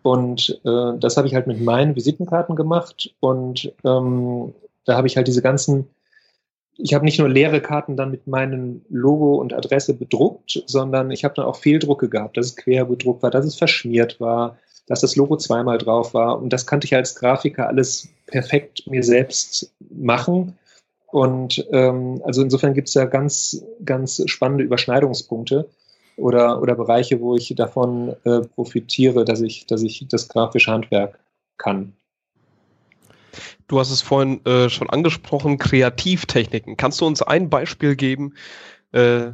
Und 0.03 0.59
äh, 0.63 0.97
das 0.99 1.17
habe 1.17 1.27
ich 1.27 1.35
halt 1.35 1.47
mit 1.47 1.61
meinen 1.61 1.95
Visitenkarten 1.95 2.55
gemacht. 2.55 3.13
Und 3.19 3.73
ähm, 3.83 4.53
da 4.85 4.95
habe 4.95 5.07
ich 5.07 5.17
halt 5.17 5.27
diese 5.27 5.41
ganzen, 5.41 5.89
ich 6.77 6.93
habe 6.93 7.05
nicht 7.05 7.19
nur 7.19 7.29
leere 7.29 7.61
Karten 7.61 7.97
dann 7.97 8.11
mit 8.11 8.27
meinem 8.27 8.81
Logo 8.89 9.35
und 9.35 9.53
Adresse 9.53 9.93
bedruckt, 9.93 10.63
sondern 10.65 11.11
ich 11.11 11.23
habe 11.23 11.33
dann 11.35 11.45
auch 11.45 11.57
Fehldrucke 11.57 12.09
gehabt, 12.09 12.37
dass 12.37 12.47
es 12.47 12.55
quer 12.55 12.85
bedruckt 12.85 13.23
war, 13.23 13.31
dass 13.31 13.45
es 13.45 13.55
verschmiert 13.55 14.19
war, 14.19 14.57
dass 14.87 15.01
das 15.01 15.15
Logo 15.15 15.35
zweimal 15.37 15.77
drauf 15.77 16.13
war. 16.13 16.39
Und 16.41 16.53
das 16.53 16.65
kannte 16.65 16.85
ich 16.85 16.95
als 16.95 17.15
Grafiker 17.15 17.67
alles 17.67 18.07
perfekt 18.27 18.87
mir 18.87 19.03
selbst 19.03 19.73
machen. 19.89 20.57
Und 21.07 21.65
ähm, 21.71 22.21
also 22.23 22.41
insofern 22.41 22.73
gibt 22.73 22.89
es 22.89 22.93
ja 22.93 23.05
ganz, 23.05 23.63
ganz 23.83 24.21
spannende 24.27 24.63
Überschneidungspunkte 24.63 25.67
oder, 26.17 26.61
oder 26.61 26.75
Bereiche, 26.75 27.21
wo 27.21 27.35
ich 27.35 27.53
davon 27.55 28.15
äh, 28.23 28.41
profitiere, 28.41 29.23
dass 29.23 29.41
ich, 29.41 29.65
dass 29.67 29.83
ich 29.83 30.05
das 30.09 30.27
grafische 30.27 30.71
Handwerk 30.71 31.19
kann. 31.57 31.93
Du 33.67 33.79
hast 33.79 33.91
es 33.91 34.01
vorhin 34.01 34.45
äh, 34.45 34.69
schon 34.69 34.89
angesprochen, 34.89 35.57
Kreativtechniken. 35.57 36.77
Kannst 36.77 37.01
du 37.01 37.05
uns 37.05 37.21
ein 37.21 37.49
Beispiel 37.49 37.95
geben, 37.95 38.33
äh, 38.91 39.31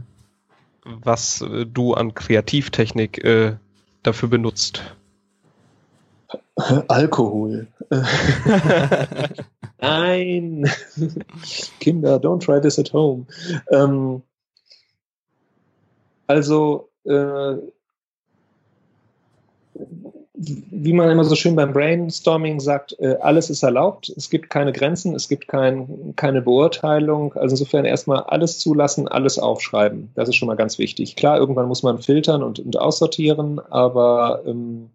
was 0.84 1.41
äh, 1.41 1.65
du 1.65 1.93
an 1.93 2.13
Kreativtechnik 2.13 3.23
äh, 3.23 3.55
dafür 4.01 4.29
benutzt? 4.29 4.84
Alkohol. 6.88 7.67
Nein. 9.81 10.69
Kinder, 11.79 12.17
don't 12.17 12.39
try 12.39 12.59
this 12.59 12.79
at 12.79 12.91
home. 12.93 13.27
Ähm, 13.71 14.23
also, 16.28 16.89
äh, 17.05 17.55
wie 20.36 20.93
man 20.93 21.09
immer 21.09 21.24
so 21.24 21.36
schön 21.36 21.55
beim 21.55 21.74
Brainstorming 21.74 22.59
sagt, 22.59 22.95
äh, 22.99 23.15
alles 23.21 23.49
ist 23.49 23.63
erlaubt. 23.63 24.11
Es 24.15 24.30
gibt 24.30 24.49
keine 24.49 24.74
Grenzen, 24.74 25.15
es 25.15 25.30
gibt 25.30 25.47
kein, 25.47 26.13
keine 26.15 26.41
Beurteilung. 26.41 27.34
Also 27.34 27.53
insofern 27.53 27.86
erstmal 27.86 28.24
alles 28.24 28.59
zulassen, 28.59 29.07
alles 29.07 29.39
aufschreiben. 29.39 30.09
Das 30.15 30.28
ist 30.28 30.36
schon 30.36 30.47
mal 30.47 30.55
ganz 30.55 30.80
wichtig. 30.80 31.15
Klar, 31.15 31.38
irgendwann 31.38 31.67
muss 31.67 31.84
man 31.84 31.99
filtern 31.99 32.43
und, 32.43 32.59
und 32.59 32.78
aussortieren, 32.78 33.59
aber 33.69 34.43
ähm, 34.45 34.89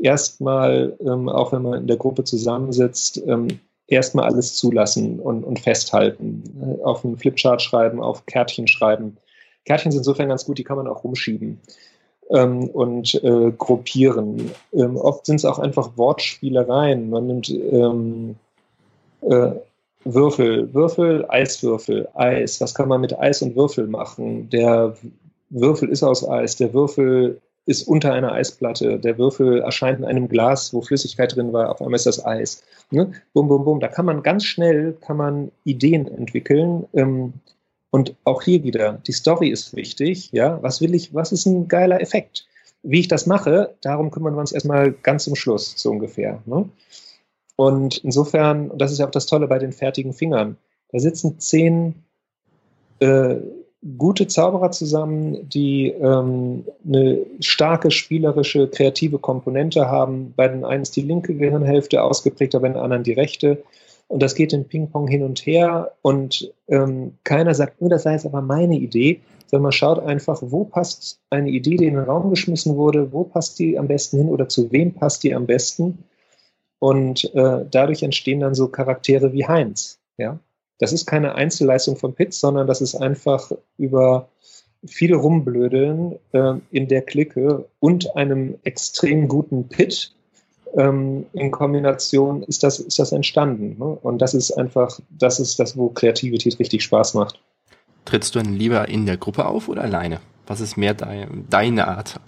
erstmal, 0.00 0.96
ähm, 1.00 1.28
auch 1.28 1.52
wenn 1.52 1.62
man 1.62 1.82
in 1.82 1.86
der 1.86 1.96
Gruppe 1.96 2.24
zusammensitzt, 2.24 3.22
ähm, 3.26 3.60
erstmal 3.86 4.24
alles 4.24 4.56
zulassen 4.56 5.20
und, 5.20 5.44
und 5.44 5.60
festhalten. 5.60 6.80
Auf 6.82 7.04
einen 7.04 7.18
Flipchart 7.18 7.62
schreiben, 7.62 8.02
auf 8.02 8.26
Kärtchen 8.26 8.66
schreiben. 8.66 9.18
Kärtchen 9.64 9.92
sind 9.92 10.00
insofern 10.00 10.28
ganz 10.28 10.44
gut, 10.44 10.58
die 10.58 10.64
kann 10.64 10.76
man 10.76 10.88
auch 10.88 11.04
rumschieben 11.04 11.60
ähm, 12.30 12.68
und 12.68 13.14
äh, 13.22 13.52
gruppieren. 13.56 14.50
Ähm, 14.72 14.96
oft 14.96 15.26
sind 15.26 15.36
es 15.36 15.44
auch 15.44 15.58
einfach 15.58 15.96
Wortspielereien. 15.96 17.10
Man 17.10 17.26
nimmt 17.26 17.50
ähm, 17.50 18.36
äh, 19.22 19.52
Würfel, 20.04 20.72
Würfel, 20.74 21.26
Eiswürfel, 21.28 22.08
Eis. 22.14 22.60
Was 22.60 22.74
kann 22.74 22.88
man 22.88 23.00
mit 23.00 23.18
Eis 23.18 23.42
und 23.42 23.54
Würfel 23.54 23.86
machen? 23.86 24.50
Der 24.50 24.96
Würfel 25.50 25.88
ist 25.90 26.02
aus 26.02 26.28
Eis, 26.28 26.56
der 26.56 26.74
Würfel 26.74 27.40
ist 27.64 27.86
unter 27.86 28.12
einer 28.12 28.32
Eisplatte. 28.32 28.98
Der 28.98 29.18
Würfel 29.18 29.60
erscheint 29.60 30.00
in 30.00 30.04
einem 30.04 30.28
Glas, 30.28 30.74
wo 30.74 30.80
Flüssigkeit 30.80 31.36
drin 31.36 31.52
war. 31.52 31.70
Auf 31.70 31.80
einmal 31.80 31.94
ist 31.94 32.06
das 32.06 32.24
Eis. 32.24 32.64
Ne? 32.90 33.12
Bum, 33.32 33.46
bum, 33.46 33.64
bum. 33.64 33.78
Da 33.78 33.86
kann 33.86 34.04
man 34.04 34.24
ganz 34.24 34.44
schnell 34.44 34.96
kann 35.00 35.16
man 35.16 35.52
Ideen 35.62 36.08
entwickeln. 36.08 36.86
Ähm, 36.92 37.34
und 37.92 38.16
auch 38.24 38.40
hier 38.40 38.64
wieder, 38.64 38.94
die 39.06 39.12
Story 39.12 39.50
ist 39.50 39.76
wichtig. 39.76 40.30
Ja, 40.32 40.62
was 40.62 40.80
will 40.80 40.94
ich? 40.94 41.12
Was 41.12 41.30
ist 41.30 41.44
ein 41.44 41.68
geiler 41.68 42.00
Effekt? 42.00 42.46
Wie 42.82 43.00
ich 43.00 43.08
das 43.08 43.26
mache, 43.26 43.74
darum 43.82 44.10
kümmern 44.10 44.34
wir 44.34 44.40
uns 44.40 44.50
erstmal 44.50 44.92
ganz 44.92 45.24
zum 45.24 45.36
Schluss, 45.36 45.74
so 45.76 45.90
ungefähr. 45.90 46.42
Ne? 46.46 46.70
Und 47.54 47.98
insofern, 47.98 48.70
und 48.70 48.80
das 48.80 48.92
ist 48.92 48.98
ja 48.98 49.06
auch 49.06 49.10
das 49.10 49.26
Tolle 49.26 49.46
bei 49.46 49.58
den 49.58 49.72
fertigen 49.72 50.14
Fingern, 50.14 50.56
da 50.88 51.00
sitzen 51.00 51.38
zehn 51.38 51.96
äh, 53.00 53.36
gute 53.98 54.26
Zauberer 54.26 54.70
zusammen, 54.70 55.46
die 55.50 55.88
ähm, 55.88 56.64
eine 56.86 57.26
starke 57.40 57.90
spielerische, 57.90 58.68
kreative 58.68 59.18
Komponente 59.18 59.90
haben. 59.90 60.32
Bei 60.34 60.48
den 60.48 60.64
einen 60.64 60.82
ist 60.82 60.96
die 60.96 61.02
linke 61.02 61.34
Gehirnhälfte 61.34 62.02
ausgeprägter, 62.02 62.60
bei 62.60 62.68
den 62.68 62.78
anderen 62.78 63.04
die 63.04 63.12
rechte. 63.12 63.62
Und 64.08 64.22
das 64.22 64.34
geht 64.34 64.52
in 64.52 64.68
Ping-Pong 64.68 65.08
hin 65.08 65.22
und 65.22 65.46
her 65.46 65.92
und 66.02 66.52
ähm, 66.68 67.14
keiner 67.24 67.54
sagt, 67.54 67.80
nur 67.80 67.88
das 67.88 68.02
sei 68.02 68.12
jetzt 68.12 68.26
aber 68.26 68.42
meine 68.42 68.76
Idee, 68.76 69.20
sondern 69.46 69.64
man 69.64 69.72
schaut 69.72 69.98
einfach, 70.00 70.42
wo 70.42 70.64
passt 70.64 71.20
eine 71.30 71.50
Idee, 71.50 71.76
die 71.76 71.86
in 71.86 71.94
den 71.94 72.04
Raum 72.04 72.30
geschmissen 72.30 72.76
wurde, 72.76 73.12
wo 73.12 73.24
passt 73.24 73.58
die 73.58 73.78
am 73.78 73.88
besten 73.88 74.18
hin 74.18 74.28
oder 74.28 74.48
zu 74.48 74.70
wem 74.72 74.94
passt 74.94 75.24
die 75.24 75.34
am 75.34 75.46
besten. 75.46 76.04
Und 76.78 77.32
äh, 77.34 77.64
dadurch 77.70 78.02
entstehen 78.02 78.40
dann 78.40 78.54
so 78.54 78.68
Charaktere 78.68 79.32
wie 79.32 79.46
Heinz. 79.46 80.00
Ja? 80.18 80.40
Das 80.78 80.92
ist 80.92 81.06
keine 81.06 81.34
Einzelleistung 81.34 81.96
von 81.96 82.14
Pitts, 82.14 82.40
sondern 82.40 82.66
das 82.66 82.80
ist 82.80 82.96
einfach 82.96 83.52
über 83.78 84.28
viele 84.84 85.16
Rumblödeln 85.16 86.18
äh, 86.32 86.54
in 86.70 86.88
der 86.88 87.02
Clique 87.02 87.66
und 87.78 88.16
einem 88.16 88.56
extrem 88.64 89.28
guten 89.28 89.68
Pit 89.68 90.14
ähm, 90.76 91.26
in 91.32 91.50
Kombination 91.50 92.42
ist 92.42 92.62
das, 92.62 92.78
ist 92.78 92.98
das 92.98 93.12
entstanden. 93.12 93.76
Ne? 93.78 93.84
Und 93.84 94.18
das 94.18 94.34
ist 94.34 94.52
einfach, 94.52 94.98
das 95.10 95.40
ist 95.40 95.58
das, 95.58 95.76
wo 95.76 95.88
Kreativität 95.88 96.58
richtig 96.58 96.82
Spaß 96.82 97.14
macht. 97.14 97.40
Trittst 98.04 98.34
du 98.34 98.40
denn 98.40 98.54
lieber 98.54 98.88
in 98.88 99.06
der 99.06 99.16
Gruppe 99.16 99.46
auf 99.46 99.68
oder 99.68 99.82
alleine? 99.82 100.20
Was 100.46 100.60
ist 100.60 100.76
mehr 100.76 100.94
dein, 100.94 101.46
deine 101.48 101.86
Art 101.86 102.20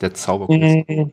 der 0.00 0.14
Zauberkunst? 0.14 0.88
Mhm. 0.88 1.12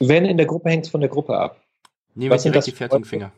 Wenn 0.00 0.24
in 0.24 0.36
der 0.36 0.46
Gruppe 0.46 0.70
hängt 0.70 0.86
es 0.86 0.90
von 0.90 1.00
der 1.00 1.10
Gruppe 1.10 1.38
ab. 1.38 1.60
Nehmen 2.14 2.32
wir 2.32 2.38
direkt 2.38 2.66
die 2.66 2.72
fertigen 2.72 3.04
Finger. 3.04 3.32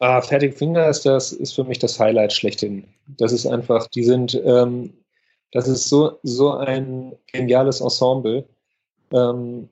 Ah, 0.00 0.20
fertige 0.20 0.52
Finger 0.52 0.88
ist 0.88 1.06
das 1.06 1.32
ist 1.32 1.54
für 1.54 1.64
mich 1.64 1.78
das 1.78 1.98
Highlight 2.00 2.32
schlechthin. 2.32 2.84
Das 3.06 3.32
ist 3.32 3.46
einfach, 3.46 3.86
die 3.88 4.02
sind, 4.02 4.40
ähm, 4.44 4.92
das 5.52 5.68
ist 5.68 5.88
so 5.88 6.18
so 6.22 6.52
ein 6.52 7.12
geniales 7.32 7.80
Ensemble, 7.80 8.44
ähm, 9.12 9.68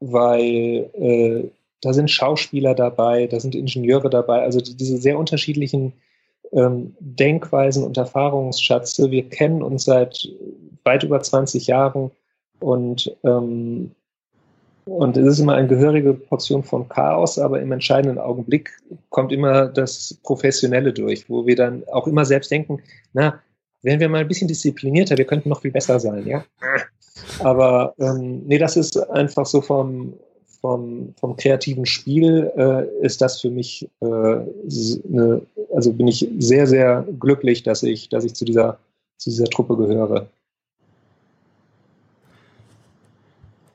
weil 0.00 0.90
äh, 0.94 1.48
da 1.82 1.92
sind 1.92 2.10
Schauspieler 2.10 2.74
dabei, 2.74 3.26
da 3.26 3.40
sind 3.40 3.54
Ingenieure 3.54 4.10
dabei, 4.10 4.42
also 4.42 4.60
diese 4.60 4.98
sehr 4.98 5.18
unterschiedlichen 5.18 5.92
ähm, 6.52 6.94
Denkweisen 7.00 7.84
und 7.84 7.96
Erfahrungsschatze. 7.96 9.10
Wir 9.10 9.28
kennen 9.28 9.62
uns 9.62 9.84
seit 9.84 10.28
weit 10.84 11.04
über 11.04 11.20
20 11.20 11.66
Jahren 11.66 12.10
und 12.58 13.16
ähm, 13.24 13.92
und 14.86 15.16
es 15.16 15.34
ist 15.34 15.38
immer 15.38 15.54
eine 15.54 15.68
gehörige 15.68 16.14
Portion 16.14 16.64
von 16.64 16.88
Chaos, 16.88 17.38
aber 17.38 17.60
im 17.60 17.70
entscheidenden 17.70 18.18
Augenblick 18.18 18.76
kommt 19.10 19.30
immer 19.30 19.68
das 19.68 20.18
Professionelle 20.24 20.92
durch, 20.92 21.28
wo 21.28 21.46
wir 21.46 21.54
dann 21.54 21.84
auch 21.92 22.08
immer 22.08 22.24
selbst 22.24 22.50
denken, 22.50 22.82
na, 23.12 23.40
wären 23.82 24.00
wir 24.00 24.08
mal 24.08 24.22
ein 24.22 24.28
bisschen 24.28 24.48
disziplinierter, 24.48 25.16
wir 25.16 25.26
könnten 25.26 25.48
noch 25.48 25.60
viel 25.60 25.70
besser 25.70 26.00
sein, 26.00 26.26
ja. 26.26 26.44
Aber 27.40 27.94
ähm, 27.98 28.42
nee, 28.46 28.58
das 28.58 28.76
ist 28.76 28.96
einfach 29.10 29.46
so 29.46 29.60
vom, 29.60 30.14
vom, 30.60 31.14
vom 31.18 31.36
kreativen 31.36 31.86
Spiel 31.86 32.50
äh, 32.56 33.04
ist 33.04 33.20
das 33.20 33.40
für 33.40 33.50
mich 33.50 33.88
äh, 34.00 34.06
eine, 34.06 35.42
also 35.74 35.92
bin 35.92 36.08
ich 36.08 36.28
sehr, 36.38 36.66
sehr 36.66 37.06
glücklich, 37.18 37.62
dass 37.62 37.82
ich, 37.82 38.08
dass 38.08 38.24
ich 38.24 38.34
zu 38.34 38.44
dieser, 38.44 38.78
zu 39.16 39.30
dieser 39.30 39.46
Truppe 39.46 39.76
gehöre. 39.76 40.28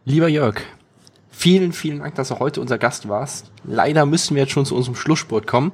Lieber 0.06 0.28
Jörg, 0.28 0.62
vielen, 1.32 1.74
vielen 1.74 2.00
Dank, 2.00 2.14
dass 2.16 2.28
du 2.28 2.38
heute 2.38 2.62
unser 2.62 2.78
Gast 2.78 3.10
warst. 3.10 3.52
Leider 3.64 4.06
müssen 4.06 4.36
wir 4.36 4.44
jetzt 4.44 4.52
schon 4.52 4.66
zu 4.66 4.76
unserem 4.76 4.96
Schlussspurt 4.96 5.48
kommen, 5.48 5.72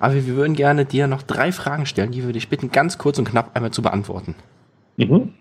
aber 0.00 0.14
wir 0.14 0.26
würden 0.26 0.56
gerne 0.56 0.84
dir 0.84 1.06
noch 1.06 1.22
drei 1.22 1.52
Fragen 1.52 1.86
stellen, 1.86 2.10
die 2.10 2.26
wir 2.26 2.32
dich 2.32 2.48
bitten, 2.48 2.72
ganz 2.72 2.98
kurz 2.98 3.18
und 3.18 3.28
knapp 3.28 3.54
einmal 3.54 3.70
zu 3.70 3.82
beantworten. 3.82 4.34
Mhm. 4.96 5.34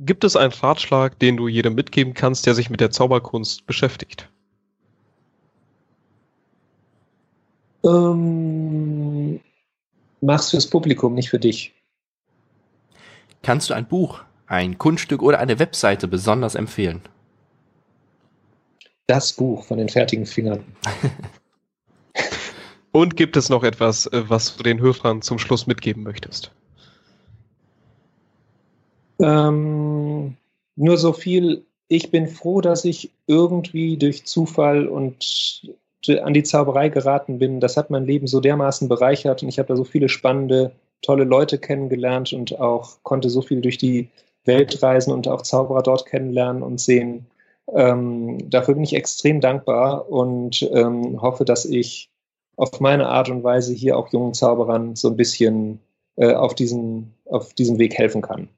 Gibt 0.00 0.22
es 0.22 0.36
einen 0.36 0.52
Ratschlag, 0.52 1.18
den 1.18 1.36
du 1.36 1.48
jedem 1.48 1.74
mitgeben 1.74 2.14
kannst, 2.14 2.46
der 2.46 2.54
sich 2.54 2.70
mit 2.70 2.80
der 2.80 2.92
Zauberkunst 2.92 3.66
beschäftigt? 3.66 4.28
Ähm, 7.84 9.40
mach's 10.20 10.50
fürs 10.50 10.68
Publikum, 10.68 11.14
nicht 11.14 11.30
für 11.30 11.40
dich. 11.40 11.74
Kannst 13.42 13.70
du 13.70 13.74
ein 13.74 13.88
Buch, 13.88 14.20
ein 14.46 14.78
Kunststück 14.78 15.22
oder 15.22 15.40
eine 15.40 15.58
Webseite 15.58 16.06
besonders 16.06 16.54
empfehlen? 16.54 17.02
Das 19.08 19.32
Buch 19.32 19.64
von 19.64 19.78
den 19.78 19.88
fertigen 19.88 20.26
Fingern. 20.26 20.64
Und 22.92 23.16
gibt 23.16 23.36
es 23.36 23.48
noch 23.48 23.64
etwas, 23.64 24.06
äh, 24.06 24.24
was 24.28 24.56
du 24.56 24.62
den 24.62 24.80
Hörern 24.80 25.22
zum 25.22 25.38
Schluss 25.38 25.66
mitgeben 25.66 26.02
möchtest? 26.02 26.52
Ähm, 29.20 30.36
nur 30.76 30.96
so 30.96 31.12
viel, 31.12 31.64
ich 31.88 32.10
bin 32.10 32.28
froh, 32.28 32.60
dass 32.60 32.84
ich 32.84 33.10
irgendwie 33.26 33.96
durch 33.96 34.24
Zufall 34.26 34.86
und 34.86 35.62
an 36.22 36.32
die 36.32 36.42
Zauberei 36.42 36.88
geraten 36.88 37.38
bin. 37.38 37.60
Das 37.60 37.76
hat 37.76 37.90
mein 37.90 38.06
Leben 38.06 38.26
so 38.26 38.40
dermaßen 38.40 38.88
bereichert 38.88 39.42
und 39.42 39.48
ich 39.48 39.58
habe 39.58 39.68
da 39.68 39.76
so 39.76 39.84
viele 39.84 40.08
spannende, 40.08 40.72
tolle 41.02 41.24
Leute 41.24 41.58
kennengelernt 41.58 42.32
und 42.32 42.58
auch 42.60 42.98
konnte 43.02 43.30
so 43.30 43.42
viel 43.42 43.60
durch 43.60 43.78
die 43.78 44.08
Welt 44.44 44.82
reisen 44.82 45.12
und 45.12 45.28
auch 45.28 45.42
Zauberer 45.42 45.82
dort 45.82 46.06
kennenlernen 46.06 46.62
und 46.62 46.80
sehen. 46.80 47.26
Ähm, 47.74 48.50
dafür 48.50 48.74
bin 48.74 48.84
ich 48.84 48.94
extrem 48.94 49.40
dankbar 49.40 50.10
und 50.10 50.62
ähm, 50.72 51.20
hoffe, 51.20 51.44
dass 51.44 51.64
ich 51.64 52.10
auf 52.56 52.80
meine 52.80 53.08
Art 53.08 53.28
und 53.28 53.44
Weise 53.44 53.74
hier 53.74 53.96
auch 53.96 54.08
jungen 54.12 54.34
Zauberern 54.34 54.96
so 54.96 55.08
ein 55.08 55.16
bisschen 55.16 55.80
äh, 56.16 56.32
auf, 56.32 56.54
diesen, 56.54 57.14
auf 57.26 57.52
diesem 57.54 57.78
Weg 57.78 57.94
helfen 57.96 58.22
kann. 58.22 58.48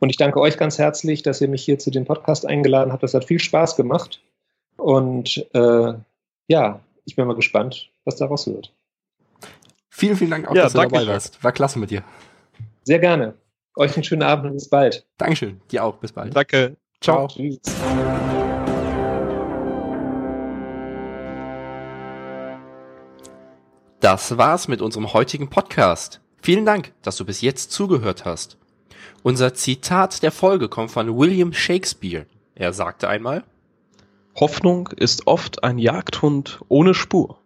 Und 0.00 0.08
ich 0.08 0.16
danke 0.16 0.40
euch 0.40 0.56
ganz 0.56 0.78
herzlich, 0.78 1.22
dass 1.22 1.40
ihr 1.40 1.48
mich 1.48 1.62
hier 1.62 1.78
zu 1.78 1.90
dem 1.90 2.06
Podcast 2.06 2.46
eingeladen 2.46 2.90
habt. 2.90 3.02
Das 3.02 3.12
hat 3.12 3.26
viel 3.26 3.38
Spaß 3.38 3.76
gemacht. 3.76 4.22
Und 4.78 5.46
äh, 5.52 5.92
ja, 6.48 6.80
ich 7.04 7.16
bin 7.16 7.26
mal 7.26 7.36
gespannt, 7.36 7.90
was 8.04 8.16
daraus 8.16 8.46
wird. 8.46 8.74
Vielen, 9.90 10.16
vielen 10.16 10.30
Dank 10.30 10.48
auch, 10.48 10.54
ja, 10.54 10.62
dass 10.62 10.72
du 10.72 10.80
dabei 10.80 11.06
warst. 11.06 11.44
War 11.44 11.52
klasse 11.52 11.78
mit 11.78 11.90
dir. 11.90 12.02
Sehr 12.84 12.98
gerne. 12.98 13.34
Euch 13.76 13.94
einen 13.94 14.04
schönen 14.04 14.22
Abend 14.22 14.46
und 14.46 14.54
bis 14.54 14.70
bald. 14.70 15.06
Dankeschön. 15.18 15.60
Dir 15.70 15.84
auch. 15.84 15.96
Bis 15.96 16.12
bald. 16.12 16.34
Danke. 16.34 16.76
Ciao. 17.02 17.28
Ciao. 17.28 17.58
Das 24.00 24.38
war's 24.38 24.66
mit 24.66 24.80
unserem 24.80 25.12
heutigen 25.12 25.50
Podcast. 25.50 26.22
Vielen 26.40 26.64
Dank, 26.64 26.94
dass 27.02 27.18
du 27.18 27.26
bis 27.26 27.42
jetzt 27.42 27.70
zugehört 27.70 28.24
hast. 28.24 28.59
Unser 29.22 29.54
Zitat 29.54 30.22
der 30.22 30.32
Folge 30.32 30.68
kommt 30.68 30.90
von 30.90 31.16
William 31.16 31.52
Shakespeare. 31.52 32.26
Er 32.54 32.72
sagte 32.72 33.08
einmal, 33.08 33.44
Hoffnung 34.36 34.88
ist 34.96 35.26
oft 35.26 35.64
ein 35.64 35.78
Jagdhund 35.78 36.60
ohne 36.68 36.94
Spur. 36.94 37.40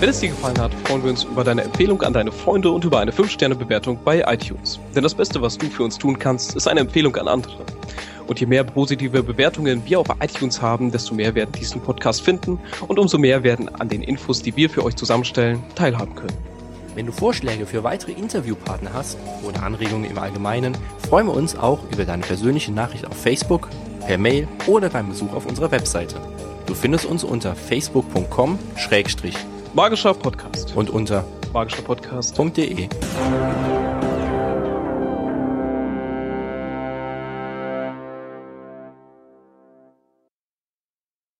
Wenn 0.00 0.10
es 0.10 0.20
dir 0.20 0.28
gefallen 0.28 0.60
hat, 0.60 0.72
freuen 0.84 1.02
wir 1.02 1.10
uns 1.10 1.24
über 1.24 1.42
deine 1.42 1.62
Empfehlung 1.62 2.02
an 2.02 2.12
deine 2.12 2.30
Freunde 2.30 2.70
und 2.70 2.84
über 2.84 3.00
eine 3.00 3.10
5-Sterne-Bewertung 3.10 3.98
bei 4.04 4.22
iTunes. 4.32 4.78
Denn 4.94 5.02
das 5.02 5.14
Beste, 5.14 5.42
was 5.42 5.58
du 5.58 5.66
für 5.66 5.82
uns 5.82 5.98
tun 5.98 6.16
kannst, 6.18 6.54
ist 6.54 6.68
eine 6.68 6.80
Empfehlung 6.80 7.16
an 7.16 7.26
andere. 7.26 7.64
Und 8.28 8.38
je 8.38 8.46
mehr 8.46 8.62
positive 8.62 9.24
Bewertungen 9.24 9.82
wir 9.86 9.98
auf 9.98 10.06
iTunes 10.20 10.62
haben, 10.62 10.92
desto 10.92 11.14
mehr 11.14 11.34
werden 11.34 11.50
diesen 11.50 11.80
Podcast 11.80 12.22
finden 12.22 12.60
und 12.86 12.98
umso 12.98 13.18
mehr 13.18 13.42
werden 13.42 13.74
an 13.74 13.88
den 13.88 14.02
Infos, 14.02 14.40
die 14.40 14.54
wir 14.54 14.70
für 14.70 14.84
euch 14.84 14.94
zusammenstellen, 14.94 15.64
teilhaben 15.74 16.14
können. 16.14 16.47
Wenn 16.98 17.06
du 17.06 17.12
Vorschläge 17.12 17.64
für 17.64 17.84
weitere 17.84 18.10
Interviewpartner 18.10 18.92
hast 18.92 19.18
oder 19.44 19.62
Anregungen 19.62 20.10
im 20.10 20.18
Allgemeinen, 20.18 20.76
freuen 21.08 21.28
wir 21.28 21.32
uns 21.32 21.56
auch 21.56 21.78
über 21.92 22.04
deine 22.04 22.24
persönliche 22.24 22.72
Nachricht 22.72 23.06
auf 23.06 23.16
Facebook, 23.16 23.68
per 24.04 24.18
Mail 24.18 24.48
oder 24.66 24.90
beim 24.90 25.08
Besuch 25.08 25.32
auf 25.32 25.46
unserer 25.46 25.70
Webseite. 25.70 26.16
Du 26.66 26.74
findest 26.74 27.04
uns 27.04 27.22
unter 27.22 27.54
facebook.com-magischer 27.54 30.14
Podcast 30.14 30.74
und 30.74 30.90
unter 30.90 31.24
magischerpodcast.de. 31.52 32.88